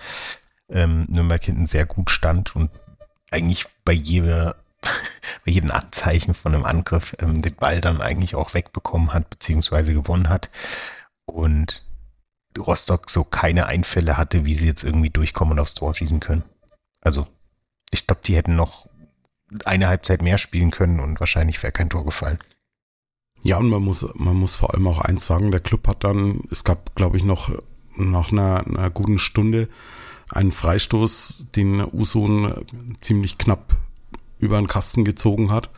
ähm, 0.69 1.05
Nürnberg 1.09 1.43
hinten 1.45 1.67
sehr 1.67 1.85
gut 1.85 2.11
stand 2.11 2.55
und 2.55 2.71
eigentlich 3.31 3.67
bei 3.85 3.93
jeder 3.93 4.57
bei 5.45 5.53
jedem 5.53 5.71
Anzeichen 5.71 6.35
von 6.35 6.55
einem 6.55 6.65
Angriff 6.65 7.17
ähm, 7.21 7.43
den 7.43 7.55
Ball 7.55 7.81
dann 7.81 8.01
eigentlich 8.01 8.35
auch 8.35 8.55
wegbekommen 8.55 9.13
hat, 9.13 9.31
beziehungsweise 9.31 9.95
gewonnen 9.95 10.29
hat. 10.29 10.51
Und 11.25 11.85
Rostock 12.59 13.11
so 13.11 13.25
keine 13.25 13.67
Einfälle 13.67 14.17
hatte, 14.17 14.45
wie 14.45 14.55
sie 14.55 14.67
jetzt 14.67 14.85
irgendwie 14.85 15.11
durchkommen 15.11 15.53
und 15.53 15.61
aufs 15.61 15.75
Tor 15.75 15.95
schießen 15.95 16.21
können. 16.21 16.45
Also, 17.01 17.27
ich 17.91 18.07
glaube, 18.07 18.23
die 18.25 18.37
hätten 18.37 18.55
noch 18.55 18.89
eine 19.65 19.89
Halbzeit 19.89 20.23
mehr 20.23 20.39
spielen 20.39 20.71
können 20.71 21.01
und 21.01 21.21
wahrscheinlich 21.21 21.63
wäre 21.63 21.73
kein 21.73 21.91
Tor 21.91 22.05
gefallen. 22.05 22.39
Ja, 23.43 23.59
und 23.59 23.69
man 23.69 23.83
muss, 23.83 24.07
man 24.15 24.37
muss 24.37 24.55
vor 24.55 24.73
allem 24.73 24.87
auch 24.87 25.01
eins 25.01 25.27
sagen, 25.27 25.51
der 25.51 25.61
Club 25.61 25.89
hat 25.89 26.05
dann, 26.05 26.41
es 26.51 26.63
gab, 26.63 26.95
glaube 26.95 27.17
ich, 27.17 27.25
noch 27.25 27.51
nach 27.97 28.31
einer, 28.31 28.65
einer 28.67 28.91
guten 28.91 29.19
Stunde 29.19 29.69
einen 30.31 30.53
Freistoß, 30.53 31.49
den 31.55 31.83
Usun 31.93 32.55
ziemlich 33.01 33.39
knapp 33.39 33.77
über 34.39 34.59
den 34.59 34.69
Kasten 34.69 35.05
gezogen 35.05 35.53
hat. 35.53 35.71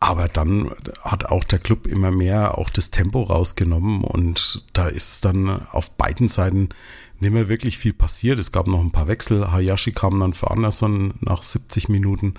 Aber 0.00 0.28
dann 0.28 0.70
hat 1.02 1.26
auch 1.26 1.44
der 1.44 1.58
Club 1.58 1.86
immer 1.86 2.10
mehr 2.10 2.58
auch 2.58 2.68
das 2.68 2.90
Tempo 2.90 3.22
rausgenommen 3.22 4.04
und 4.04 4.64
da 4.74 4.86
ist 4.86 5.24
dann 5.24 5.66
auf 5.68 5.92
beiden 5.92 6.28
Seiten 6.28 6.70
nicht 7.20 7.32
mehr 7.32 7.48
wirklich 7.48 7.78
viel 7.78 7.94
passiert. 7.94 8.38
Es 8.38 8.52
gab 8.52 8.66
noch 8.66 8.80
ein 8.80 8.90
paar 8.90 9.08
Wechsel. 9.08 9.50
Hayashi 9.50 9.92
kam 9.92 10.20
dann 10.20 10.34
für 10.34 10.50
Anderson 10.50 11.14
nach 11.20 11.42
70 11.42 11.88
Minuten. 11.88 12.34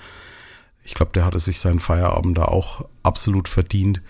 Ich 0.86 0.94
glaube, 0.94 1.12
der 1.14 1.26
hatte 1.26 1.40
sich 1.40 1.60
seinen 1.60 1.80
Feierabend 1.80 2.38
da 2.38 2.46
auch 2.46 2.86
absolut 3.02 3.50
verdient. 3.50 4.04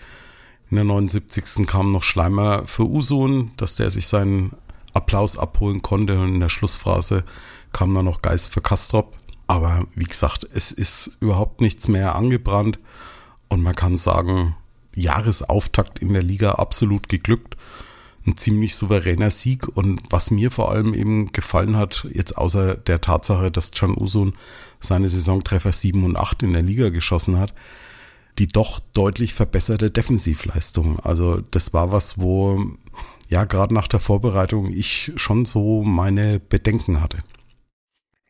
In 0.70 0.76
der 0.76 0.84
79. 0.84 1.66
kam 1.66 1.90
noch 1.90 2.02
Schleimer 2.02 2.66
für 2.66 2.86
Usun, 2.86 3.50
dass 3.56 3.76
der 3.76 3.90
sich 3.90 4.06
seinen 4.06 4.52
Applaus 4.92 5.38
abholen 5.38 5.80
konnte. 5.80 6.18
Und 6.20 6.34
in 6.34 6.40
der 6.40 6.50
Schlussphase 6.50 7.24
kam 7.72 7.94
dann 7.94 8.04
noch 8.04 8.20
Geist 8.20 8.52
für 8.52 8.60
Kastrop. 8.60 9.16
Aber 9.46 9.86
wie 9.94 10.04
gesagt, 10.04 10.46
es 10.52 10.70
ist 10.70 11.16
überhaupt 11.20 11.62
nichts 11.62 11.88
mehr 11.88 12.14
angebrannt. 12.14 12.78
Und 13.48 13.62
man 13.62 13.74
kann 13.74 13.96
sagen, 13.96 14.54
Jahresauftakt 14.94 16.00
in 16.00 16.12
der 16.12 16.22
Liga 16.22 16.52
absolut 16.52 17.08
geglückt. 17.08 17.55
Ein 18.26 18.36
ziemlich 18.36 18.74
souveräner 18.74 19.30
Sieg. 19.30 19.68
Und 19.68 20.00
was 20.10 20.30
mir 20.30 20.50
vor 20.50 20.70
allem 20.70 20.94
eben 20.94 21.32
gefallen 21.32 21.76
hat, 21.76 22.06
jetzt 22.12 22.36
außer 22.36 22.76
der 22.76 23.00
Tatsache, 23.00 23.50
dass 23.50 23.70
Can 23.70 23.96
Usun 23.96 24.34
seine 24.80 25.08
Saisontreffer 25.08 25.72
7 25.72 26.04
und 26.04 26.16
8 26.16 26.42
in 26.42 26.52
der 26.52 26.62
Liga 26.62 26.88
geschossen 26.88 27.38
hat, 27.38 27.54
die 28.38 28.46
doch 28.46 28.80
deutlich 28.92 29.32
verbesserte 29.34 29.90
Defensivleistung. 29.90 31.00
Also 31.00 31.40
das 31.50 31.72
war 31.72 31.92
was, 31.92 32.18
wo 32.18 32.64
ja 33.28 33.44
gerade 33.44 33.74
nach 33.74 33.88
der 33.88 34.00
Vorbereitung 34.00 34.70
ich 34.70 35.12
schon 35.16 35.44
so 35.44 35.82
meine 35.82 36.40
Bedenken 36.40 37.00
hatte. 37.00 37.18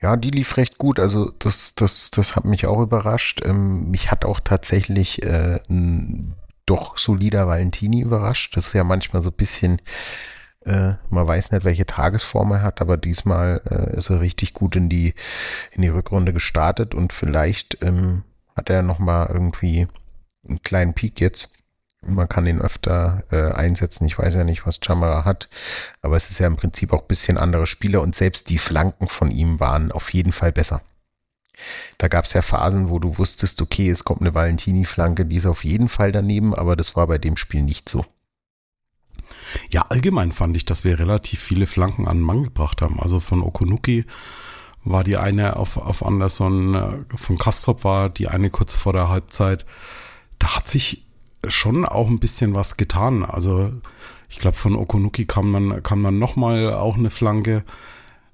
Ja, 0.01 0.17
die 0.17 0.31
lief 0.31 0.57
recht 0.57 0.79
gut. 0.79 1.01
Also 1.01 1.33
das, 1.39 1.75
das, 1.75 2.11
das 2.11 2.37
hat 2.37 2.45
mich 2.45 2.67
auch 2.67 2.81
überrascht. 2.81 3.41
Ähm, 3.45 3.91
mich 3.91 4.11
hat 4.11 4.25
auch 4.25 4.41
tatsächlich 4.41 5.23
äh, 5.23 5.61
ein 5.69 6.35
doch 6.67 6.99
solider 6.99 7.47
Valentini 7.47 8.01
überrascht. 8.01 8.57
Das 8.57 8.69
ist 8.69 8.73
ja 8.75 8.85
manchmal 8.85 9.23
so 9.23 9.31
ein 9.31 9.37
bisschen 9.37 9.81
äh, 10.67 10.95
man 11.11 11.27
weiß 11.27 11.53
nicht, 11.53 11.65
welche 11.65 11.87
Tagesform 11.87 12.51
er 12.53 12.63
hat, 12.63 12.81
aber 12.81 12.97
diesmal 12.97 13.63
äh, 13.71 13.97
ist 13.97 14.11
er 14.11 14.21
richtig 14.21 14.53
gut 14.53 14.75
in 14.75 14.89
die, 14.89 15.15
in 15.71 15.83
die 15.83 15.89
Rückrunde 15.89 16.33
gestartet 16.33 16.95
und 16.95 17.13
vielleicht 17.13 17.83
ähm, 17.83 18.25
hat 18.57 18.69
er 18.69 18.83
nochmal 18.83 19.29
irgendwie 19.33 19.87
einen 20.47 20.63
kleinen 20.63 20.95
Peak 20.95 21.21
jetzt. 21.21 21.53
Man 22.03 22.29
kann 22.29 22.47
ihn 22.47 22.61
öfter 22.61 23.25
äh, 23.31 23.53
einsetzen. 23.53 24.07
Ich 24.07 24.19
weiß 24.19 24.35
ja 24.35 24.45
nicht, 24.45 24.67
was 24.67 24.81
Chamara 24.85 25.25
hat, 25.25 25.49
aber 26.03 26.17
es 26.17 26.31
ist 26.31 26.39
ja 26.39 26.47
im 26.47 26.57
Prinzip 26.57 26.93
auch 26.93 27.03
ein 27.03 27.09
bisschen 27.09 27.39
andere 27.39 27.67
Spieler 27.67 28.03
und 28.03 28.15
selbst 28.15 28.51
die 28.51 28.59
Flanken 28.59 29.09
von 29.09 29.31
ihm 29.31 29.61
waren 29.61 29.93
auf 29.93 30.13
jeden 30.13 30.33
Fall 30.33 30.53
besser. 30.53 30.81
Da 31.99 32.09
gab 32.09 32.25
es 32.25 32.33
ja 32.33 32.43
Phasen, 32.43 32.91
wo 32.91 32.99
du 32.99 33.19
wusstest, 33.19 33.63
okay, 33.63 33.91
es 33.91 34.05
kommt 34.05 34.21
eine 34.21 34.35
Valentini-Flanke, 34.35 35.27
die 35.27 35.37
ist 35.37 35.47
auf 35.47 35.65
jeden 35.65 35.89
Fall 35.89 36.13
daneben, 36.13 36.55
aber 36.55 36.77
das 36.77 36.97
war 36.97 37.07
bei 37.07 37.19
dem 37.19 37.37
Spiel 37.37 37.63
nicht 37.63 37.89
so. 37.89 38.05
Ja, 39.71 39.87
allgemein 39.89 40.33
fand 40.33 40.57
ich, 40.57 40.65
dass 40.65 40.85
wir 40.85 40.99
relativ 40.99 41.41
viele 41.41 41.67
Flanken 41.67 42.07
an 42.07 42.19
den 42.19 42.25
Mann 42.25 42.45
gebracht 42.45 42.83
haben. 42.83 43.01
Also 43.01 43.21
von 43.21 43.43
Okunuki 43.43 44.05
war 44.85 45.03
die 45.03 45.17
eine 45.17 45.57
auf, 45.57 45.77
auf 45.77 46.05
Anderson, 46.05 46.75
äh, 46.75 47.17
von 47.17 47.39
Kastrop 47.39 47.85
war 47.85 48.09
die 48.09 48.29
eine 48.29 48.51
kurz 48.51 48.77
vor 48.77 48.93
der 48.93 49.09
Halbzeit. 49.09 49.67
Da 50.39 50.57
hat 50.57 50.69
sich 50.69 51.07
schon 51.49 51.85
auch 51.85 52.09
ein 52.09 52.21
bisschen 52.21 52.55
was 52.55 52.77
getan. 52.77 53.25
Also 53.25 53.73
ich 54.29 54.39
glaube, 54.39 54.57
von 54.57 54.77
Okunuki 54.77 55.27
kam 55.27 55.51
man, 55.51 55.83
kam 55.83 56.03
man 56.03 56.19
nochmal 56.19 56.73
auch 56.73 56.97
eine 56.97 57.11
Flanke. 57.11 57.65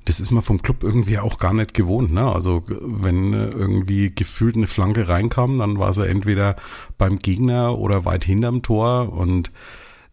Das 0.05 0.19
ist 0.19 0.31
man 0.31 0.43
vom 0.43 0.63
Club 0.63 0.83
irgendwie 0.83 1.19
auch 1.19 1.39
gar 1.39 1.53
nicht 1.53 1.75
gewohnt. 1.75 2.13
Ne? 2.13 2.31
Also 2.31 2.65
wenn 2.67 3.33
irgendwie 3.33 4.13
gefühlt 4.13 4.57
eine 4.57 4.67
Flanke 4.67 5.09
reinkam, 5.09 5.59
dann 5.59 5.79
war 5.79 5.95
sie 5.95 6.09
entweder 6.09 6.57
beim 6.99 7.19
Gegner 7.19 7.79
oder 7.79 8.05
weit 8.05 8.25
hinterm 8.25 8.63
Tor 8.63 9.13
und 9.13 9.53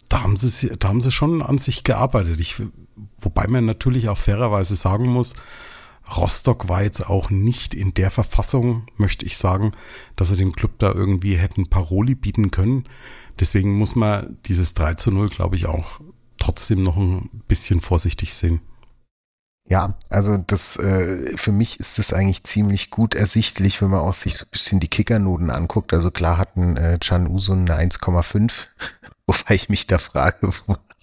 da 0.10 0.24
haben 0.24 0.38
sie, 0.38 0.76
da 0.78 0.90
haben 0.90 1.02
sie 1.02 1.12
schon 1.12 1.42
an 1.42 1.58
sich 1.58 1.84
gearbeitet. 1.84 2.40
Ich, 2.40 2.62
wobei 3.20 3.48
man 3.48 3.66
natürlich 3.66 4.10
auch 4.10 4.18
fairerweise 4.18 4.76
sagen 4.76 5.08
muss, 5.08 5.36
Rostock 6.16 6.70
war 6.70 6.84
jetzt 6.84 7.08
auch 7.08 7.30
nicht 7.30 7.74
in 7.74 7.94
der 7.94 8.10
Verfassung, 8.10 8.88
möchte 8.98 9.26
ich 9.26 9.38
sagen, 9.38 9.72
dass 10.16 10.30
sie 10.30 10.38
dem 10.38 10.54
Club 10.54 10.80
da 10.80 10.92
irgendwie 10.92 11.36
hätten 11.36 11.70
Paroli 11.70 12.16
bieten 12.16 12.52
können. 12.52 12.86
Deswegen 13.40 13.78
muss 13.78 13.96
man 13.96 14.38
dieses 14.46 14.74
3 14.74 14.96
zu 14.96 15.12
0, 15.12 15.30
glaube 15.30 15.56
ich, 15.56 15.68
auch 15.68 16.02
trotzdem 16.40 16.82
noch 16.82 16.98
ein 16.98 17.30
bisschen 17.48 17.80
vorsichtig 17.80 18.34
sehen. 18.34 18.62
Ja, 19.70 19.94
also 20.10 20.38
das 20.38 20.78
äh, 20.78 21.38
für 21.38 21.52
mich 21.52 21.80
ist 21.80 22.00
das 22.00 22.12
eigentlich 22.12 22.44
ziemlich 22.44 22.90
gut 22.90 23.14
ersichtlich, 23.14 23.82
wenn 23.84 23.92
man 23.92 24.00
auch 24.00 24.16
sich 24.16 24.36
so 24.36 24.46
ein 24.46 24.50
bisschen 24.52 24.80
die 24.80 24.88
Kickernoten 24.88 25.52
anguckt. 25.52 25.94
Also 25.94 26.10
klar 26.10 26.40
hatten 26.40 26.76
äh, 26.76 26.98
Can 27.00 27.28
Usun 27.28 27.70
eine 27.70 27.90
1,5 27.92 28.52
Wobei 29.28 29.54
ich 29.54 29.70
mich 29.70 29.86
da 29.86 30.00
frage, 30.00 30.50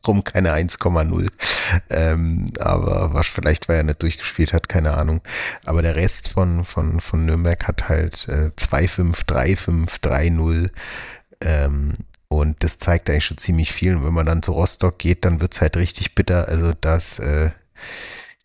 warum 0.02 0.24
keine 0.24 0.52
1,0. 0.52 1.29
Ähm, 1.90 2.48
aber 2.59 3.14
was 3.14 3.29
vielleicht, 3.29 3.68
weil 3.68 3.76
er 3.76 3.83
nicht 3.85 4.02
durchgespielt 4.02 4.52
hat, 4.52 4.68
keine 4.68 4.96
Ahnung. 4.96 5.20
Aber 5.64 5.81
der 5.81 5.94
Rest 5.94 6.31
von, 6.31 6.64
von, 6.64 7.00
von 7.00 7.24
Nürnberg 7.24 7.68
hat 7.68 7.88
halt 7.88 8.26
äh, 8.26 8.50
2,5, 8.59 9.26
3,5, 9.26 10.00
3,0. 10.02 10.70
Ähm, 11.40 11.92
und 12.26 12.64
das 12.64 12.79
zeigt 12.79 13.09
eigentlich 13.09 13.26
schon 13.26 13.38
ziemlich 13.38 13.72
viel. 13.72 13.94
Und 13.94 14.05
wenn 14.05 14.14
man 14.14 14.26
dann 14.26 14.42
zu 14.42 14.50
Rostock 14.50 14.98
geht, 14.98 15.24
dann 15.24 15.40
wird's 15.40 15.61
halt 15.61 15.76
richtig 15.76 16.16
bitter. 16.16 16.48
Also 16.48 16.72
das, 16.81 17.20
äh, 17.20 17.50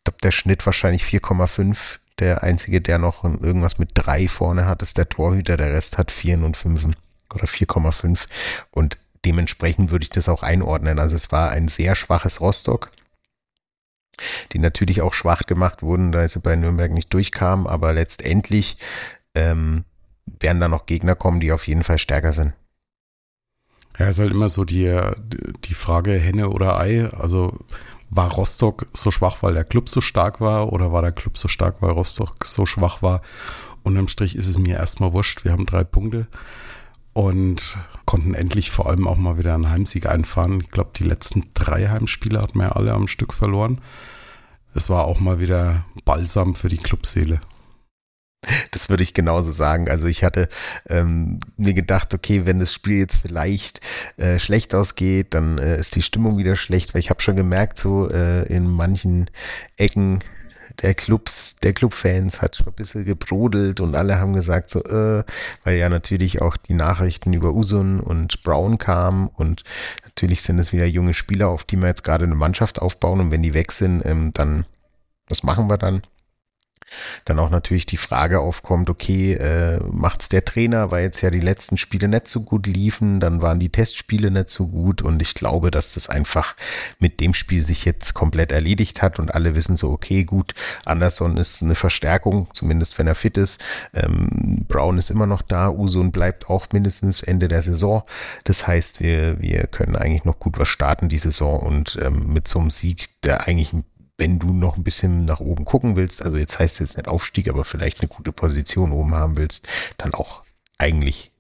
glaube, 0.03 0.17
der 0.23 0.31
Schnitt 0.31 0.65
wahrscheinlich 0.65 1.03
4,5. 1.03 1.99
Der 2.19 2.43
einzige, 2.43 2.81
der 2.81 2.97
noch 2.97 3.23
irgendwas 3.23 3.79
mit 3.79 3.91
3 3.93 4.27
vorne 4.27 4.65
hat, 4.65 4.81
ist 4.81 4.97
der 4.97 5.09
Torhüter. 5.09 5.57
Der 5.57 5.73
Rest 5.73 5.97
hat 5.97 6.11
4 6.11 6.43
und 6.43 6.57
5 6.57 6.85
oder 7.33 7.45
4,5. 7.45 8.27
Und 8.71 8.97
dementsprechend 9.25 9.91
würde 9.91 10.03
ich 10.03 10.09
das 10.09 10.29
auch 10.29 10.43
einordnen. 10.43 10.99
Also 10.99 11.15
es 11.15 11.31
war 11.31 11.49
ein 11.49 11.67
sehr 11.67 11.95
schwaches 11.95 12.41
Rostock, 12.41 12.91
die 14.51 14.59
natürlich 14.59 15.01
auch 15.01 15.13
schwach 15.13 15.43
gemacht 15.43 15.81
wurden, 15.81 16.11
da 16.11 16.27
sie 16.27 16.39
bei 16.39 16.55
Nürnberg 16.55 16.91
nicht 16.91 17.13
durchkamen, 17.13 17.67
aber 17.67 17.93
letztendlich 17.93 18.77
ähm, 19.35 19.83
werden 20.25 20.59
da 20.59 20.67
noch 20.67 20.85
Gegner 20.85 21.15
kommen, 21.15 21.39
die 21.39 21.51
auf 21.51 21.67
jeden 21.67 21.83
Fall 21.83 21.97
stärker 21.97 22.33
sind. 22.33 22.53
Ja, 23.99 24.09
ist 24.09 24.19
halt 24.19 24.31
immer 24.31 24.49
so 24.49 24.63
die, 24.63 24.99
die 25.65 25.73
Frage 25.73 26.13
Henne 26.13 26.49
oder 26.49 26.79
Ei. 26.79 27.07
Also 27.09 27.59
war 28.11 28.31
Rostock 28.33 28.85
so 28.93 29.09
schwach, 29.09 29.37
weil 29.41 29.55
der 29.55 29.63
Club 29.63 29.89
so 29.89 30.01
stark 30.01 30.41
war 30.41 30.71
oder 30.71 30.91
war 30.91 31.01
der 31.01 31.13
Club 31.13 31.37
so 31.37 31.47
stark, 31.47 31.81
weil 31.81 31.91
Rostock 31.91 32.45
so 32.45 32.65
schwach 32.65 33.01
war? 33.01 33.21
Unterm 33.83 34.09
Strich 34.09 34.35
ist 34.35 34.47
es 34.47 34.59
mir 34.59 34.77
erstmal 34.77 35.13
wurscht. 35.13 35.43
Wir 35.43 35.53
haben 35.53 35.65
drei 35.65 35.83
Punkte 35.83 36.27
und 37.13 37.77
konnten 38.05 38.33
endlich 38.33 38.69
vor 38.69 38.87
allem 38.87 39.07
auch 39.07 39.17
mal 39.17 39.37
wieder 39.37 39.55
einen 39.55 39.69
Heimsieg 39.69 40.07
einfahren. 40.07 40.61
Ich 40.61 40.71
glaube, 40.71 40.91
die 40.95 41.05
letzten 41.05 41.49
drei 41.53 41.87
Heimspiele 41.87 42.41
hatten 42.41 42.59
wir 42.59 42.75
alle 42.75 42.93
am 42.93 43.07
Stück 43.07 43.33
verloren. 43.33 43.81
Es 44.73 44.89
war 44.89 45.05
auch 45.05 45.19
mal 45.19 45.39
wieder 45.39 45.85
Balsam 46.05 46.53
für 46.53 46.69
die 46.69 46.77
Clubseele. 46.77 47.41
Das 48.71 48.89
würde 48.89 49.03
ich 49.03 49.13
genauso 49.13 49.51
sagen. 49.51 49.87
Also 49.89 50.07
ich 50.07 50.23
hatte 50.23 50.49
ähm, 50.89 51.39
mir 51.57 51.73
gedacht, 51.73 52.13
okay, 52.13 52.45
wenn 52.45 52.59
das 52.59 52.73
Spiel 52.73 52.97
jetzt 52.97 53.17
vielleicht 53.17 53.81
äh, 54.17 54.39
schlecht 54.39 54.73
ausgeht, 54.73 55.33
dann 55.35 55.59
äh, 55.59 55.77
ist 55.77 55.95
die 55.95 56.01
Stimmung 56.01 56.37
wieder 56.37 56.55
schlecht, 56.55 56.93
weil 56.93 56.99
ich 56.99 57.11
habe 57.11 57.21
schon 57.21 57.35
gemerkt, 57.35 57.77
so 57.77 58.09
äh, 58.09 58.43
in 58.47 58.67
manchen 58.67 59.29
Ecken 59.77 60.23
der 60.81 60.95
Clubs, 60.95 61.55
der 61.57 61.73
Clubfans 61.73 62.41
hat 62.41 62.55
schon 62.55 62.67
ein 62.67 62.73
bisschen 62.73 63.05
gebrodelt 63.05 63.79
und 63.79 63.95
alle 63.95 64.19
haben 64.19 64.33
gesagt 64.33 64.69
so, 64.69 64.83
äh, 64.83 65.23
weil 65.63 65.77
ja 65.77 65.89
natürlich 65.89 66.41
auch 66.41 66.57
die 66.57 66.73
Nachrichten 66.73 67.33
über 67.33 67.53
Usun 67.53 67.99
und 67.99 68.41
Brown 68.43 68.77
kamen 68.77 69.27
und 69.27 69.63
natürlich 70.03 70.41
sind 70.41 70.59
es 70.59 70.73
wieder 70.73 70.85
junge 70.85 71.13
Spieler, 71.13 71.49
auf 71.49 71.63
die 71.63 71.77
wir 71.77 71.87
jetzt 71.87 72.03
gerade 72.03 72.25
eine 72.25 72.35
Mannschaft 72.35 72.81
aufbauen 72.81 73.19
und 73.19 73.31
wenn 73.31 73.43
die 73.43 73.53
weg 73.53 73.71
sind, 73.71 74.03
ähm, 74.05 74.31
dann, 74.33 74.65
was 75.27 75.43
machen 75.43 75.69
wir 75.69 75.77
dann? 75.77 76.01
Dann 77.25 77.39
auch 77.39 77.49
natürlich 77.49 77.85
die 77.85 77.97
Frage 77.97 78.39
aufkommt, 78.39 78.89
okay, 78.89 79.33
äh, 79.33 79.79
macht's 79.91 80.29
der 80.29 80.45
Trainer, 80.45 80.91
weil 80.91 81.03
jetzt 81.03 81.21
ja 81.21 81.29
die 81.29 81.39
letzten 81.39 81.77
Spiele 81.77 82.07
nicht 82.07 82.27
so 82.27 82.41
gut 82.41 82.67
liefen, 82.67 83.19
dann 83.19 83.41
waren 83.41 83.59
die 83.59 83.69
Testspiele 83.69 84.31
nicht 84.31 84.49
so 84.49 84.67
gut 84.67 85.01
und 85.01 85.21
ich 85.21 85.33
glaube, 85.33 85.71
dass 85.71 85.93
das 85.93 86.09
einfach 86.09 86.55
mit 86.99 87.19
dem 87.19 87.33
Spiel 87.33 87.65
sich 87.65 87.85
jetzt 87.85 88.13
komplett 88.13 88.51
erledigt 88.51 89.01
hat 89.01 89.19
und 89.19 89.33
alle 89.33 89.55
wissen 89.55 89.75
so, 89.75 89.91
okay, 89.91 90.23
gut, 90.23 90.53
Anderson 90.85 91.37
ist 91.37 91.61
eine 91.61 91.75
Verstärkung, 91.75 92.47
zumindest 92.53 92.97
wenn 92.97 93.07
er 93.07 93.15
fit 93.15 93.37
ist. 93.37 93.63
Ähm, 93.93 94.65
Brown 94.67 94.97
ist 94.97 95.09
immer 95.09 95.27
noch 95.27 95.41
da, 95.41 95.69
Usun 95.69 96.11
bleibt 96.11 96.49
auch 96.49 96.67
mindestens 96.71 97.21
Ende 97.21 97.47
der 97.47 97.61
Saison. 97.61 98.03
Das 98.43 98.67
heißt, 98.67 99.01
wir, 99.01 99.41
wir 99.41 99.67
können 99.67 99.95
eigentlich 99.95 100.25
noch 100.25 100.39
gut 100.39 100.59
was 100.59 100.67
starten 100.67 101.09
die 101.09 101.17
Saison 101.17 101.59
und 101.59 101.99
ähm, 102.01 102.33
mit 102.33 102.47
so 102.47 102.59
einem 102.59 102.69
Sieg, 102.69 103.09
der 103.23 103.47
eigentlich 103.47 103.73
ein 103.73 103.83
wenn 104.21 104.37
du 104.37 104.53
noch 104.53 104.77
ein 104.77 104.83
bisschen 104.83 105.25
nach 105.25 105.39
oben 105.39 105.65
gucken 105.65 105.95
willst, 105.95 106.21
also 106.21 106.37
jetzt 106.37 106.59
heißt 106.59 106.75
es 106.75 106.79
jetzt 106.79 106.97
nicht 106.97 107.07
Aufstieg, 107.07 107.49
aber 107.49 107.63
vielleicht 107.63 108.01
eine 108.01 108.07
gute 108.07 108.31
Position 108.31 108.91
oben 108.91 109.15
haben 109.15 109.35
willst, 109.35 109.67
dann 109.97 110.13
auch 110.13 110.43
eigentlich 110.77 111.31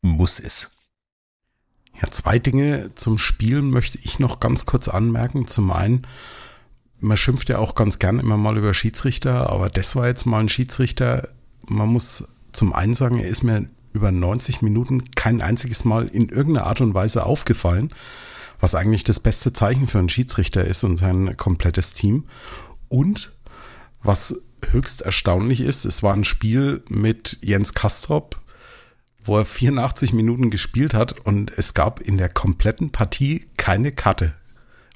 muss 0.00 0.40
es. 0.40 0.72
Ja, 2.02 2.10
zwei 2.10 2.40
Dinge 2.40 2.90
zum 2.96 3.18
Spielen 3.18 3.70
möchte 3.70 3.98
ich 4.02 4.18
noch 4.18 4.40
ganz 4.40 4.66
kurz 4.66 4.88
anmerken. 4.88 5.46
Zum 5.46 5.70
einen, 5.70 6.08
man 6.98 7.16
schimpft 7.16 7.50
ja 7.50 7.58
auch 7.58 7.76
ganz 7.76 8.00
gern 8.00 8.18
immer 8.18 8.36
mal 8.36 8.58
über 8.58 8.74
Schiedsrichter, 8.74 9.48
aber 9.48 9.70
das 9.70 9.94
war 9.94 10.08
jetzt 10.08 10.26
mal 10.26 10.40
ein 10.40 10.48
Schiedsrichter. 10.48 11.28
Man 11.68 11.88
muss 11.88 12.26
zum 12.50 12.72
einen 12.72 12.94
sagen, 12.94 13.20
er 13.20 13.28
ist 13.28 13.44
mir 13.44 13.68
über 13.92 14.10
90 14.10 14.60
Minuten 14.60 15.12
kein 15.12 15.40
einziges 15.40 15.84
Mal 15.84 16.08
in 16.08 16.30
irgendeiner 16.30 16.66
Art 16.66 16.80
und 16.80 16.94
Weise 16.94 17.24
aufgefallen 17.24 17.94
was 18.60 18.74
eigentlich 18.74 19.04
das 19.04 19.20
beste 19.20 19.52
Zeichen 19.52 19.86
für 19.86 19.98
einen 19.98 20.08
Schiedsrichter 20.08 20.64
ist 20.64 20.84
und 20.84 20.96
sein 20.96 21.36
komplettes 21.36 21.94
Team. 21.94 22.24
Und 22.88 23.32
was 24.02 24.42
höchst 24.70 25.02
erstaunlich 25.02 25.60
ist, 25.60 25.84
es 25.84 26.02
war 26.02 26.14
ein 26.14 26.24
Spiel 26.24 26.82
mit 26.88 27.38
Jens 27.42 27.74
Kastrop, 27.74 28.40
wo 29.22 29.38
er 29.38 29.44
84 29.44 30.12
Minuten 30.12 30.50
gespielt 30.50 30.94
hat 30.94 31.20
und 31.20 31.52
es 31.56 31.74
gab 31.74 32.00
in 32.00 32.16
der 32.16 32.28
kompletten 32.28 32.90
Partie 32.90 33.48
keine 33.56 33.92
Karte. 33.92 34.34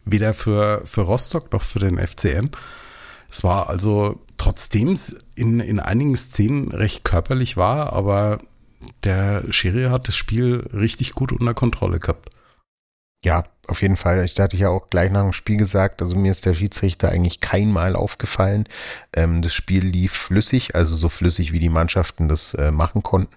Weder 0.05 0.35
für, 0.35 0.83
für 0.85 1.03
Rostock 1.03 1.53
noch 1.53 1.62
für 1.62 1.79
den 1.79 1.98
FCN. 1.98 2.51
Es 3.31 3.44
war 3.44 3.68
also, 3.68 4.20
trotzdem 4.37 4.94
in, 5.37 5.61
in 5.61 5.79
einigen 5.79 6.16
Szenen 6.16 6.72
recht 6.72 7.05
körperlich 7.05 7.57
war, 7.57 7.92
aber 7.92 8.38
der 9.05 9.44
Schiri 9.53 9.85
hat 9.85 10.09
das 10.09 10.16
Spiel 10.16 10.68
richtig 10.72 11.12
gut 11.12 11.33
unter 11.33 11.55
Kontrolle 11.55 12.01
gehabt. 12.01 12.31
Ja, 13.22 13.44
auf 13.68 13.83
jeden 13.83 13.96
Fall. 13.96 14.25
Ich 14.25 14.38
hatte 14.38 14.57
ja 14.57 14.68
auch 14.68 14.88
gleich 14.88 15.11
nach 15.11 15.22
dem 15.22 15.33
Spiel 15.33 15.57
gesagt, 15.57 16.03
also 16.03 16.16
mir 16.16 16.31
ist 16.31 16.46
der 16.46 16.55
Schiedsrichter 16.55 17.11
eigentlich 17.11 17.40
keinmal 17.40 17.94
aufgefallen. 17.94 18.66
Ähm, 19.12 19.42
das 19.42 19.55
Spiel 19.55 19.85
lief 19.85 20.12
flüssig, 20.12 20.75
also 20.75 20.94
so 20.94 21.09
flüssig, 21.09 21.53
wie 21.53 21.61
die 21.61 21.68
Mannschaften 21.68 22.29
das 22.29 22.55
äh, 22.55 22.72
machen 22.72 23.03
konnten. 23.03 23.37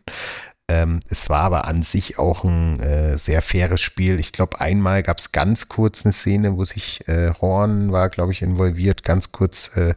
Ähm, 0.67 0.99
es 1.09 1.29
war 1.29 1.41
aber 1.41 1.65
an 1.65 1.83
sich 1.83 2.17
auch 2.17 2.43
ein 2.43 2.79
äh, 2.79 3.17
sehr 3.17 3.43
faires 3.43 3.81
Spiel. 3.81 4.19
Ich 4.19 4.31
glaube, 4.31 4.59
einmal 4.61 5.03
gab 5.03 5.19
es 5.19 5.31
ganz 5.31 5.69
kurz 5.69 6.05
eine 6.05 6.13
Szene, 6.13 6.57
wo 6.57 6.65
sich 6.65 7.07
äh, 7.07 7.33
Horn 7.39 7.91
war, 7.91 8.09
glaube 8.09 8.31
ich, 8.31 8.41
involviert, 8.41 9.03
ganz 9.03 9.31
kurz 9.31 9.77
äh, 9.77 9.93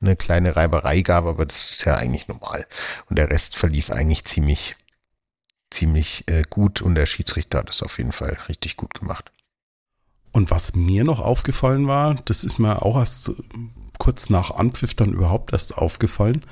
eine 0.00 0.16
kleine 0.16 0.56
Reiberei 0.56 1.02
gab, 1.02 1.26
aber 1.26 1.46
das 1.46 1.70
ist 1.70 1.84
ja 1.84 1.94
eigentlich 1.94 2.26
normal. 2.26 2.66
Und 3.08 3.18
der 3.18 3.30
Rest 3.30 3.56
verlief 3.56 3.90
eigentlich 3.90 4.24
ziemlich 4.24 4.76
ziemlich 5.70 6.24
äh, 6.28 6.42
gut 6.50 6.82
und 6.82 6.96
der 6.96 7.06
Schiedsrichter 7.06 7.58
hat 7.58 7.70
es 7.70 7.82
auf 7.82 7.98
jeden 7.98 8.12
Fall 8.12 8.36
richtig 8.48 8.76
gut 8.76 8.94
gemacht. 8.94 9.30
Und 10.32 10.50
was 10.50 10.74
mir 10.74 11.04
noch 11.04 11.20
aufgefallen 11.20 11.88
war, 11.88 12.14
das 12.24 12.44
ist 12.44 12.58
mir 12.58 12.82
auch 12.82 12.96
erst 12.96 13.32
kurz 13.98 14.30
nach 14.30 14.50
Anpfiff 14.50 14.94
dann 14.94 15.12
überhaupt 15.12 15.52
erst 15.52 15.76
aufgefallen. 15.76 16.44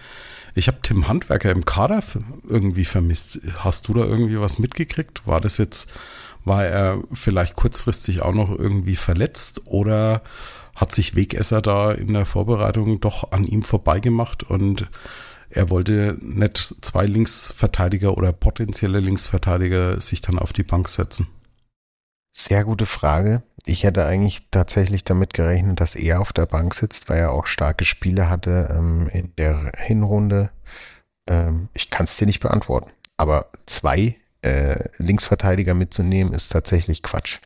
Ich 0.55 0.67
habe 0.67 0.79
Tim 0.83 1.09
Handwerker 1.09 1.51
im 1.51 1.65
Kader 1.65 2.03
irgendwie 2.49 2.85
vermisst. 2.85 3.41
Hast 3.59 3.89
du 3.89 3.95
da 3.95 4.05
irgendwie 4.05 4.41
was 4.41 4.59
mitgekriegt? 4.59 5.27
War 5.27 5.41
das 5.41 5.57
jetzt, 5.59 5.89
war 6.45 6.65
er 6.65 7.03
vielleicht 7.13 7.55
kurzfristig 7.55 8.23
auch 8.23 8.35
noch 8.35 8.51
irgendwie 8.51 8.97
verletzt 8.97 9.63
oder 9.67 10.23
hat 10.75 10.93
sich 10.93 11.15
Wegesser 11.15 11.63
da 11.63 11.93
in 11.93 12.13
der 12.13 12.27
Vorbereitung 12.27 13.01
doch 13.01 13.33
an 13.33 13.45
ihm 13.45 13.63
vorbeigemacht 13.63 14.45
und 14.45 14.89
er 15.51 15.71
wollte 15.71 16.17
nicht 16.21 16.75
zwei 16.83 17.07
Linksverteidiger 17.07 18.17
oder 18.17 18.33
potenzielle 18.33 19.01
Linksverteidiger 19.01 20.01
sich 20.01 20.21
dann 20.21 20.39
auf 20.39 20.53
die 20.53 20.63
Bank 20.63 20.89
setzen? 20.89 21.27
Sehr 22.33 22.65
gute 22.65 22.87
Frage. 22.87 23.43
Ich 23.69 23.85
hätte 23.85 24.07
eigentlich 24.07 24.49
tatsächlich 24.51 25.05
damit 25.05 25.35
gerechnet, 25.35 25.79
dass 25.79 25.95
er 25.95 26.23
auf 26.23 26.33
der 26.33 26.47
Bank 26.47 26.73
sitzt, 26.73 27.11
weil 27.11 27.19
er 27.19 27.33
auch 27.33 27.45
starke 27.45 27.85
Spiele 27.85 28.31
hatte 28.31 28.75
ähm, 28.75 29.09
in 29.13 29.31
der 29.37 29.73
Hinrunde. 29.77 30.49
Ähm, 31.27 31.69
ich 31.75 31.91
kann 31.91 32.05
es 32.05 32.17
dir 32.17 32.25
nicht 32.25 32.41
beantworten. 32.41 32.91
Aber 33.19 33.51
zwei 33.67 34.17
äh, 34.41 34.85
Linksverteidiger 34.97 35.75
mitzunehmen, 35.75 36.33
ist 36.33 36.49
tatsächlich 36.49 37.03
Quatsch. 37.03 37.41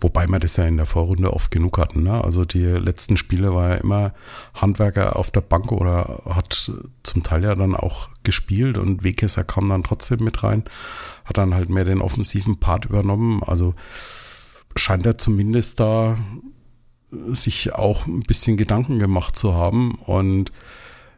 Wobei 0.00 0.26
wir 0.26 0.38
das 0.38 0.56
ja 0.56 0.64
in 0.64 0.78
der 0.78 0.86
Vorrunde 0.86 1.34
oft 1.34 1.50
genug 1.50 1.76
hatten. 1.76 2.02
Ne? 2.02 2.24
Also 2.24 2.46
die 2.46 2.64
letzten 2.64 3.18
Spiele 3.18 3.54
war 3.54 3.68
ja 3.68 3.74
immer 3.74 4.14
Handwerker 4.54 5.16
auf 5.16 5.30
der 5.30 5.42
Bank 5.42 5.70
oder 5.70 6.22
hat 6.30 6.72
zum 7.02 7.22
Teil 7.22 7.44
ja 7.44 7.54
dann 7.54 7.76
auch 7.76 8.08
gespielt 8.22 8.78
und 8.78 9.04
Wegkesser 9.04 9.44
kam 9.44 9.68
dann 9.68 9.82
trotzdem 9.82 10.24
mit 10.24 10.42
rein, 10.42 10.64
hat 11.26 11.36
dann 11.36 11.54
halt 11.54 11.68
mehr 11.68 11.84
den 11.84 12.00
offensiven 12.00 12.58
Part 12.58 12.86
übernommen. 12.86 13.42
Also 13.42 13.74
scheint 14.76 15.06
er 15.06 15.18
zumindest 15.18 15.80
da 15.80 16.16
sich 17.10 17.74
auch 17.74 18.06
ein 18.06 18.22
bisschen 18.22 18.56
Gedanken 18.56 18.98
gemacht 18.98 19.36
zu 19.36 19.54
haben 19.54 19.96
und 19.96 20.52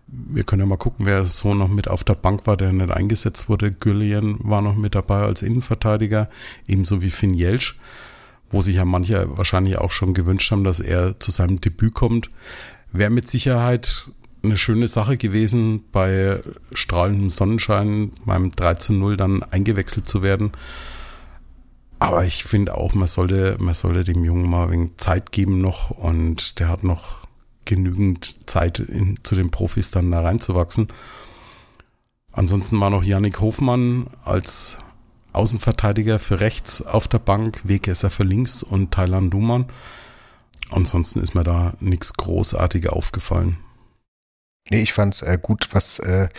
wir 0.06 0.44
können 0.44 0.60
ja 0.60 0.66
mal 0.66 0.76
gucken, 0.76 1.06
wer 1.06 1.24
so 1.26 1.54
noch 1.54 1.68
mit 1.68 1.88
auf 1.88 2.04
der 2.04 2.14
Bank 2.14 2.46
war, 2.46 2.56
der 2.56 2.72
nicht 2.72 2.90
eingesetzt 2.90 3.48
wurde. 3.48 3.72
Güllian 3.72 4.36
war 4.40 4.60
noch 4.60 4.76
mit 4.76 4.94
dabei 4.94 5.22
als 5.22 5.42
Innenverteidiger, 5.42 6.28
ebenso 6.66 7.02
wie 7.02 7.10
Finn 7.10 7.34
Jelsch 7.34 7.78
wo 8.52 8.60
sich 8.60 8.76
ja 8.76 8.84
manche 8.84 9.26
wahrscheinlich 9.36 9.78
auch 9.78 9.90
schon 9.90 10.14
gewünscht 10.14 10.52
haben, 10.52 10.62
dass 10.62 10.78
er 10.78 11.18
zu 11.18 11.30
seinem 11.30 11.60
Debüt 11.60 11.94
kommt. 11.94 12.30
Wäre 12.92 13.10
mit 13.10 13.28
Sicherheit 13.28 14.06
eine 14.44 14.56
schöne 14.56 14.88
Sache 14.88 15.16
gewesen, 15.16 15.84
bei 15.90 16.40
strahlendem 16.72 17.30
Sonnenschein 17.30 18.12
beim 18.26 18.50
3 18.50 18.74
zu 18.74 18.92
0 18.92 19.16
dann 19.16 19.42
eingewechselt 19.42 20.06
zu 20.06 20.22
werden. 20.22 20.52
Aber 22.02 22.24
ich 22.24 22.42
finde 22.42 22.76
auch, 22.76 22.94
man 22.94 23.06
sollte, 23.06 23.56
man 23.60 23.74
sollte 23.74 24.02
dem 24.02 24.24
Jungen 24.24 24.50
mal 24.50 24.72
wenig 24.72 24.96
Zeit 24.96 25.30
geben 25.30 25.60
noch 25.60 25.90
und 25.90 26.58
der 26.58 26.68
hat 26.68 26.82
noch 26.82 27.28
genügend 27.64 28.50
Zeit 28.50 28.80
in, 28.80 29.20
zu 29.22 29.36
den 29.36 29.52
Profis 29.52 29.92
dann 29.92 30.10
da 30.10 30.20
reinzuwachsen. 30.20 30.88
Ansonsten 32.32 32.80
war 32.80 32.90
noch 32.90 33.04
Yannick 33.04 33.38
Hofmann 33.38 34.08
als 34.24 34.78
Außenverteidiger 35.32 36.18
für 36.18 36.40
rechts 36.40 36.82
auf 36.82 37.06
der 37.06 37.20
Bank, 37.20 37.60
Wegesser 37.62 38.10
für 38.10 38.24
links 38.24 38.64
und 38.64 38.90
Thailand 38.90 39.32
Duman. 39.32 39.66
Ansonsten 40.70 41.20
ist 41.20 41.36
mir 41.36 41.44
da 41.44 41.74
nichts 41.78 42.14
Großartiges 42.14 42.90
aufgefallen. 42.90 43.58
Nee, 44.70 44.82
ich 44.82 44.92
fand's 44.92 45.22
äh, 45.22 45.38
gut, 45.40 45.68
was 45.70 46.00
äh, 46.00 46.30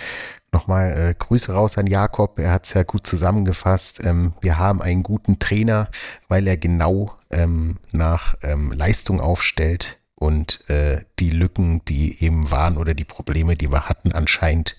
nochmal 0.54 0.98
äh, 0.98 1.16
Grüße 1.18 1.52
raus 1.52 1.78
an 1.78 1.88
Jakob. 1.88 2.40
Er 2.40 2.52
hat's 2.52 2.74
ja 2.74 2.84
gut 2.84 3.06
zusammengefasst. 3.06 4.04
Ähm, 4.06 4.34
wir 4.42 4.58
haben 4.58 4.82
einen 4.82 5.04
guten 5.04 5.40
Trainer, 5.40 5.90
weil 6.28 6.48
er 6.48 6.58
genau 6.58 7.16
ähm, 7.32 7.78
nach 7.92 8.36
ähm, 8.42 8.72
Leistung 8.72 9.20
aufstellt 9.20 10.00
und 10.16 10.70
äh, 10.70 11.04
die 11.20 11.32
Lücken, 11.32 11.84
die 11.86 12.24
eben 12.24 12.50
waren 12.52 12.78
oder 12.78 12.94
die 12.94 13.04
Probleme, 13.04 13.56
die 13.56 13.72
wir 13.72 13.90
hatten, 13.90 14.14
anscheinend 14.14 14.78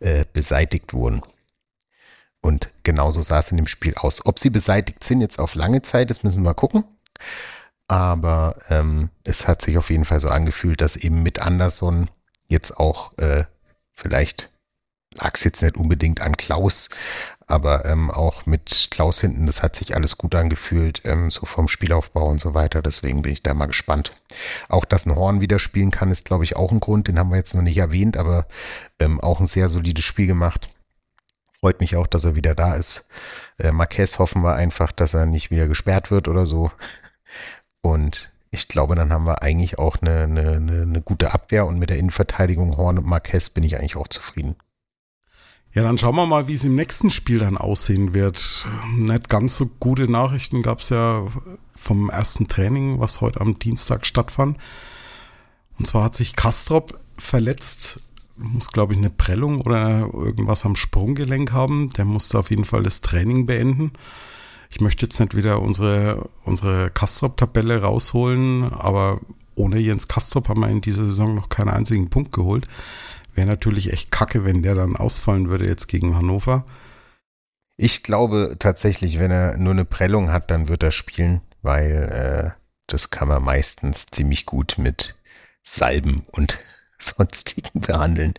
äh, 0.00 0.24
beseitigt 0.32 0.92
wurden. 0.92 1.22
Und 2.42 2.70
genauso 2.82 3.20
sah 3.20 3.38
es 3.38 3.50
in 3.50 3.56
dem 3.56 3.68
Spiel 3.68 3.94
aus. 3.94 4.26
Ob 4.26 4.38
sie 4.38 4.50
beseitigt 4.50 5.04
sind 5.04 5.20
jetzt 5.20 5.38
auf 5.38 5.54
lange 5.54 5.82
Zeit, 5.82 6.10
das 6.10 6.24
müssen 6.24 6.44
wir 6.44 6.54
gucken. 6.54 6.84
Aber 7.86 8.56
ähm, 8.68 9.10
es 9.24 9.46
hat 9.46 9.62
sich 9.62 9.78
auf 9.78 9.90
jeden 9.90 10.04
Fall 10.04 10.20
so 10.20 10.28
angefühlt, 10.28 10.80
dass 10.80 10.96
eben 10.96 11.22
mit 11.22 11.40
Anderson 11.40 12.10
jetzt 12.48 12.78
auch 12.78 13.16
äh, 13.18 13.44
vielleicht 13.92 14.51
lag 15.14 15.32
es 15.34 15.44
jetzt 15.44 15.62
nicht 15.62 15.76
unbedingt 15.76 16.20
an 16.20 16.36
Klaus, 16.36 16.88
aber 17.46 17.84
ähm, 17.84 18.10
auch 18.10 18.46
mit 18.46 18.88
Klaus 18.90 19.20
hinten, 19.20 19.46
das 19.46 19.62
hat 19.62 19.76
sich 19.76 19.94
alles 19.94 20.16
gut 20.16 20.34
angefühlt, 20.34 21.02
ähm, 21.04 21.30
so 21.30 21.44
vom 21.44 21.68
Spielaufbau 21.68 22.26
und 22.26 22.40
so 22.40 22.54
weiter. 22.54 22.82
Deswegen 22.82 23.22
bin 23.22 23.32
ich 23.32 23.42
da 23.42 23.52
mal 23.54 23.66
gespannt. 23.66 24.12
Auch, 24.68 24.84
dass 24.84 25.06
ein 25.06 25.16
Horn 25.16 25.40
wieder 25.40 25.58
spielen 25.58 25.90
kann, 25.90 26.10
ist, 26.10 26.24
glaube 26.24 26.44
ich, 26.44 26.56
auch 26.56 26.72
ein 26.72 26.80
Grund. 26.80 27.08
Den 27.08 27.18
haben 27.18 27.30
wir 27.30 27.36
jetzt 27.36 27.54
noch 27.54 27.62
nicht 27.62 27.78
erwähnt, 27.78 28.16
aber 28.16 28.46
ähm, 28.98 29.20
auch 29.20 29.40
ein 29.40 29.46
sehr 29.46 29.68
solides 29.68 30.04
Spiel 30.04 30.26
gemacht. 30.26 30.70
Freut 31.60 31.80
mich 31.80 31.96
auch, 31.96 32.06
dass 32.06 32.24
er 32.24 32.36
wieder 32.36 32.54
da 32.54 32.74
ist. 32.74 33.06
Äh, 33.58 33.72
Marquez 33.72 34.18
hoffen 34.18 34.42
wir 34.42 34.54
einfach, 34.54 34.90
dass 34.90 35.14
er 35.14 35.26
nicht 35.26 35.50
wieder 35.50 35.68
gesperrt 35.68 36.10
wird 36.10 36.28
oder 36.28 36.46
so. 36.46 36.70
Und 37.82 38.32
ich 38.50 38.68
glaube, 38.68 38.94
dann 38.94 39.12
haben 39.12 39.26
wir 39.26 39.42
eigentlich 39.42 39.78
auch 39.78 39.96
eine, 40.00 40.22
eine, 40.22 40.82
eine 40.82 41.02
gute 41.02 41.32
Abwehr 41.32 41.66
und 41.66 41.78
mit 41.78 41.90
der 41.90 41.98
Innenverteidigung 41.98 42.76
Horn 42.76 42.98
und 42.98 43.06
Marquez 43.06 43.50
bin 43.50 43.64
ich 43.64 43.76
eigentlich 43.76 43.96
auch 43.96 44.08
zufrieden. 44.08 44.56
Ja, 45.74 45.82
dann 45.82 45.96
schauen 45.96 46.16
wir 46.16 46.26
mal, 46.26 46.48
wie 46.48 46.54
es 46.54 46.64
im 46.64 46.74
nächsten 46.74 47.08
Spiel 47.08 47.38
dann 47.38 47.56
aussehen 47.56 48.12
wird. 48.12 48.68
Nicht 48.94 49.30
ganz 49.30 49.56
so 49.56 49.70
gute 49.80 50.10
Nachrichten 50.10 50.62
gab 50.62 50.80
es 50.80 50.90
ja 50.90 51.26
vom 51.74 52.10
ersten 52.10 52.46
Training, 52.46 53.00
was 53.00 53.22
heute 53.22 53.40
am 53.40 53.58
Dienstag 53.58 54.04
stattfand. 54.04 54.58
Und 55.78 55.86
zwar 55.86 56.04
hat 56.04 56.14
sich 56.14 56.36
Kastrop 56.36 56.98
verletzt, 57.16 58.00
muss 58.36 58.70
glaube 58.70 58.92
ich 58.92 58.98
eine 58.98 59.08
Prellung 59.08 59.62
oder 59.62 60.10
irgendwas 60.12 60.66
am 60.66 60.76
Sprunggelenk 60.76 61.52
haben. 61.52 61.88
Der 61.90 62.04
musste 62.04 62.38
auf 62.38 62.50
jeden 62.50 62.66
Fall 62.66 62.82
das 62.82 63.00
Training 63.00 63.46
beenden. 63.46 63.92
Ich 64.68 64.80
möchte 64.80 65.06
jetzt 65.06 65.20
nicht 65.20 65.34
wieder 65.34 65.62
unsere, 65.62 66.28
unsere 66.44 66.90
Kastrop-Tabelle 66.90 67.80
rausholen, 67.80 68.72
aber 68.72 69.20
ohne 69.54 69.78
Jens 69.78 70.06
Kastrop 70.06 70.48
haben 70.48 70.60
wir 70.60 70.68
in 70.68 70.80
dieser 70.82 71.04
Saison 71.06 71.34
noch 71.34 71.48
keinen 71.48 71.68
einzigen 71.70 72.10
Punkt 72.10 72.32
geholt. 72.32 72.68
Wäre 73.34 73.46
natürlich 73.46 73.92
echt 73.92 74.10
kacke, 74.10 74.44
wenn 74.44 74.62
der 74.62 74.74
dann 74.74 74.96
ausfallen 74.96 75.48
würde 75.48 75.66
jetzt 75.66 75.88
gegen 75.88 76.16
Hannover. 76.16 76.66
Ich 77.76 78.02
glaube 78.02 78.56
tatsächlich, 78.58 79.18
wenn 79.18 79.30
er 79.30 79.56
nur 79.56 79.72
eine 79.72 79.84
Prellung 79.84 80.30
hat, 80.30 80.50
dann 80.50 80.68
wird 80.68 80.82
er 80.82 80.90
spielen, 80.90 81.40
weil 81.62 82.54
äh, 82.56 82.60
das 82.86 83.10
kann 83.10 83.28
man 83.28 83.42
meistens 83.42 84.06
ziemlich 84.06 84.44
gut 84.46 84.76
mit 84.76 85.16
Salben 85.62 86.26
und 86.32 86.58
sonstigen 86.98 87.80
behandeln. 87.80 88.34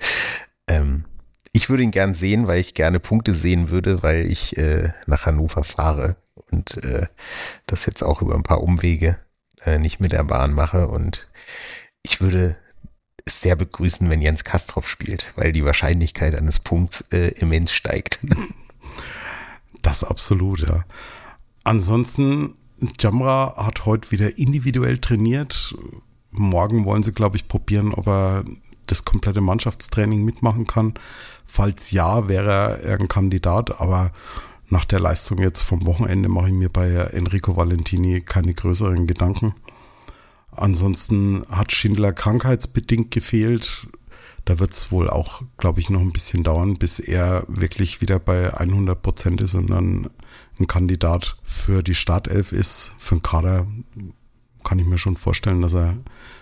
Ähm, 0.68 1.06
ich 1.52 1.70
würde 1.70 1.84
ihn 1.84 1.92
gern 1.92 2.14
sehen, 2.14 2.48
weil 2.48 2.60
ich 2.60 2.74
gerne 2.74 3.00
Punkte 3.00 3.34
sehen 3.34 3.70
würde, 3.70 4.04
weil 4.04 4.26
ich 4.26 4.58
äh, 4.58 4.92
nach 5.08 5.26
Hannover 5.26 5.64
fahre 5.64 6.18
und 6.52 6.84
äh, 6.84 7.08
das 7.68 7.86
jetzt 7.86 8.04
auch 8.04 8.22
über 8.22 8.36
ein 8.36 8.44
paar 8.44 8.62
Umwege 8.62 9.18
äh, 9.66 9.78
nicht 9.78 10.00
mit 10.00 10.12
der 10.12 10.24
Bahn 10.24 10.54
mache. 10.54 10.88
Und 10.88 11.30
ich 12.02 12.22
würde 12.22 12.58
es 13.26 13.42
sehr 13.42 13.56
begrüßen, 13.56 14.10
wenn 14.10 14.22
Jens 14.22 14.44
Kastrop 14.44 14.86
spielt, 14.86 15.32
weil 15.36 15.52
die 15.52 15.66
Wahrscheinlichkeit 15.66 16.36
eines 16.36 16.60
Punkts 16.60 17.02
äh, 17.12 17.30
immens 17.40 17.72
steigt. 17.72 18.20
Das 19.82 20.06
absolut, 20.06 20.62
ja. 20.62 20.86
Ansonsten, 21.66 22.56
Jamra 22.98 23.54
hat 23.58 23.86
heute 23.86 24.12
wieder 24.12 24.38
individuell 24.38 24.98
trainiert. 24.98 25.76
Morgen 26.32 26.86
wollen 26.86 27.04
sie, 27.04 27.12
glaube 27.12 27.36
ich, 27.36 27.50
probieren, 27.50 27.94
ob 27.94 28.08
er 28.08 28.46
das 28.88 29.04
komplette 29.04 29.42
Mannschaftstraining 29.42 30.24
mitmachen 30.24 30.68
kann. 30.68 30.94
Falls 31.46 31.92
ja, 31.92 32.30
wäre 32.30 32.82
er 32.82 32.98
ein 32.98 33.10
Kandidat, 33.10 33.82
aber 33.82 34.14
nach 34.70 34.86
der 34.86 35.02
Leistung 35.02 35.40
jetzt 35.40 35.62
vom 35.62 35.86
Wochenende 35.86 36.30
mache 36.30 36.48
ich 36.48 36.54
mir 36.54 36.70
bei 36.70 36.90
Enrico 36.90 37.58
Valentini 37.58 38.22
keine 38.22 38.54
größeren 38.54 39.06
Gedanken. 39.06 39.54
Ansonsten 40.56 41.44
hat 41.50 41.72
Schindler 41.72 42.14
krankheitsbedingt 42.14 43.12
gefehlt. 43.12 43.88
Da 44.46 44.60
wird 44.60 44.74
es 44.74 44.92
wohl 44.92 45.10
auch, 45.10 45.42
glaube 45.58 45.80
ich, 45.80 45.90
noch 45.90 46.02
ein 46.02 46.12
bisschen 46.12 46.44
dauern, 46.44 46.78
bis 46.78 47.00
er 47.00 47.46
wirklich 47.48 48.02
wieder 48.02 48.20
bei 48.20 48.54
100 48.54 49.02
Prozent 49.02 49.42
ist 49.42 49.56
und 49.56 49.68
dann 49.70 50.10
ein 50.60 50.68
Kandidat 50.68 51.38
für 51.44 51.82
die 51.82 51.96
Startelf 51.96 52.52
ist. 52.52 52.94
Für 53.00 53.16
den 53.16 53.22
Kader 53.22 53.68
kann 54.64 54.80
ich 54.80 54.86
mir 54.86 54.98
schon 54.98 55.18
vorstellen, 55.18 55.62
dass 55.62 55.74
er 55.74 55.98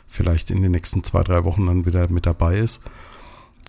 vielleicht 0.08 0.52
in 0.52 0.62
den 0.62 0.72
nächsten 0.72 1.04
zwei, 1.04 1.24
drei 1.24 1.44
Wochen 1.44 1.66
dann 1.66 1.86
wieder 1.86 2.10
mit 2.10 2.26
dabei 2.26 2.58
ist. 2.58 2.82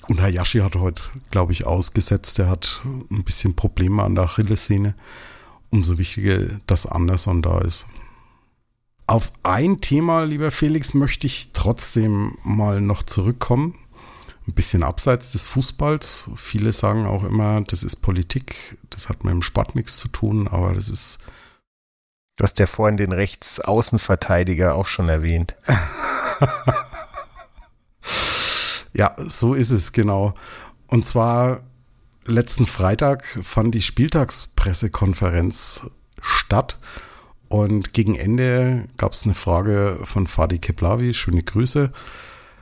Und 0.08 0.20
Hayashi 0.20 0.58
hat 0.58 0.74
heute, 0.74 1.02
glaube 1.30 1.52
ich, 1.52 1.66
ausgesetzt. 1.66 2.38
Er 2.38 2.48
hat 2.48 2.82
ein 2.84 3.22
bisschen 3.24 3.54
Probleme 3.54 4.02
an 4.02 4.14
der 4.14 4.24
Achillessehne. 4.24 4.94
Umso 5.70 5.96
wichtiger, 5.96 6.58
dass 6.66 6.86
Anderson 6.86 7.40
da 7.40 7.60
ist. 7.60 7.86
Auf 9.12 9.30
ein 9.42 9.82
Thema, 9.82 10.22
lieber 10.22 10.50
Felix, 10.50 10.94
möchte 10.94 11.26
ich 11.26 11.52
trotzdem 11.52 12.34
mal 12.44 12.80
noch 12.80 13.02
zurückkommen 13.02 13.74
ein 14.48 14.54
bisschen 14.54 14.82
abseits 14.82 15.32
des 15.32 15.44
Fußballs. 15.44 16.30
Viele 16.36 16.72
sagen 16.72 17.04
auch 17.04 17.22
immer, 17.22 17.60
das 17.60 17.82
ist 17.82 17.96
Politik, 17.96 18.78
das 18.88 19.10
hat 19.10 19.22
mit 19.22 19.34
dem 19.34 19.42
Sport 19.42 19.74
nichts 19.74 19.98
zu 19.98 20.08
tun, 20.08 20.48
aber 20.48 20.72
das 20.72 20.88
ist. 20.88 21.18
Du 22.38 22.44
hast 22.44 22.58
ja 22.58 22.66
vorhin 22.66 22.96
den 22.96 23.12
Rechtsaußenverteidiger 23.12 24.74
auch 24.74 24.86
schon 24.86 25.10
erwähnt. 25.10 25.56
ja, 28.94 29.14
so 29.18 29.52
ist 29.52 29.72
es, 29.72 29.92
genau. 29.92 30.32
Und 30.86 31.04
zwar 31.04 31.60
letzten 32.24 32.64
Freitag 32.64 33.38
fand 33.42 33.74
die 33.74 33.82
Spieltagspressekonferenz 33.82 35.90
statt. 36.18 36.78
Und 37.52 37.92
gegen 37.92 38.14
Ende 38.14 38.88
gab 38.96 39.12
es 39.12 39.26
eine 39.26 39.34
Frage 39.34 39.98
von 40.04 40.26
Fadi 40.26 40.58
Keplavi, 40.58 41.12
schöne 41.12 41.42
Grüße. 41.42 41.92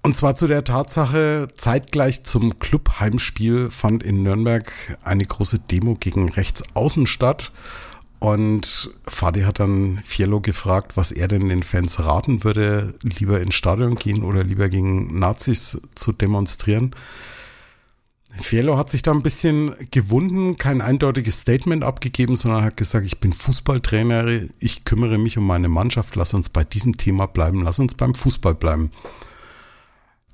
Und 0.03 0.17
zwar 0.17 0.35
zu 0.35 0.49
der 0.49 0.65
Tatsache, 0.65 1.47
zeitgleich 1.57 2.25
zum 2.25 2.59
Club-Heimspiel 2.59 3.71
fand 3.71 4.03
in 4.03 4.25
Nürnberg 4.25 4.73
eine 5.05 5.25
große 5.25 5.61
Demo 5.61 5.95
gegen 5.95 6.29
Rechtsaußen 6.29 7.07
statt. 7.07 7.53
Und 8.19 8.91
Fadi 9.07 9.43
hat 9.43 9.61
dann 9.61 10.01
Fiello 10.05 10.41
gefragt, 10.41 10.97
was 10.97 11.13
er 11.13 11.29
denn 11.29 11.49
den 11.49 11.63
Fans 11.63 12.01
raten 12.01 12.43
würde, 12.43 12.95
lieber 13.05 13.41
ins 13.41 13.55
Stadion 13.55 13.95
gehen 13.95 14.25
oder 14.25 14.43
lieber 14.43 14.69
gegen 14.69 15.21
Nazis 15.21 15.81
zu 15.95 16.11
demonstrieren. 16.11 16.97
Fiello 18.39 18.77
hat 18.77 18.91
sich 18.91 19.03
da 19.03 19.13
ein 19.13 19.23
bisschen 19.23 19.75
gewunden, 19.91 20.57
kein 20.57 20.81
eindeutiges 20.81 21.41
Statement 21.41 21.83
abgegeben, 21.83 22.37
sondern 22.37 22.65
hat 22.65 22.77
gesagt, 22.77 23.05
ich 23.05 23.21
bin 23.21 23.33
Fußballtrainer, 23.33 24.43
ich 24.59 24.85
kümmere 24.85 25.19
mich 25.19 25.37
um 25.37 25.47
meine 25.47 25.69
Mannschaft, 25.69 26.17
lass 26.17 26.35
uns 26.35 26.49
bei 26.49 26.65
diesem 26.65 26.97
Thema 26.97 27.27
bleiben, 27.27 27.63
lass 27.63 27.79
uns 27.79 27.95
beim 27.95 28.15
Fußball 28.15 28.55
bleiben. 28.55 28.91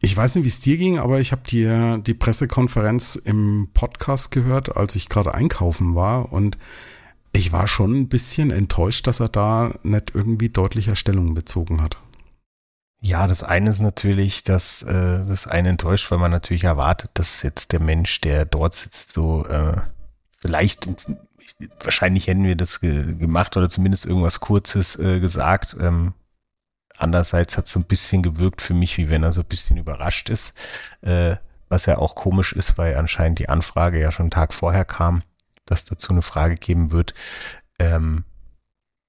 Ich 0.01 0.17
weiß 0.17 0.35
nicht, 0.35 0.45
wie 0.45 0.49
es 0.49 0.61
dir 0.61 0.77
ging, 0.77 0.99
aber 0.99 1.21
ich 1.21 1.33
habe 1.33 1.43
die, 1.49 2.03
die 2.03 2.15
Pressekonferenz 2.15 3.17
im 3.17 3.69
Podcast 3.73 4.31
gehört, 4.31 4.77
als 4.77 4.95
ich 4.95 5.09
gerade 5.09 5.35
einkaufen 5.35 5.95
war 5.95 6.33
und 6.33 6.59
ich 7.33 7.53
war 7.53 7.67
schon 7.67 7.95
ein 7.95 8.09
bisschen 8.09 8.51
enttäuscht, 8.51 9.07
dass 9.07 9.21
er 9.21 9.29
da 9.29 9.75
nicht 9.83 10.13
irgendwie 10.15 10.49
deutlicher 10.49 10.97
Stellung 10.97 11.35
bezogen 11.35 11.83
hat. 11.83 11.99
Ja, 13.07 13.29
das 13.29 13.45
eine 13.45 13.71
ist 13.71 13.81
natürlich, 13.81 14.43
dass 14.43 14.83
äh, 14.83 15.25
das 15.25 15.47
eine 15.47 15.69
enttäuscht, 15.69 16.11
weil 16.11 16.19
man 16.19 16.33
natürlich 16.33 16.65
erwartet, 16.65 17.13
dass 17.15 17.43
jetzt 17.43 17.71
der 17.71 17.79
Mensch, 17.79 18.21
der 18.21 18.45
dort 18.45 18.75
sitzt, 18.75 19.13
so 19.13 19.47
äh, 19.47 19.77
vielleicht, 20.39 20.89
wahrscheinlich 21.85 22.27
hätten 22.27 22.43
wir 22.43 22.57
das 22.57 22.81
ge 22.81 23.15
gemacht 23.15 23.57
oder 23.57 23.69
zumindest 23.71 24.07
irgendwas 24.07 24.41
Kurzes 24.41 24.97
äh, 24.97 25.21
gesagt. 25.21 25.77
Ähm, 25.79 26.15
Andererseits 26.99 27.57
hat 27.57 27.67
es 27.67 27.73
so 27.73 27.81
ein 27.81 27.85
bisschen 27.85 28.23
gewirkt 28.23 28.63
für 28.63 28.75
mich, 28.75 28.97
wie 28.97 29.11
wenn 29.11 29.23
er 29.23 29.33
so 29.33 29.43
ein 29.43 29.49
bisschen 29.49 29.77
überrascht 29.77 30.31
ist, 30.31 30.55
äh, 31.03 31.37
was 31.69 31.87
ja 31.87 31.99
auch 31.99 32.15
komisch 32.15 32.53
ist, 32.55 32.79
weil 32.79 32.97
anscheinend 32.97 33.39
die 33.39 33.49
Anfrage 33.49 34.01
ja 34.01 34.11
schon 34.11 34.25
einen 34.25 34.31
Tag 34.31 34.55
vorher 34.55 34.85
kam, 34.85 35.23
dass 35.67 35.85
dazu 35.85 36.13
eine 36.13 36.23
Frage 36.23 36.55
geben 36.55 36.91
wird. 36.91 37.15
Ähm, 37.79 38.25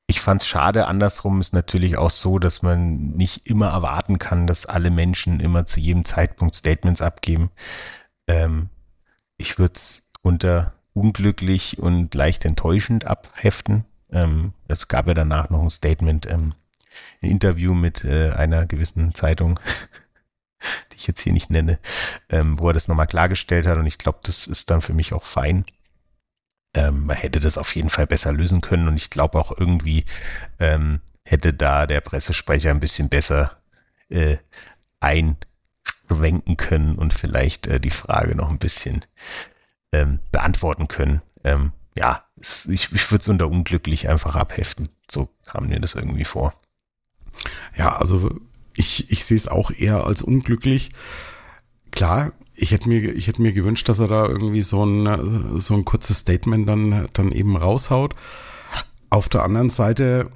ich 0.07 0.21
fand 0.21 0.41
es 0.41 0.47
schade. 0.47 0.87
Andersrum 0.87 1.41
ist 1.41 1.53
natürlich 1.53 1.97
auch 1.97 2.09
so, 2.09 2.39
dass 2.39 2.61
man 2.61 3.11
nicht 3.11 3.45
immer 3.45 3.67
erwarten 3.67 4.19
kann, 4.19 4.47
dass 4.47 4.65
alle 4.65 4.89
Menschen 4.89 5.41
immer 5.41 5.65
zu 5.65 5.79
jedem 5.81 6.05
Zeitpunkt 6.05 6.55
Statements 6.55 7.01
abgeben. 7.01 7.51
Ähm, 8.27 8.69
ich 9.37 9.59
würde 9.59 9.73
es 9.75 10.11
unter 10.21 10.73
unglücklich 10.93 11.77
und 11.79 12.15
leicht 12.15 12.45
enttäuschend 12.45 13.05
abheften. 13.05 13.85
Ähm, 14.11 14.53
es 14.67 14.87
gab 14.87 15.07
ja 15.07 15.13
danach 15.13 15.49
noch 15.49 15.61
ein 15.61 15.69
Statement 15.69 16.25
ähm, 16.25 16.53
ein 17.21 17.29
Interview 17.29 17.73
mit 17.73 18.03
äh, 18.05 18.31
einer 18.31 18.65
gewissen 18.65 19.13
Zeitung, 19.13 19.59
die 20.91 20.95
ich 20.95 21.07
jetzt 21.07 21.21
hier 21.21 21.33
nicht 21.33 21.49
nenne, 21.49 21.79
ähm, 22.29 22.59
wo 22.59 22.69
er 22.69 22.73
das 22.73 22.87
nochmal 22.87 23.07
klargestellt 23.07 23.67
hat 23.67 23.77
und 23.77 23.85
ich 23.85 23.97
glaube, 23.97 24.19
das 24.23 24.47
ist 24.47 24.71
dann 24.71 24.81
für 24.81 24.93
mich 24.93 25.13
auch 25.13 25.23
fein. 25.23 25.65
Ähm, 26.77 27.07
man 27.07 27.17
hätte 27.17 27.39
das 27.39 27.57
auf 27.57 27.75
jeden 27.75 27.89
Fall 27.89 28.05
besser 28.05 28.31
lösen 28.31 28.61
können 28.61 28.87
und 28.87 28.97
ich 28.97 29.09
glaube 29.09 29.39
auch 29.39 29.57
irgendwie 29.57 30.05
ähm, 30.59 31.01
hätte 31.25 31.51
da 31.51 31.87
der 31.87 32.01
Pressesprecher 32.01 32.69
ein 32.69 32.79
bisschen 32.79 33.09
besser 33.09 33.57
äh, 34.09 34.37
einschwenken 34.99 36.55
können 36.55 36.95
und 36.95 37.13
vielleicht 37.13 37.65
äh, 37.65 37.79
die 37.79 37.89
Frage 37.89 38.35
noch 38.35 38.51
ein 38.51 38.59
bisschen 38.59 39.03
ähm, 39.91 40.19
beantworten 40.31 40.87
können. 40.87 41.23
Ähm, 41.43 41.71
ja, 41.97 42.23
ich, 42.39 42.91
ich 42.91 43.11
würde 43.11 43.21
es 43.21 43.27
unter 43.27 43.49
unglücklich 43.49 44.07
einfach 44.07 44.35
abheften. 44.35 44.87
So 45.09 45.29
kam 45.45 45.67
mir 45.67 45.79
das 45.79 45.95
irgendwie 45.95 46.25
vor. 46.25 46.53
Ja, 47.75 47.97
also 47.97 48.29
ich, 48.75 49.09
ich 49.11 49.25
sehe 49.25 49.37
es 49.37 49.47
auch 49.47 49.71
eher 49.71 50.05
als 50.05 50.21
unglücklich. 50.21 50.91
Klar, 51.89 52.33
ich 52.57 52.71
hätte 52.71 52.89
mir, 52.89 53.13
ich 53.13 53.27
hätte 53.27 53.41
mir 53.41 53.53
gewünscht, 53.53 53.87
dass 53.87 53.99
er 53.99 54.07
da 54.07 54.25
irgendwie 54.25 54.63
so 54.63 54.83
ein, 54.83 55.59
so 55.59 55.75
ein 55.75 55.85
kurzes 55.85 56.17
Statement 56.17 56.67
dann, 56.67 57.07
dann 57.13 57.31
eben 57.31 57.55
raushaut. 57.55 58.15
Auf 59.11 59.29
der 59.29 59.43
anderen 59.43 59.69
Seite, 59.69 60.31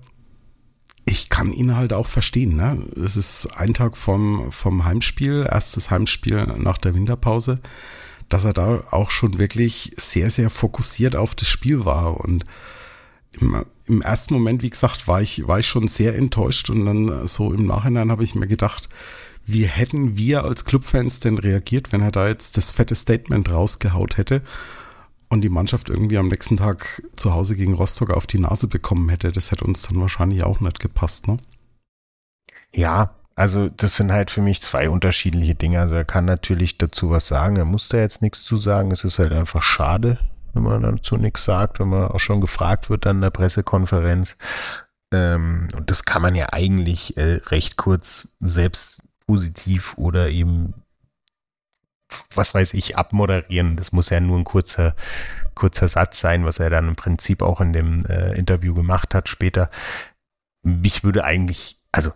ich 1.06 1.30
kann 1.30 1.52
ihn 1.52 1.76
halt 1.76 1.94
auch 1.94 2.06
verstehen. 2.06 2.56
Ne? 2.56 2.86
Es 2.96 3.18
ist 3.18 3.48
ein 3.58 3.74
Tag 3.74 3.98
vom, 3.98 4.52
vom 4.52 4.86
Heimspiel, 4.86 5.48
erstes 5.50 5.90
Heimspiel 5.90 6.46
nach 6.58 6.78
der 6.78 6.94
Winterpause, 6.94 7.60
dass 8.30 8.46
er 8.46 8.54
da 8.54 8.84
auch 8.92 9.10
schon 9.10 9.40
wirklich 9.40 9.92
sehr, 9.98 10.30
sehr 10.30 10.52
fokussiert 10.52 11.16
auf 11.16 11.34
das 11.34 11.48
Spiel 11.48 11.86
war 11.86 12.22
und 12.22 12.46
im, 13.40 13.66
im 13.88 14.02
ersten 14.02 14.34
Moment, 14.34 14.62
wie 14.62 14.70
gesagt, 14.70 15.08
war 15.08 15.22
ich, 15.22 15.48
war 15.48 15.60
ich 15.60 15.68
schon 15.68 15.88
sehr 15.88 16.16
enttäuscht 16.16 16.70
und 16.70 16.86
dann 16.86 17.28
so 17.28 17.54
im 17.54 17.66
Nachhinein 17.66 18.12
habe 18.12 18.24
ich 18.24 18.36
mir 18.36 18.48
gedacht, 18.48 18.90
wie 19.46 19.66
hätten 19.66 20.18
wir 20.18 20.46
als 20.46 20.66
Clubfans 20.66 21.20
denn 21.20 21.38
reagiert, 21.38 21.92
wenn 21.92 22.02
er 22.02 22.12
da 22.12 22.28
jetzt 22.28 22.58
das 22.58 22.72
fette 22.72 22.96
Statement 22.96 23.52
rausgehaut 23.52 24.18
hätte 24.18 24.42
und 25.30 25.42
die 25.42 25.50
Mannschaft 25.50 25.90
irgendwie 25.90 26.18
am 26.18 26.28
nächsten 26.28 26.58
Tag 26.58 27.04
zu 27.16 27.34
Hause 27.34 27.56
gegen 27.56 27.74
Rostock 27.74 28.12
auf 28.12 28.28
die 28.28 28.40
Nase 28.40 28.68
bekommen 28.68 29.10
hätte? 29.10 29.32
Das 29.32 29.52
hätte 29.52 29.66
uns 29.66 29.84
dann 29.84 30.00
wahrscheinlich 30.00 30.44
auch 30.44 30.60
nicht 30.60 30.80
gepasst, 30.80 31.28
ne? 31.28 31.38
Ja, 32.74 33.16
Also 33.36 33.70
das 33.70 33.96
sind 33.96 34.12
halt 34.12 34.30
für 34.30 34.42
mich 34.42 34.62
zwei 34.62 34.90
unterschiedliche 34.90 35.56
Dinge. 35.56 35.80
Also 35.82 35.96
er 35.96 36.06
kann 36.06 36.26
natürlich 36.26 36.78
dazu 36.78 37.10
was 37.10 37.28
sagen, 37.28 37.56
er 37.56 37.66
muss 37.66 37.88
da 37.90 37.98
jetzt 37.98 38.22
nichts 38.22 38.44
zu 38.44 38.58
sagen. 38.58 38.92
Es 38.92 39.04
ist 39.04 39.20
halt 39.20 39.32
einfach 39.34 39.64
schade, 39.64 40.20
wenn 40.54 40.64
man 40.64 40.82
dazu 40.84 41.18
nichts 41.18 41.44
sagt, 41.46 41.80
wenn 41.80 41.90
man 41.90 42.12
auch 42.12 42.20
schon 42.20 42.42
gefragt 42.42 42.90
wird 42.90 43.08
an 43.08 43.22
der 43.22 43.30
Pressekonferenz. 43.32 44.36
Ähm, 45.14 45.70
und 45.76 45.90
das 45.90 46.04
kann 46.06 46.22
man 46.22 46.36
ja 46.36 46.48
eigentlich 46.52 47.18
äh, 47.18 47.40
recht 47.48 47.78
kurz 47.78 48.30
selbst 48.42 49.02
positiv 49.32 49.94
oder 49.98 50.30
eben, 50.30 50.74
was 52.36 52.54
weiß 52.54 52.74
ich, 52.74 52.98
abmoderieren. 52.98 53.78
Das 53.78 53.94
muss 53.94 54.10
ja 54.10 54.20
nur 54.20 54.38
ein 54.38 54.44
kurzer, 54.44 54.94
kurzer 55.56 55.88
Satz 55.88 56.20
sein, 56.20 56.44
was 56.44 56.60
er 56.60 56.70
dann 56.70 56.90
im 56.90 56.96
Prinzip 56.98 57.42
auch 57.42 57.62
in 57.62 57.72
dem 57.72 58.06
äh, 58.08 58.34
Interview 58.34 58.74
gemacht 58.74 59.16
hat 59.16 59.30
später. 59.30 59.70
Mich 60.64 61.06
würde 61.06 61.24
eigentlich, 61.24 61.78
also 61.94 62.12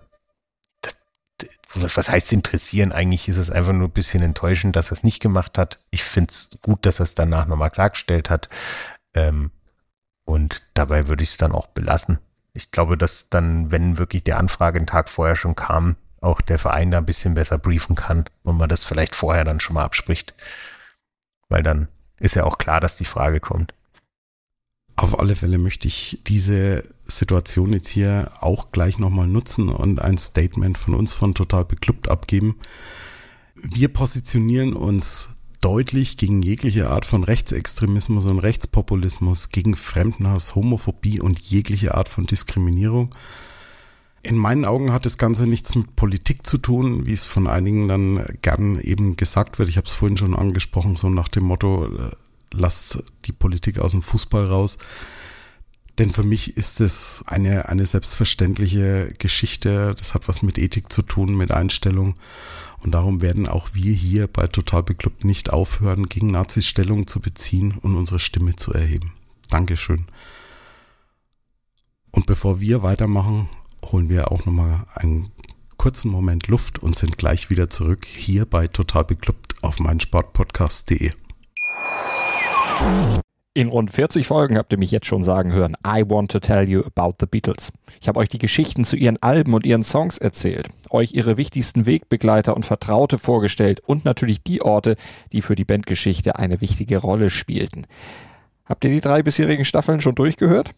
was, 1.74 2.10
heißt 2.10 2.34
interessieren? 2.34 2.92
Eigentlich 2.92 3.30
ist 3.30 3.38
es 3.38 3.50
einfach 3.50 3.72
nur 3.72 3.88
ein 3.88 3.94
bisschen 3.94 4.22
enttäuschend, 4.22 4.76
dass 4.76 4.90
er 4.90 4.98
es 4.98 5.04
nicht 5.04 5.22
gemacht 5.22 5.58
hat. 5.58 5.80
Ich 5.92 6.04
finde 6.04 6.32
es 6.32 6.58
gut, 6.62 6.86
dass 6.86 7.00
er 7.00 7.06
es 7.06 7.16
danach 7.16 7.48
nochmal 7.48 7.72
klargestellt 7.72 8.30
hat. 8.30 8.50
Ähm, 9.14 9.52
und 10.26 10.64
dabei 10.74 11.08
würde 11.08 11.24
ich 11.24 11.32
es 11.32 11.38
dann 11.38 11.54
auch 11.54 11.68
belassen. 11.68 12.20
Ich 12.52 12.72
glaube, 12.72 12.98
dass 12.98 13.30
dann, 13.30 13.72
wenn 13.72 13.98
wirklich 13.98 14.26
die 14.26 14.34
Anfrage 14.34 14.80
einen 14.80 14.88
Tag 14.88 15.08
vorher 15.08 15.38
schon 15.38 15.56
kam, 15.56 15.96
auch 16.26 16.42
der 16.42 16.60
Verein 16.60 16.92
da 16.92 16.98
ein 16.98 17.06
bisschen 17.06 17.36
besser 17.36 17.58
briefen 17.58 17.96
kann 17.96 18.26
und 18.44 18.58
man 18.58 18.70
das 18.70 18.84
vielleicht 18.84 19.16
vorher 19.16 19.46
dann 19.46 19.60
schon 19.60 19.76
mal 19.76 19.84
abspricht. 19.84 20.34
Weil 21.50 21.64
dann 21.64 21.88
ist 22.18 22.36
ja 22.36 22.44
auch 22.44 22.58
klar, 22.58 22.80
dass 22.80 22.98
die 22.98 23.06
Frage 23.06 23.40
kommt. 23.40 23.74
Auf 24.98 25.20
alle 25.20 25.36
Fälle 25.36 25.58
möchte 25.58 25.88
ich 25.88 26.22
diese 26.26 26.84
Situation 27.04 27.74
jetzt 27.74 27.90
hier 27.90 28.32
auch 28.40 28.72
gleich 28.72 28.98
nochmal 28.98 29.28
nutzen 29.28 29.70
und 29.70 30.02
ein 30.02 30.18
Statement 30.18 30.78
von 30.78 30.96
uns 30.96 31.14
von 31.14 31.36
Total 31.36 31.66
Beklubbt 31.66 32.10
abgeben. 32.10 32.58
Wir 33.56 33.90
positionieren 33.90 34.74
uns 34.74 35.30
deutlich 35.60 36.16
gegen 36.18 36.42
jegliche 36.42 36.90
Art 36.90 37.06
von 37.06 37.24
Rechtsextremismus 37.24 38.26
und 38.26 38.40
Rechtspopulismus, 38.40 39.50
gegen 39.50 39.76
Fremdenhass, 39.76 40.56
Homophobie 40.56 41.20
und 41.20 41.40
jegliche 41.40 41.96
Art 41.96 42.08
von 42.08 42.26
Diskriminierung. 42.26 43.14
In 44.26 44.38
meinen 44.38 44.66
Augen 44.66 44.92
hat 44.92 45.06
das 45.06 45.20
Ganze 45.20 45.46
nichts 45.46 45.76
mit 45.76 45.96
Politik 45.96 46.48
zu 46.48 46.58
tun, 46.58 47.06
wie 47.06 47.14
es 47.14 47.28
von 47.28 47.46
einigen 47.46 47.88
dann 47.88 48.26
gern 48.42 48.80
eben 48.80 49.18
gesagt 49.18 49.60
wird. 49.60 49.70
Ich 49.70 49.78
habe 49.78 49.86
es 49.86 49.94
vorhin 49.94 50.18
schon 50.18 50.34
angesprochen, 50.34 50.96
so 50.96 51.10
nach 51.10 51.28
dem 51.28 51.44
Motto, 51.44 51.86
äh, 51.86 52.10
lasst 52.52 53.04
die 53.26 53.34
Politik 53.34 53.78
aus 53.78 53.92
dem 53.92 54.02
Fußball 54.02 54.46
raus. 54.46 54.80
Denn 56.00 56.10
für 56.10 56.24
mich 56.24 56.58
ist 56.58 56.82
es 56.82 57.24
eine, 57.28 57.70
eine 57.70 57.86
selbstverständliche 57.86 59.14
Geschichte. 59.20 59.94
Das 59.96 60.16
hat 60.16 60.28
was 60.28 60.42
mit 60.42 60.58
Ethik 60.58 60.92
zu 60.92 61.04
tun, 61.04 61.38
mit 61.38 61.52
Einstellung. 61.52 62.16
Und 62.80 62.96
darum 62.96 63.22
werden 63.22 63.48
auch 63.48 63.70
wir 63.74 63.94
hier 63.94 64.28
bei 64.28 64.48
Total 64.48 64.82
Beklubbt 64.82 65.24
nicht 65.24 65.54
aufhören, 65.54 66.10
gegen 66.10 66.32
Nazis 66.32 66.66
Stellung 66.66 67.06
zu 67.06 67.20
beziehen 67.20 67.76
und 67.80 67.96
unsere 67.96 68.20
Stimme 68.20 68.56
zu 68.56 68.74
erheben. 68.74 69.14
Dankeschön. 69.52 70.08
Und 72.10 72.26
bevor 72.26 72.60
wir 72.60 72.82
weitermachen, 72.82 73.50
holen 73.92 74.10
wir 74.10 74.32
auch 74.32 74.46
nochmal 74.46 74.86
einen 74.96 75.32
kurzen 75.78 76.10
Moment 76.10 76.48
Luft 76.48 76.80
und 76.80 76.96
sind 76.96 77.18
gleich 77.18 77.50
wieder 77.50 77.70
zurück 77.70 78.06
hier 78.06 78.46
bei 78.46 78.68
Total 78.68 79.04
Beklubbt 79.04 79.62
auf 79.64 79.80
meinsportpodcast.de. 79.80 81.12
In 83.58 83.70
rund 83.70 83.90
40 83.90 84.28
Folgen 84.28 84.58
habt 84.58 84.74
ihr 84.74 84.78
mich 84.78 84.92
jetzt 84.92 85.06
schon 85.06 85.24
sagen 85.24 85.54
hören, 85.54 85.78
I 85.88 86.04
want 86.06 86.30
to 86.32 86.40
tell 86.40 86.68
you 86.68 86.84
about 86.84 87.16
the 87.22 87.26
Beatles. 87.26 87.72
Ich 88.02 88.10
habe 88.10 88.20
euch 88.20 88.28
die 88.28 88.38
Geschichten 88.38 88.84
zu 88.84 88.98
ihren 88.98 89.22
Alben 89.24 89.54
und 89.54 89.66
ihren 89.66 89.84
Songs 89.84 90.18
erzählt, 90.18 90.68
euch 90.90 91.14
ihre 91.14 91.38
wichtigsten 91.38 91.86
Wegbegleiter 91.86 92.54
und 92.54 92.66
Vertraute 92.66 93.18
vorgestellt 93.18 93.80
und 93.80 94.04
natürlich 94.04 94.44
die 94.44 94.62
Orte, 94.62 94.98
die 95.32 95.42
für 95.42 95.56
die 95.56 95.64
Bandgeschichte 95.64 96.36
eine 96.36 96.60
wichtige 96.60 96.98
Rolle 96.98 97.30
spielten. 97.30 97.88
Habt 98.66 98.84
ihr 98.84 98.92
die 98.92 99.00
drei 99.00 99.24
bisherigen 99.24 99.64
Staffeln 99.64 100.02
schon 100.02 100.16
durchgehört? 100.16 100.72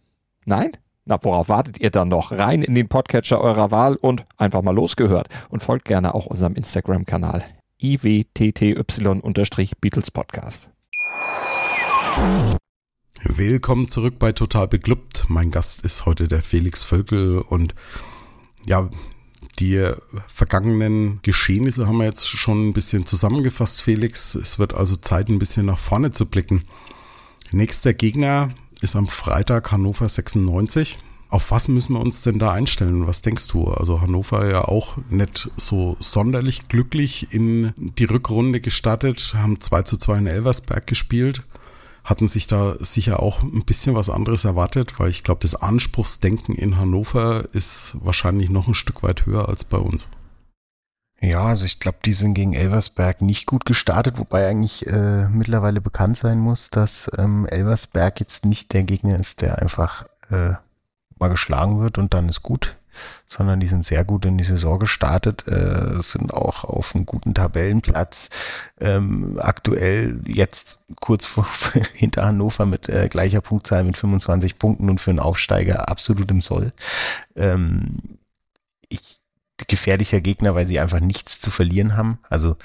Nein? 0.46 0.72
Na, 1.10 1.18
worauf 1.22 1.48
wartet 1.48 1.80
ihr 1.80 1.90
dann 1.90 2.10
noch? 2.10 2.34
Rein 2.34 2.62
in 2.62 2.76
den 2.76 2.90
Podcatcher 2.90 3.40
eurer 3.40 3.72
Wahl 3.72 3.96
und 3.96 4.26
einfach 4.36 4.62
mal 4.62 4.76
losgehört. 4.76 5.30
Und 5.48 5.64
folgt 5.64 5.86
gerne 5.86 6.14
auch 6.14 6.26
unserem 6.26 6.56
Instagram-Kanal 6.56 7.46
iwtty-Beatles 7.82 10.12
Podcast. 10.12 10.70
Willkommen 13.24 13.88
zurück 13.88 14.20
bei 14.20 14.34
Total 14.34 14.68
Beglückt. 14.68 15.28
Mein 15.30 15.50
Gast 15.50 15.86
ist 15.86 16.06
heute 16.06 16.28
der 16.28 16.42
Felix 16.42 16.84
Völkel 16.84 17.40
und 17.40 17.74
ja, 18.66 18.90
die 19.60 19.90
vergangenen 20.28 21.22
Geschehnisse 21.22 21.88
haben 21.88 22.00
wir 22.00 22.06
jetzt 22.06 22.28
schon 22.28 22.68
ein 22.68 22.74
bisschen 22.74 23.06
zusammengefasst, 23.06 23.82
Felix. 23.82 24.36
Es 24.36 24.60
wird 24.60 24.74
also 24.74 24.98
Zeit, 24.98 25.30
ein 25.30 25.40
bisschen 25.40 25.68
nach 25.68 25.80
vorne 25.80 26.12
zu 26.12 26.26
blicken. 26.26 26.66
Nächster 27.52 27.94
Gegner 27.94 28.50
ist 28.82 28.96
am 28.96 29.08
Freitag 29.08 29.72
Hannover 29.72 30.08
96. 30.08 31.00
Auf 31.30 31.52
was 31.52 31.68
müssen 31.68 31.94
wir 31.94 32.00
uns 32.00 32.22
denn 32.22 32.40
da 32.40 32.52
einstellen? 32.52 33.08
Was 33.08 33.22
denkst 33.22 33.48
du? 33.50 33.66
Also 33.66 34.02
Hannover 34.02 34.50
ja 34.50 34.64
auch 34.64 34.98
nicht 35.10 35.52
so 35.58 35.98
sonderlich 36.00 36.70
glücklich 36.70 37.34
in 37.34 37.74
die 37.78 38.06
Rückrunde 38.06 38.62
gestartet, 38.62 39.36
haben 39.38 39.60
2 39.60 39.82
zu 39.82 39.98
2 39.98 40.18
in 40.20 40.28
Elversberg 40.28 40.88
gespielt 40.88 41.44
hatten 42.08 42.30
sich 42.30 42.48
da 42.48 42.78
sicher 42.80 43.22
auch 43.22 43.44
ein 43.44 43.66
bisschen 43.66 43.94
was 43.94 44.10
anderes 44.10 44.46
erwartet, 44.46 44.98
weil 44.98 45.10
ich 45.10 45.26
glaube, 45.26 45.42
das 45.42 45.56
Anspruchsdenken 45.56 46.56
in 46.56 46.78
Hannover 46.78 47.44
ist 47.52 47.98
wahrscheinlich 48.02 48.50
noch 48.50 48.70
ein 48.70 48.74
Stück 48.74 49.04
weit 49.04 49.26
höher 49.26 49.50
als 49.50 49.66
bei 49.66 49.78
uns. 49.78 50.08
Ja, 51.20 51.46
also 51.46 51.66
ich 51.66 51.80
glaube, 51.80 51.98
die 52.06 52.14
sind 52.14 52.36
gegen 52.36 52.54
Elversberg 52.54 53.22
nicht 53.22 53.48
gut 53.48 53.66
gestartet, 53.66 54.20
wobei 54.20 54.48
eigentlich 54.48 54.86
äh, 54.88 55.28
mittlerweile 55.30 55.82
bekannt 55.82 56.16
sein 56.16 56.38
muss, 56.38 56.70
dass 56.70 57.10
ähm, 57.18 57.48
Elversberg 57.48 58.20
jetzt 58.20 58.46
nicht 58.46 58.74
der 58.74 58.84
Gegner 58.84 59.20
ist, 59.20 59.42
der 59.42 59.60
einfach 59.60 60.06
äh, 60.30 60.54
mal 61.18 61.30
geschlagen 61.30 61.80
wird 61.80 61.98
und 61.98 62.14
dann 62.14 62.30
ist 62.30 62.44
gut 62.44 62.78
sondern 63.26 63.60
die 63.60 63.68
sind 63.68 63.86
sehr 63.86 64.04
gut 64.04 64.26
in 64.26 64.38
die 64.38 64.44
Saison 64.44 64.80
gestartet, 64.80 65.48
äh, 65.48 66.02
sind 66.02 66.34
auch 66.34 66.64
auf 66.64 66.96
einem 66.96 67.06
guten 67.06 67.34
Tabellenplatz. 67.34 68.30
Ähm, 68.80 69.38
aktuell 69.42 70.20
jetzt 70.26 70.82
kurz 71.00 71.26
vor, 71.26 71.48
hinter 71.94 72.26
Hannover 72.26 72.66
mit 72.66 72.90
äh, 72.90 73.08
gleicher 73.10 73.42
Punktzahl 73.42 73.84
mit 73.84 73.98
25 73.98 74.60
Punkten 74.60 74.90
und 74.90 75.02
für 75.02 75.12
einen 75.12 75.20
Aufsteiger 75.20 75.90
absolut 75.90 76.30
im 76.32 76.42
Soll. 76.42 76.72
Ähm, 77.36 77.98
ich, 78.90 79.17
gefährlicher 79.68 80.22
Gegner, 80.22 80.56
weil 80.56 80.66
sie 80.66 80.80
einfach 80.80 81.00
nichts 81.00 81.40
zu 81.40 81.50
verlieren 81.50 81.98
haben. 81.98 82.20
Also 82.30 82.56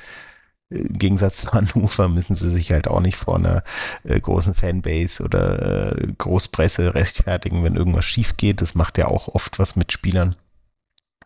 äh, 0.70 0.76
im 0.78 0.98
Gegensatz 0.98 1.42
zu 1.42 1.52
Hannover 1.52 2.08
müssen 2.08 2.36
sie 2.36 2.50
sich 2.50 2.72
halt 2.72 2.88
auch 2.88 3.00
nicht 3.00 3.16
vor 3.16 3.36
einer 3.36 3.62
äh, 4.04 4.20
großen 4.20 4.54
Fanbase 4.54 5.22
oder 5.22 5.96
äh, 5.98 6.12
Großpresse 6.18 6.94
rechtfertigen, 6.94 7.64
wenn 7.64 7.76
irgendwas 7.76 8.04
schief 8.04 8.36
geht. 8.36 8.60
Das 8.60 8.74
macht 8.74 8.98
ja 8.98 9.08
auch 9.08 9.28
oft 9.28 9.58
was 9.58 9.76
mit 9.76 9.92
Spielern. 9.92 10.36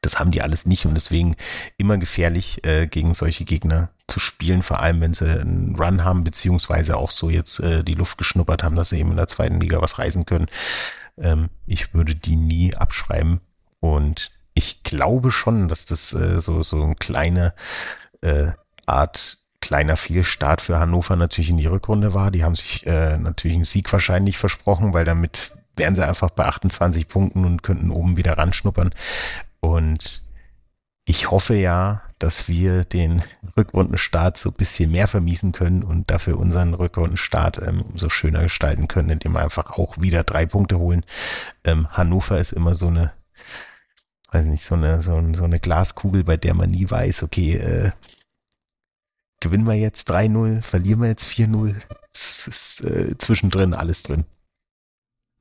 Das 0.02 0.20
haben 0.20 0.30
die 0.30 0.42
alles 0.42 0.66
nicht 0.66 0.86
und 0.86 0.94
deswegen 0.94 1.36
immer 1.78 1.98
gefährlich, 1.98 2.64
äh, 2.64 2.86
gegen 2.86 3.14
solche 3.14 3.44
Gegner 3.44 3.90
zu 4.06 4.20
spielen, 4.20 4.62
vor 4.62 4.80
allem 4.80 5.00
wenn 5.00 5.14
sie 5.14 5.28
einen 5.28 5.74
Run 5.74 6.04
haben, 6.04 6.22
beziehungsweise 6.22 6.96
auch 6.96 7.10
so 7.10 7.28
jetzt 7.28 7.58
äh, 7.60 7.82
die 7.82 7.94
Luft 7.94 8.18
geschnuppert 8.18 8.62
haben, 8.62 8.76
dass 8.76 8.90
sie 8.90 9.00
eben 9.00 9.10
in 9.10 9.16
der 9.16 9.26
zweiten 9.26 9.58
Liga 9.58 9.80
was 9.80 9.98
reisen 9.98 10.24
können. 10.26 10.46
Ähm, 11.18 11.48
ich 11.66 11.92
würde 11.94 12.14
die 12.14 12.36
nie 12.36 12.74
abschreiben 12.76 13.40
und 13.80 14.30
ich 14.56 14.82
glaube 14.82 15.30
schon, 15.30 15.68
dass 15.68 15.84
das 15.84 16.12
äh, 16.14 16.40
so, 16.40 16.62
so 16.62 16.82
ein 16.82 16.96
kleiner 16.96 17.54
äh, 18.22 18.48
Art 18.86 19.38
kleiner 19.60 19.96
Fehlstart 19.96 20.62
für 20.62 20.78
Hannover 20.78 21.16
natürlich 21.16 21.50
in 21.50 21.56
die 21.58 21.66
Rückrunde 21.66 22.14
war. 22.14 22.30
Die 22.30 22.42
haben 22.42 22.54
sich 22.54 22.86
äh, 22.86 23.18
natürlich 23.18 23.56
einen 23.56 23.64
Sieg 23.64 23.92
wahrscheinlich 23.92 24.38
versprochen, 24.38 24.94
weil 24.94 25.04
damit 25.04 25.52
wären 25.76 25.94
sie 25.94 26.06
einfach 26.06 26.30
bei 26.30 26.46
28 26.46 27.08
Punkten 27.08 27.44
und 27.44 27.62
könnten 27.62 27.90
oben 27.90 28.16
wieder 28.16 28.38
ranschnuppern. 28.38 28.94
Und 29.60 30.22
ich 31.04 31.30
hoffe 31.30 31.54
ja, 31.54 32.02
dass 32.18 32.48
wir 32.48 32.84
den 32.84 33.22
Rückrundenstart 33.56 34.38
so 34.38 34.48
ein 34.50 34.56
bisschen 34.56 34.90
mehr 34.90 35.06
vermiesen 35.06 35.52
können 35.52 35.82
und 35.82 36.10
dafür 36.10 36.38
unseren 36.38 36.72
Rückrundenstart 36.72 37.60
ähm, 37.60 37.84
so 37.94 38.08
schöner 38.08 38.42
gestalten 38.44 38.88
können, 38.88 39.10
indem 39.10 39.32
wir 39.32 39.40
einfach 39.40 39.72
auch 39.72 40.00
wieder 40.00 40.24
drei 40.24 40.46
Punkte 40.46 40.78
holen. 40.78 41.04
Ähm, 41.64 41.88
Hannover 41.90 42.38
ist 42.38 42.52
immer 42.52 42.74
so 42.74 42.86
eine, 42.86 43.12
weiß 44.32 44.44
nicht, 44.46 44.64
so 44.64 44.74
eine, 44.74 45.02
so, 45.02 45.20
so 45.34 45.44
eine 45.44 45.60
Glaskugel, 45.60 46.24
bei 46.24 46.36
der 46.36 46.54
man 46.54 46.70
nie 46.70 46.88
weiß, 46.88 47.22
okay, 47.22 47.56
äh, 47.56 47.90
gewinnen 49.40 49.66
wir 49.66 49.74
jetzt 49.74 50.10
3-0, 50.10 50.62
verlieren 50.62 51.02
wir 51.02 51.08
jetzt 51.08 51.28
4-0. 51.28 51.74
Es 52.12 52.48
ist 52.48 52.80
äh, 52.82 53.16
zwischendrin 53.18 53.74
alles 53.74 54.02
drin. 54.02 54.24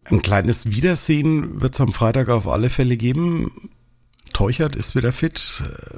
Ein 0.05 0.21
kleines 0.21 0.67
Wiedersehen 0.67 1.61
wird 1.61 1.73
es 1.73 1.81
am 1.81 1.91
Freitag 1.91 2.29
auf 2.29 2.47
alle 2.47 2.69
Fälle 2.69 2.95
geben. 2.95 3.71
Teuchert 4.33 4.75
ist 4.75 4.95
wieder 4.95 5.11
fit. 5.11 5.39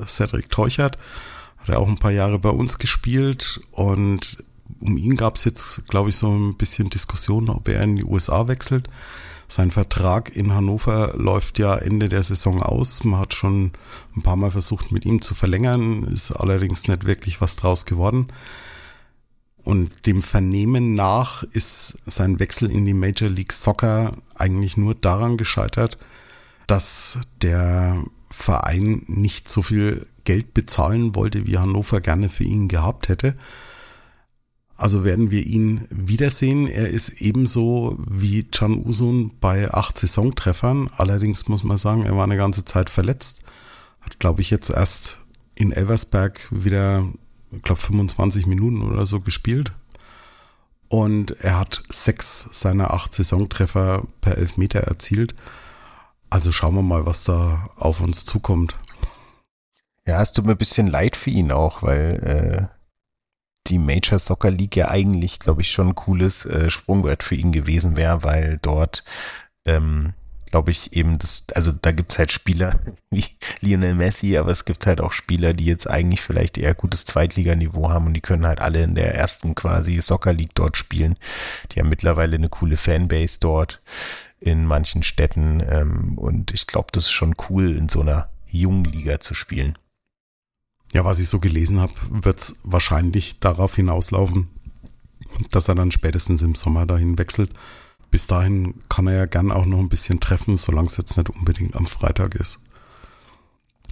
Cedric 0.05 0.49
Teuchert 0.49 0.97
hat 1.57 1.69
er 1.69 1.79
auch 1.79 1.88
ein 1.89 1.97
paar 1.97 2.11
Jahre 2.11 2.39
bei 2.39 2.49
uns 2.49 2.77
gespielt 2.77 3.59
und 3.71 4.43
um 4.79 4.97
ihn 4.97 5.17
gab 5.17 5.35
es 5.35 5.43
jetzt, 5.43 5.88
glaube 5.88 6.09
ich, 6.09 6.15
so 6.15 6.31
ein 6.31 6.55
bisschen 6.55 6.89
Diskussion, 6.89 7.49
ob 7.49 7.67
er 7.67 7.81
in 7.81 7.97
die 7.97 8.03
USA 8.03 8.47
wechselt. 8.47 8.89
Sein 9.49 9.71
Vertrag 9.71 10.35
in 10.35 10.53
Hannover 10.53 11.13
läuft 11.15 11.57
ja 11.57 11.75
Ende 11.75 12.09
der 12.09 12.21
Saison 12.21 12.61
aus. 12.61 13.03
Man 13.05 13.19
hat 13.19 13.33
schon 13.33 13.71
ein 14.15 14.21
paar 14.21 14.35
Mal 14.35 14.51
versucht, 14.51 14.91
mit 14.91 15.05
ihm 15.05 15.21
zu 15.21 15.35
verlängern, 15.35 16.03
ist 16.03 16.31
allerdings 16.31 16.87
nicht 16.87 17.05
wirklich 17.05 17.39
was 17.39 17.55
draus 17.55 17.85
geworden. 17.85 18.27
Und 19.63 20.05
dem 20.05 20.21
Vernehmen 20.21 20.95
nach 20.95 21.43
ist 21.43 21.97
sein 22.05 22.39
Wechsel 22.39 22.71
in 22.71 22.85
die 22.85 22.93
Major 22.93 23.29
League 23.29 23.53
Soccer 23.53 24.13
eigentlich 24.35 24.77
nur 24.77 24.95
daran 24.95 25.37
gescheitert, 25.37 25.97
dass 26.67 27.19
der 27.41 28.03
Verein 28.29 29.03
nicht 29.07 29.49
so 29.49 29.61
viel 29.61 30.07
Geld 30.25 30.53
bezahlen 30.53 31.15
wollte, 31.15 31.47
wie 31.47 31.57
Hannover 31.57 32.01
gerne 32.01 32.27
für 32.29 32.43
ihn 32.43 32.67
gehabt 32.67 33.07
hätte. 33.07 33.37
Also 34.78 35.03
werden 35.03 35.32
wir 35.32 35.45
ihn 35.45 35.88
wiedersehen. 35.89 36.67
Er 36.67 36.89
ist 36.89 37.21
ebenso 37.21 37.97
wie 38.07 38.43
Can 38.43 38.86
Usun 38.86 39.32
bei 39.39 39.73
acht 39.73 39.97
Saisontreffern. 39.97 40.89
Allerdings 40.95 41.47
muss 41.47 41.63
man 41.63 41.78
sagen, 41.78 42.05
er 42.05 42.15
war 42.15 42.23
eine 42.23 42.38
ganze 42.38 42.63
Zeit 42.63 42.89
verletzt. 42.91 43.41
Hat, 44.01 44.19
glaube 44.19 44.41
ich, 44.41 44.51
jetzt 44.51 44.69
erst 44.69 45.21
in 45.55 45.71
Elversberg 45.71 46.47
wieder 46.51 47.05
glaube, 47.63 47.82
25 47.82 48.45
Minuten 48.45 48.84
oder 48.84 49.05
so 49.05 49.21
gespielt. 49.21 49.71
Und 50.89 51.32
er 51.43 51.59
hat 51.59 51.84
sechs 51.89 52.47
seiner 52.51 52.93
acht 52.93 53.13
Saisontreffer 53.13 54.03
per 54.21 54.38
Elfmeter 54.38 54.82
erzielt. 54.82 55.36
Also 56.30 56.51
schauen 56.51 56.75
wir 56.75 56.82
mal, 56.82 57.05
was 57.05 57.23
da 57.23 57.69
auf 57.75 57.99
uns 57.99 58.25
zukommt. 58.25 58.75
Ja, 60.05 60.21
es 60.21 60.32
tut 60.32 60.45
mir 60.45 60.51
ein 60.51 60.57
bisschen 60.57 60.88
leid 60.88 61.17
für 61.17 61.30
ihn 61.30 61.51
auch, 61.51 61.84
weil 61.84 62.69
äh, 62.71 62.76
die 63.70 63.80
Major 63.80 64.20
Soccer 64.20 64.51
League 64.51 64.76
ja 64.76 64.89
eigentlich, 64.89 65.39
glaube 65.39 65.61
ich, 65.61 65.72
schon 65.72 65.89
ein 65.89 65.95
cooles 65.95 66.45
äh, 66.45 66.70
Sprungbrett 66.70 67.24
für 67.24 67.36
ihn 67.36 67.51
gewesen 67.51 67.97
wäre, 67.97 68.24
weil 68.24 68.59
dort 68.61 69.03
ähm, 69.65 70.13
glaube 70.51 70.72
ich, 70.72 70.93
eben 70.93 71.20
das, 71.20 71.45
also 71.53 71.72
da 71.72 71.91
gibt 71.91 72.11
es 72.11 72.20
halt 72.20 72.32
Spieler 72.32 72.80
wie 73.11 73.26
Lionel 73.61 73.93
Messi, 73.95 74.38
aber 74.38 74.51
es 74.51 74.65
gibt 74.65 74.86
halt 74.86 75.01
auch 75.01 75.11
Spieler, 75.11 75.53
die 75.53 75.65
jetzt 75.65 75.89
eigentlich 75.89 76.22
vielleicht 76.22 76.57
eher 76.57 76.74
gutes 76.74 77.05
Zweitliganiveau 77.05 77.89
haben 77.89 78.07
und 78.07 78.13
die 78.13 78.22
können 78.22 78.47
halt 78.47 78.59
alle 78.59 78.84
in 78.84 78.95
der 78.95 79.15
ersten 79.15 79.55
quasi 79.55 80.01
Soccer 80.01 80.34
League 80.34 80.55
dort 80.55 80.78
spielen. 80.78 81.18
Die 81.72 81.80
haben 81.80 81.89
mittlerweile 81.89 82.36
eine 82.36 82.49
coole 82.49 82.78
Fanbase 82.78 83.39
dort 83.39 83.82
in 84.39 84.65
manchen 84.65 85.03
Städten 85.03 85.63
ähm, 85.68 86.18
und 86.18 86.53
ich 86.53 86.68
glaube, 86.68 86.89
das 86.91 87.05
ist 87.05 87.11
schon 87.11 87.36
cool, 87.49 87.76
in 87.76 87.89
so 87.89 88.01
einer 88.01 88.30
jungen 88.45 88.86
Liga 88.86 89.20
zu 89.20 89.34
spielen. 89.34 89.78
Ja, 90.93 91.03
was 91.05 91.19
ich 91.19 91.27
so 91.27 91.39
gelesen 91.39 91.79
habe, 91.79 91.93
wird 92.09 92.39
es 92.39 92.55
wahrscheinlich 92.63 93.39
darauf 93.39 93.75
hinauslaufen, 93.75 94.47
dass 95.51 95.67
er 95.67 95.75
dann 95.75 95.91
spätestens 95.91 96.41
im 96.41 96.55
Sommer 96.55 96.85
dahin 96.85 97.17
wechselt 97.17 97.51
bis 98.11 98.27
dahin 98.27 98.75
kann 98.89 99.07
er 99.07 99.13
ja 99.13 99.25
gern 99.25 99.51
auch 99.51 99.65
noch 99.65 99.79
ein 99.79 99.89
bisschen 99.89 100.19
treffen, 100.19 100.57
solange 100.57 100.88
es 100.88 100.97
jetzt 100.97 101.17
nicht 101.17 101.29
unbedingt 101.29 101.75
am 101.75 101.88
Freitag 101.88 102.35
ist. 102.35 102.63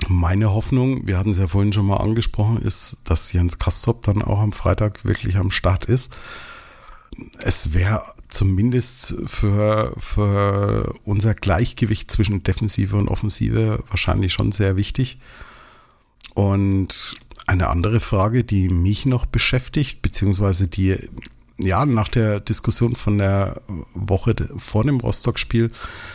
Meine 0.07 0.53
Hoffnung, 0.53 1.07
wir 1.07 1.17
hatten 1.17 1.31
es 1.31 1.37
ja 1.37 1.47
vorhin 1.47 1.73
schon 1.73 1.85
mal 1.85 1.97
angesprochen, 1.97 2.61
ist, 2.61 2.97
dass 3.03 3.31
Jens 3.33 3.59
Kastrop 3.59 4.03
dann 4.03 4.21
auch 4.21 4.39
am 4.39 4.51
Freitag 4.51 5.05
wirklich 5.05 5.37
am 5.37 5.51
Start 5.51 5.85
ist. 5.85 6.15
Es 7.39 7.73
wäre 7.73 8.03
zumindest 8.27 9.15
für, 9.25 9.93
für 9.97 10.93
unser 11.05 11.33
Gleichgewicht 11.33 12.11
zwischen 12.11 12.43
Defensive 12.43 12.97
und 12.97 13.07
Offensive 13.07 13.83
wahrscheinlich 13.87 14.33
schon 14.33 14.51
sehr 14.51 14.75
wichtig. 14.75 15.19
Und 16.35 17.15
eine 17.47 17.69
andere 17.69 17.99
Frage, 17.99 18.43
die 18.43 18.69
mich 18.69 19.05
noch 19.05 19.25
beschäftigt, 19.25 20.01
beziehungsweise 20.01 20.67
die 20.67 20.97
ja, 21.57 21.85
nach 21.85 22.09
der 22.09 22.41
Diskussion 22.41 22.95
von 22.95 23.17
der 23.17 23.61
Woche 23.93 24.35
vor 24.57 24.83
dem 24.83 24.99
Rostock-Spiel 24.99 25.71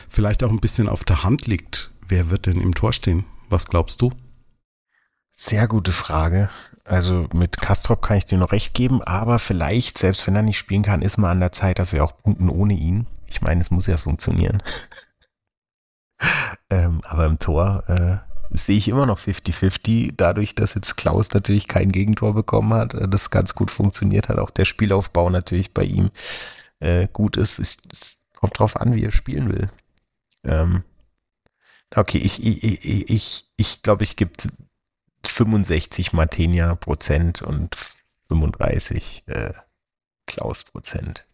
vielleicht 0.08 0.44
auch 0.44 0.50
ein 0.50 0.60
bisschen 0.60 0.88
auf 0.88 1.04
der 1.04 1.24
Hand 1.24 1.46
liegt. 1.46 1.90
Wer 2.06 2.30
wird 2.30 2.46
denn 2.46 2.60
im 2.60 2.74
Tor 2.74 2.92
stehen? 2.92 3.24
Was 3.48 3.66
glaubst 3.66 4.02
du? 4.02 4.12
Sehr 5.32 5.66
gute 5.66 5.92
Frage. 5.92 6.50
Also 6.84 7.26
mit 7.32 7.58
Kastrop 7.58 8.02
kann 8.02 8.18
ich 8.18 8.26
dir 8.26 8.36
noch 8.36 8.52
recht 8.52 8.74
geben, 8.74 9.00
aber 9.02 9.38
vielleicht, 9.38 9.96
selbst 9.96 10.26
wenn 10.26 10.36
er 10.36 10.42
nicht 10.42 10.58
spielen 10.58 10.82
kann, 10.82 11.02
ist 11.02 11.16
mal 11.16 11.30
an 11.30 11.40
der 11.40 11.52
Zeit, 11.52 11.78
dass 11.78 11.92
wir 11.92 12.04
auch 12.04 12.18
punkten 12.18 12.50
ohne 12.50 12.74
ihn. 12.74 13.06
Ich 13.26 13.40
meine, 13.40 13.60
es 13.60 13.70
muss 13.70 13.86
ja 13.86 13.96
funktionieren. 13.96 14.62
ähm, 16.70 17.00
aber 17.04 17.24
im 17.26 17.38
Tor 17.38 17.84
äh, 17.86 18.29
sehe 18.52 18.76
ich 18.76 18.88
immer 18.88 19.06
noch 19.06 19.18
50-50. 19.18 20.14
Dadurch, 20.16 20.54
dass 20.54 20.74
jetzt 20.74 20.96
Klaus 20.96 21.30
natürlich 21.32 21.68
kein 21.68 21.92
Gegentor 21.92 22.34
bekommen 22.34 22.74
hat, 22.74 22.94
äh, 22.94 23.08
das 23.08 23.30
ganz 23.30 23.54
gut 23.54 23.70
funktioniert 23.70 24.28
hat, 24.28 24.38
auch 24.38 24.50
der 24.50 24.64
Spielaufbau 24.64 25.30
natürlich 25.30 25.72
bei 25.72 25.84
ihm 25.84 26.10
äh, 26.80 27.08
gut 27.12 27.36
ist. 27.36 27.58
Es, 27.58 27.78
kommt 28.40 28.58
drauf 28.58 28.80
an, 28.80 28.94
wie 28.94 29.04
er 29.04 29.10
spielen 29.10 29.52
will. 29.52 29.70
Ähm, 30.44 30.82
okay, 31.94 32.16
ich, 32.16 32.42
ich, 32.42 32.64
ich, 32.64 33.10
ich, 33.10 33.44
ich 33.56 33.82
glaube, 33.82 34.02
ich 34.02 34.16
gebe 34.16 34.32
65 35.26 36.14
Matenia 36.14 36.74
Prozent 36.74 37.42
und 37.42 37.76
35 38.28 39.24
äh, 39.26 39.52
Klaus 40.26 40.64
Prozent 40.64 41.26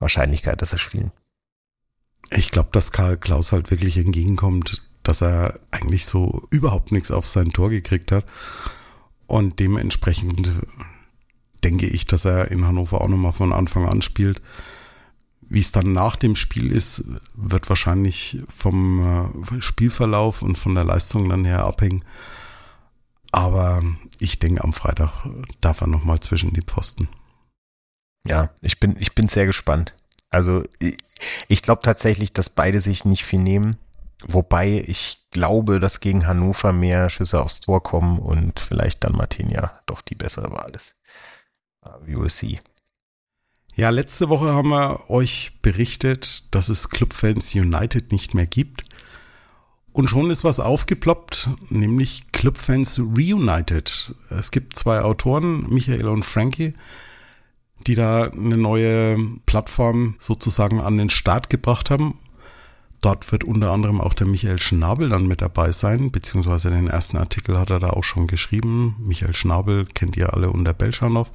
Wahrscheinlichkeit, 0.00 0.60
dass 0.60 0.72
er 0.72 0.78
spielen. 0.78 1.12
Ich 2.30 2.50
glaube, 2.50 2.68
dass 2.72 2.92
Karl 2.92 3.16
Klaus 3.16 3.52
halt 3.52 3.70
wirklich 3.70 3.96
entgegenkommt, 3.96 4.82
dass 5.08 5.22
er 5.22 5.58
eigentlich 5.70 6.04
so 6.04 6.46
überhaupt 6.50 6.92
nichts 6.92 7.10
auf 7.10 7.26
sein 7.26 7.54
Tor 7.54 7.70
gekriegt 7.70 8.12
hat. 8.12 8.26
Und 9.26 9.58
dementsprechend 9.58 10.52
denke 11.64 11.86
ich, 11.86 12.06
dass 12.06 12.26
er 12.26 12.50
in 12.50 12.66
Hannover 12.66 13.00
auch 13.00 13.08
nochmal 13.08 13.32
von 13.32 13.54
Anfang 13.54 13.88
an 13.88 14.02
spielt. 14.02 14.42
Wie 15.40 15.60
es 15.60 15.72
dann 15.72 15.94
nach 15.94 16.16
dem 16.16 16.36
Spiel 16.36 16.70
ist, 16.70 17.04
wird 17.34 17.70
wahrscheinlich 17.70 18.42
vom 18.54 19.32
äh, 19.50 19.62
Spielverlauf 19.62 20.42
und 20.42 20.58
von 20.58 20.74
der 20.74 20.84
Leistung 20.84 21.26
dann 21.30 21.46
her 21.46 21.64
abhängen. 21.64 22.04
Aber 23.32 23.82
ich 24.20 24.38
denke, 24.38 24.62
am 24.62 24.74
Freitag 24.74 25.26
darf 25.62 25.80
er 25.80 25.86
nochmal 25.86 26.20
zwischen 26.20 26.52
die 26.52 26.60
Pfosten. 26.60 27.08
Ja, 28.26 28.50
ich 28.60 28.78
bin, 28.78 28.94
ich 29.00 29.14
bin 29.14 29.28
sehr 29.28 29.46
gespannt. 29.46 29.94
Also 30.28 30.64
ich, 30.80 30.98
ich 31.48 31.62
glaube 31.62 31.80
tatsächlich, 31.80 32.34
dass 32.34 32.50
beide 32.50 32.82
sich 32.82 33.06
nicht 33.06 33.24
viel 33.24 33.40
nehmen. 33.40 33.78
Wobei 34.26 34.82
ich 34.86 35.26
glaube, 35.30 35.78
dass 35.78 36.00
gegen 36.00 36.26
Hannover 36.26 36.72
mehr 36.72 37.08
Schüsse 37.08 37.40
aufs 37.40 37.60
Tor 37.60 37.82
kommen 37.82 38.18
und 38.18 38.58
vielleicht 38.58 39.04
dann 39.04 39.12
Martinia 39.12 39.80
doch 39.86 40.00
die 40.00 40.16
bessere 40.16 40.50
Wahl 40.50 40.70
ist. 40.74 40.96
We 42.04 42.16
will 42.16 42.28
see. 42.28 42.58
Ja, 43.74 43.90
letzte 43.90 44.28
Woche 44.28 44.52
haben 44.52 44.70
wir 44.70 45.08
euch 45.08 45.60
berichtet, 45.62 46.52
dass 46.54 46.68
es 46.68 46.90
Clubfans 46.90 47.54
United 47.54 48.10
nicht 48.10 48.34
mehr 48.34 48.46
gibt. 48.46 48.84
Und 49.92 50.08
schon 50.08 50.30
ist 50.30 50.42
was 50.42 50.58
aufgeploppt, 50.58 51.48
nämlich 51.70 52.32
Clubfans 52.32 52.98
Reunited. 52.98 54.14
Es 54.30 54.50
gibt 54.50 54.76
zwei 54.76 55.00
Autoren, 55.02 55.64
Michael 55.72 56.08
und 56.08 56.24
Frankie, 56.24 56.74
die 57.86 57.94
da 57.94 58.24
eine 58.24 58.56
neue 58.56 59.16
Plattform 59.46 60.16
sozusagen 60.18 60.80
an 60.80 60.98
den 60.98 61.10
Start 61.10 61.48
gebracht 61.48 61.90
haben 61.90 62.18
Dort 63.00 63.30
wird 63.30 63.44
unter 63.44 63.70
anderem 63.70 64.00
auch 64.00 64.12
der 64.12 64.26
Michael 64.26 64.58
Schnabel 64.58 65.08
dann 65.08 65.26
mit 65.26 65.40
dabei 65.40 65.70
sein, 65.70 66.10
beziehungsweise 66.10 66.70
den 66.70 66.88
ersten 66.88 67.16
Artikel 67.16 67.58
hat 67.58 67.70
er 67.70 67.78
da 67.78 67.90
auch 67.90 68.02
schon 68.02 68.26
geschrieben. 68.26 68.96
Michael 68.98 69.34
Schnabel 69.34 69.86
kennt 69.86 70.16
ihr 70.16 70.34
alle 70.34 70.50
unter 70.50 70.74
Belschanow. 70.74 71.30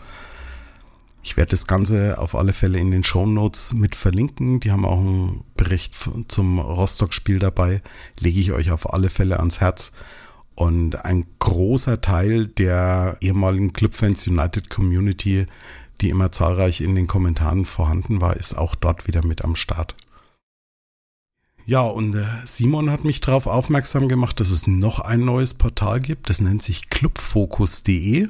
Ich 1.26 1.38
werde 1.38 1.52
das 1.52 1.68
Ganze 1.68 2.18
auf 2.18 2.36
alle 2.36 2.52
Fälle 2.52 2.80
in 2.80 2.92
den 2.92 3.06
Show 3.06 3.26
Notes 3.26 3.74
mit 3.74 3.96
verlinken. 3.96 4.60
Die 4.60 4.72
haben 4.72 4.86
auch 4.86 5.00
einen 5.00 5.46
Bericht 5.56 5.96
zum 6.28 6.60
Rostock-Spiel 6.60 7.40
dabei. 7.40 7.82
Lege 8.20 8.42
ich 8.42 8.52
euch 8.52 8.72
auf 8.72 8.94
alle 8.94 9.10
Fälle 9.10 9.40
ans 9.40 9.62
Herz. 9.62 9.94
Und 10.56 11.06
ein 11.06 11.26
großer 11.40 12.02
Teil 12.02 12.48
der 12.48 13.16
ehemaligen 13.22 13.72
Clubfans 13.72 14.28
United 14.28 14.70
Community, 14.70 15.46
die 16.02 16.10
immer 16.10 16.34
zahlreich 16.34 16.82
in 16.82 16.94
den 16.94 17.08
Kommentaren 17.08 17.64
vorhanden 17.64 18.20
war, 18.20 18.36
ist 18.36 18.58
auch 18.58 18.76
dort 18.76 19.08
wieder 19.08 19.26
mit 19.26 19.46
am 19.46 19.56
Start. 19.56 19.96
Ja, 21.66 21.82
und 21.82 22.16
äh, 22.16 22.26
Simon 22.46 22.90
hat 22.92 23.06
mich 23.06 23.22
darauf 23.22 23.48
aufmerksam 23.48 24.10
gemacht, 24.10 24.40
dass 24.40 24.50
es 24.50 24.68
noch 24.68 25.00
ein 25.00 25.24
neues 25.24 25.54
Portal 25.54 26.02
gibt. 26.02 26.30
Das 26.30 26.42
nennt 26.42 26.62
sich 26.62 26.90
clubfokus.de. 26.90 28.28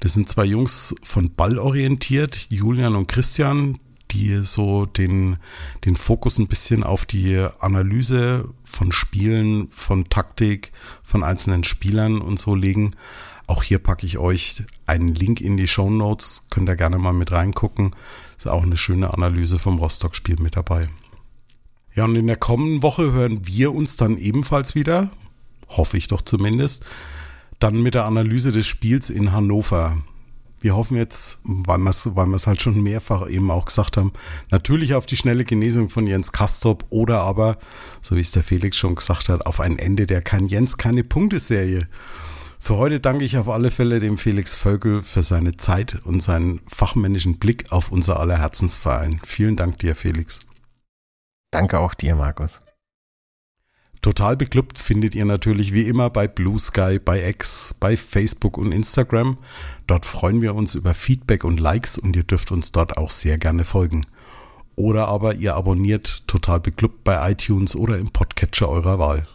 Das 0.00 0.14
sind 0.14 0.28
zwei 0.28 0.44
Jungs 0.44 0.94
von 1.02 1.32
Ball 1.34 1.58
orientiert, 1.58 2.48
Julian 2.50 2.96
und 2.96 3.06
Christian, 3.06 3.78
die 4.10 4.44
so 4.44 4.84
den, 4.84 5.38
den 5.84 5.96
Fokus 5.96 6.38
ein 6.38 6.48
bisschen 6.48 6.82
auf 6.82 7.06
die 7.06 7.46
Analyse 7.60 8.48
von 8.64 8.92
Spielen, 8.92 9.68
von 9.70 10.04
Taktik, 10.04 10.72
von 11.02 11.22
einzelnen 11.22 11.64
Spielern 11.64 12.20
und 12.20 12.38
so 12.38 12.54
legen. 12.54 12.90
Auch 13.46 13.62
hier 13.62 13.78
packe 13.78 14.06
ich 14.06 14.18
euch 14.18 14.64
einen 14.86 15.14
Link 15.14 15.40
in 15.40 15.56
die 15.56 15.68
Show 15.68 15.88
Notes. 15.88 16.46
Könnt 16.50 16.68
ihr 16.68 16.76
gerne 16.76 16.98
mal 16.98 17.12
mit 17.12 17.30
reingucken. 17.30 17.94
Ist 18.36 18.48
auch 18.48 18.64
eine 18.64 18.76
schöne 18.76 19.14
Analyse 19.14 19.58
vom 19.58 19.78
Rostock-Spiel 19.78 20.40
mit 20.40 20.56
dabei. 20.56 20.88
Ja, 21.96 22.04
und 22.04 22.14
in 22.14 22.26
der 22.26 22.36
kommenden 22.36 22.82
Woche 22.82 23.12
hören 23.12 23.46
wir 23.46 23.74
uns 23.74 23.96
dann 23.96 24.18
ebenfalls 24.18 24.74
wieder, 24.74 25.08
hoffe 25.66 25.96
ich 25.96 26.08
doch 26.08 26.20
zumindest, 26.20 26.84
dann 27.58 27.82
mit 27.82 27.94
der 27.94 28.04
Analyse 28.04 28.52
des 28.52 28.66
Spiels 28.66 29.08
in 29.08 29.32
Hannover. 29.32 29.96
Wir 30.60 30.76
hoffen 30.76 30.98
jetzt, 30.98 31.40
weil 31.44 31.78
wir 31.78 31.90
es 31.90 32.14
weil 32.14 32.26
wir's 32.26 32.46
halt 32.46 32.60
schon 32.60 32.82
mehrfach 32.82 33.28
eben 33.30 33.50
auch 33.50 33.64
gesagt 33.64 33.96
haben, 33.96 34.12
natürlich 34.50 34.94
auf 34.94 35.06
die 35.06 35.16
schnelle 35.16 35.46
Genesung 35.46 35.88
von 35.88 36.06
Jens 36.06 36.32
Kastrop 36.32 36.84
oder 36.90 37.22
aber, 37.22 37.56
so 38.02 38.14
wie 38.14 38.20
es 38.20 38.30
der 38.30 38.42
Felix 38.42 38.76
schon 38.76 38.94
gesagt 38.94 39.30
hat, 39.30 39.46
auf 39.46 39.60
ein 39.60 39.78
Ende 39.78 40.06
der 40.06 40.20
kein 40.20 40.46
Jens, 40.46 40.76
keine 40.76 41.02
Punkteserie. 41.02 41.88
Für 42.58 42.76
heute 42.76 43.00
danke 43.00 43.24
ich 43.24 43.38
auf 43.38 43.48
alle 43.48 43.70
Fälle 43.70 44.00
dem 44.00 44.18
Felix 44.18 44.54
Völkel 44.54 45.02
für 45.02 45.22
seine 45.22 45.56
Zeit 45.56 46.04
und 46.04 46.20
seinen 46.20 46.60
fachmännischen 46.66 47.38
Blick 47.38 47.72
auf 47.72 47.90
unser 47.90 48.20
aller 48.20 48.38
Herzensverein. 48.38 49.18
Vielen 49.24 49.56
Dank 49.56 49.78
dir, 49.78 49.94
Felix. 49.94 50.45
Danke 51.56 51.78
auch 51.78 51.94
dir, 51.94 52.14
Markus. 52.16 52.60
Total 54.02 54.36
beklubbt 54.36 54.78
findet 54.78 55.14
ihr 55.14 55.24
natürlich 55.24 55.72
wie 55.72 55.88
immer 55.88 56.10
bei 56.10 56.28
Blue 56.28 56.58
Sky, 56.58 56.98
bei 57.02 57.26
X, 57.30 57.74
bei 57.80 57.96
Facebook 57.96 58.58
und 58.58 58.72
Instagram. 58.72 59.38
Dort 59.86 60.04
freuen 60.04 60.42
wir 60.42 60.54
uns 60.54 60.74
über 60.74 60.92
Feedback 60.92 61.44
und 61.44 61.58
Likes 61.58 61.96
und 61.96 62.14
ihr 62.14 62.24
dürft 62.24 62.52
uns 62.52 62.72
dort 62.72 62.98
auch 62.98 63.10
sehr 63.10 63.38
gerne 63.38 63.64
folgen. 63.64 64.02
Oder 64.74 65.08
aber 65.08 65.36
ihr 65.36 65.54
abonniert 65.54 66.28
Total 66.28 66.60
beklubbt 66.60 67.04
bei 67.04 67.32
iTunes 67.32 67.74
oder 67.74 67.96
im 67.96 68.10
Podcatcher 68.10 68.68
eurer 68.68 68.98
Wahl. 68.98 69.26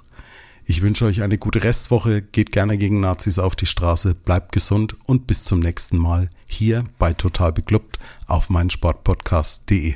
Ich 0.63 0.83
wünsche 0.83 1.05
euch 1.05 1.23
eine 1.23 1.39
gute 1.39 1.63
Restwoche, 1.63 2.21
geht 2.21 2.51
gerne 2.51 2.77
gegen 2.77 2.99
Nazis 2.99 3.39
auf 3.39 3.55
die 3.55 3.65
Straße, 3.65 4.13
bleibt 4.13 4.51
gesund 4.51 4.95
und 5.07 5.25
bis 5.25 5.43
zum 5.43 5.59
nächsten 5.59 5.97
Mal 5.97 6.29
hier 6.45 6.85
bei 6.99 7.13
Total 7.13 7.51
beklubbt 7.51 7.97
auf 8.27 8.51
meinsportpodcast.de. 8.51 9.95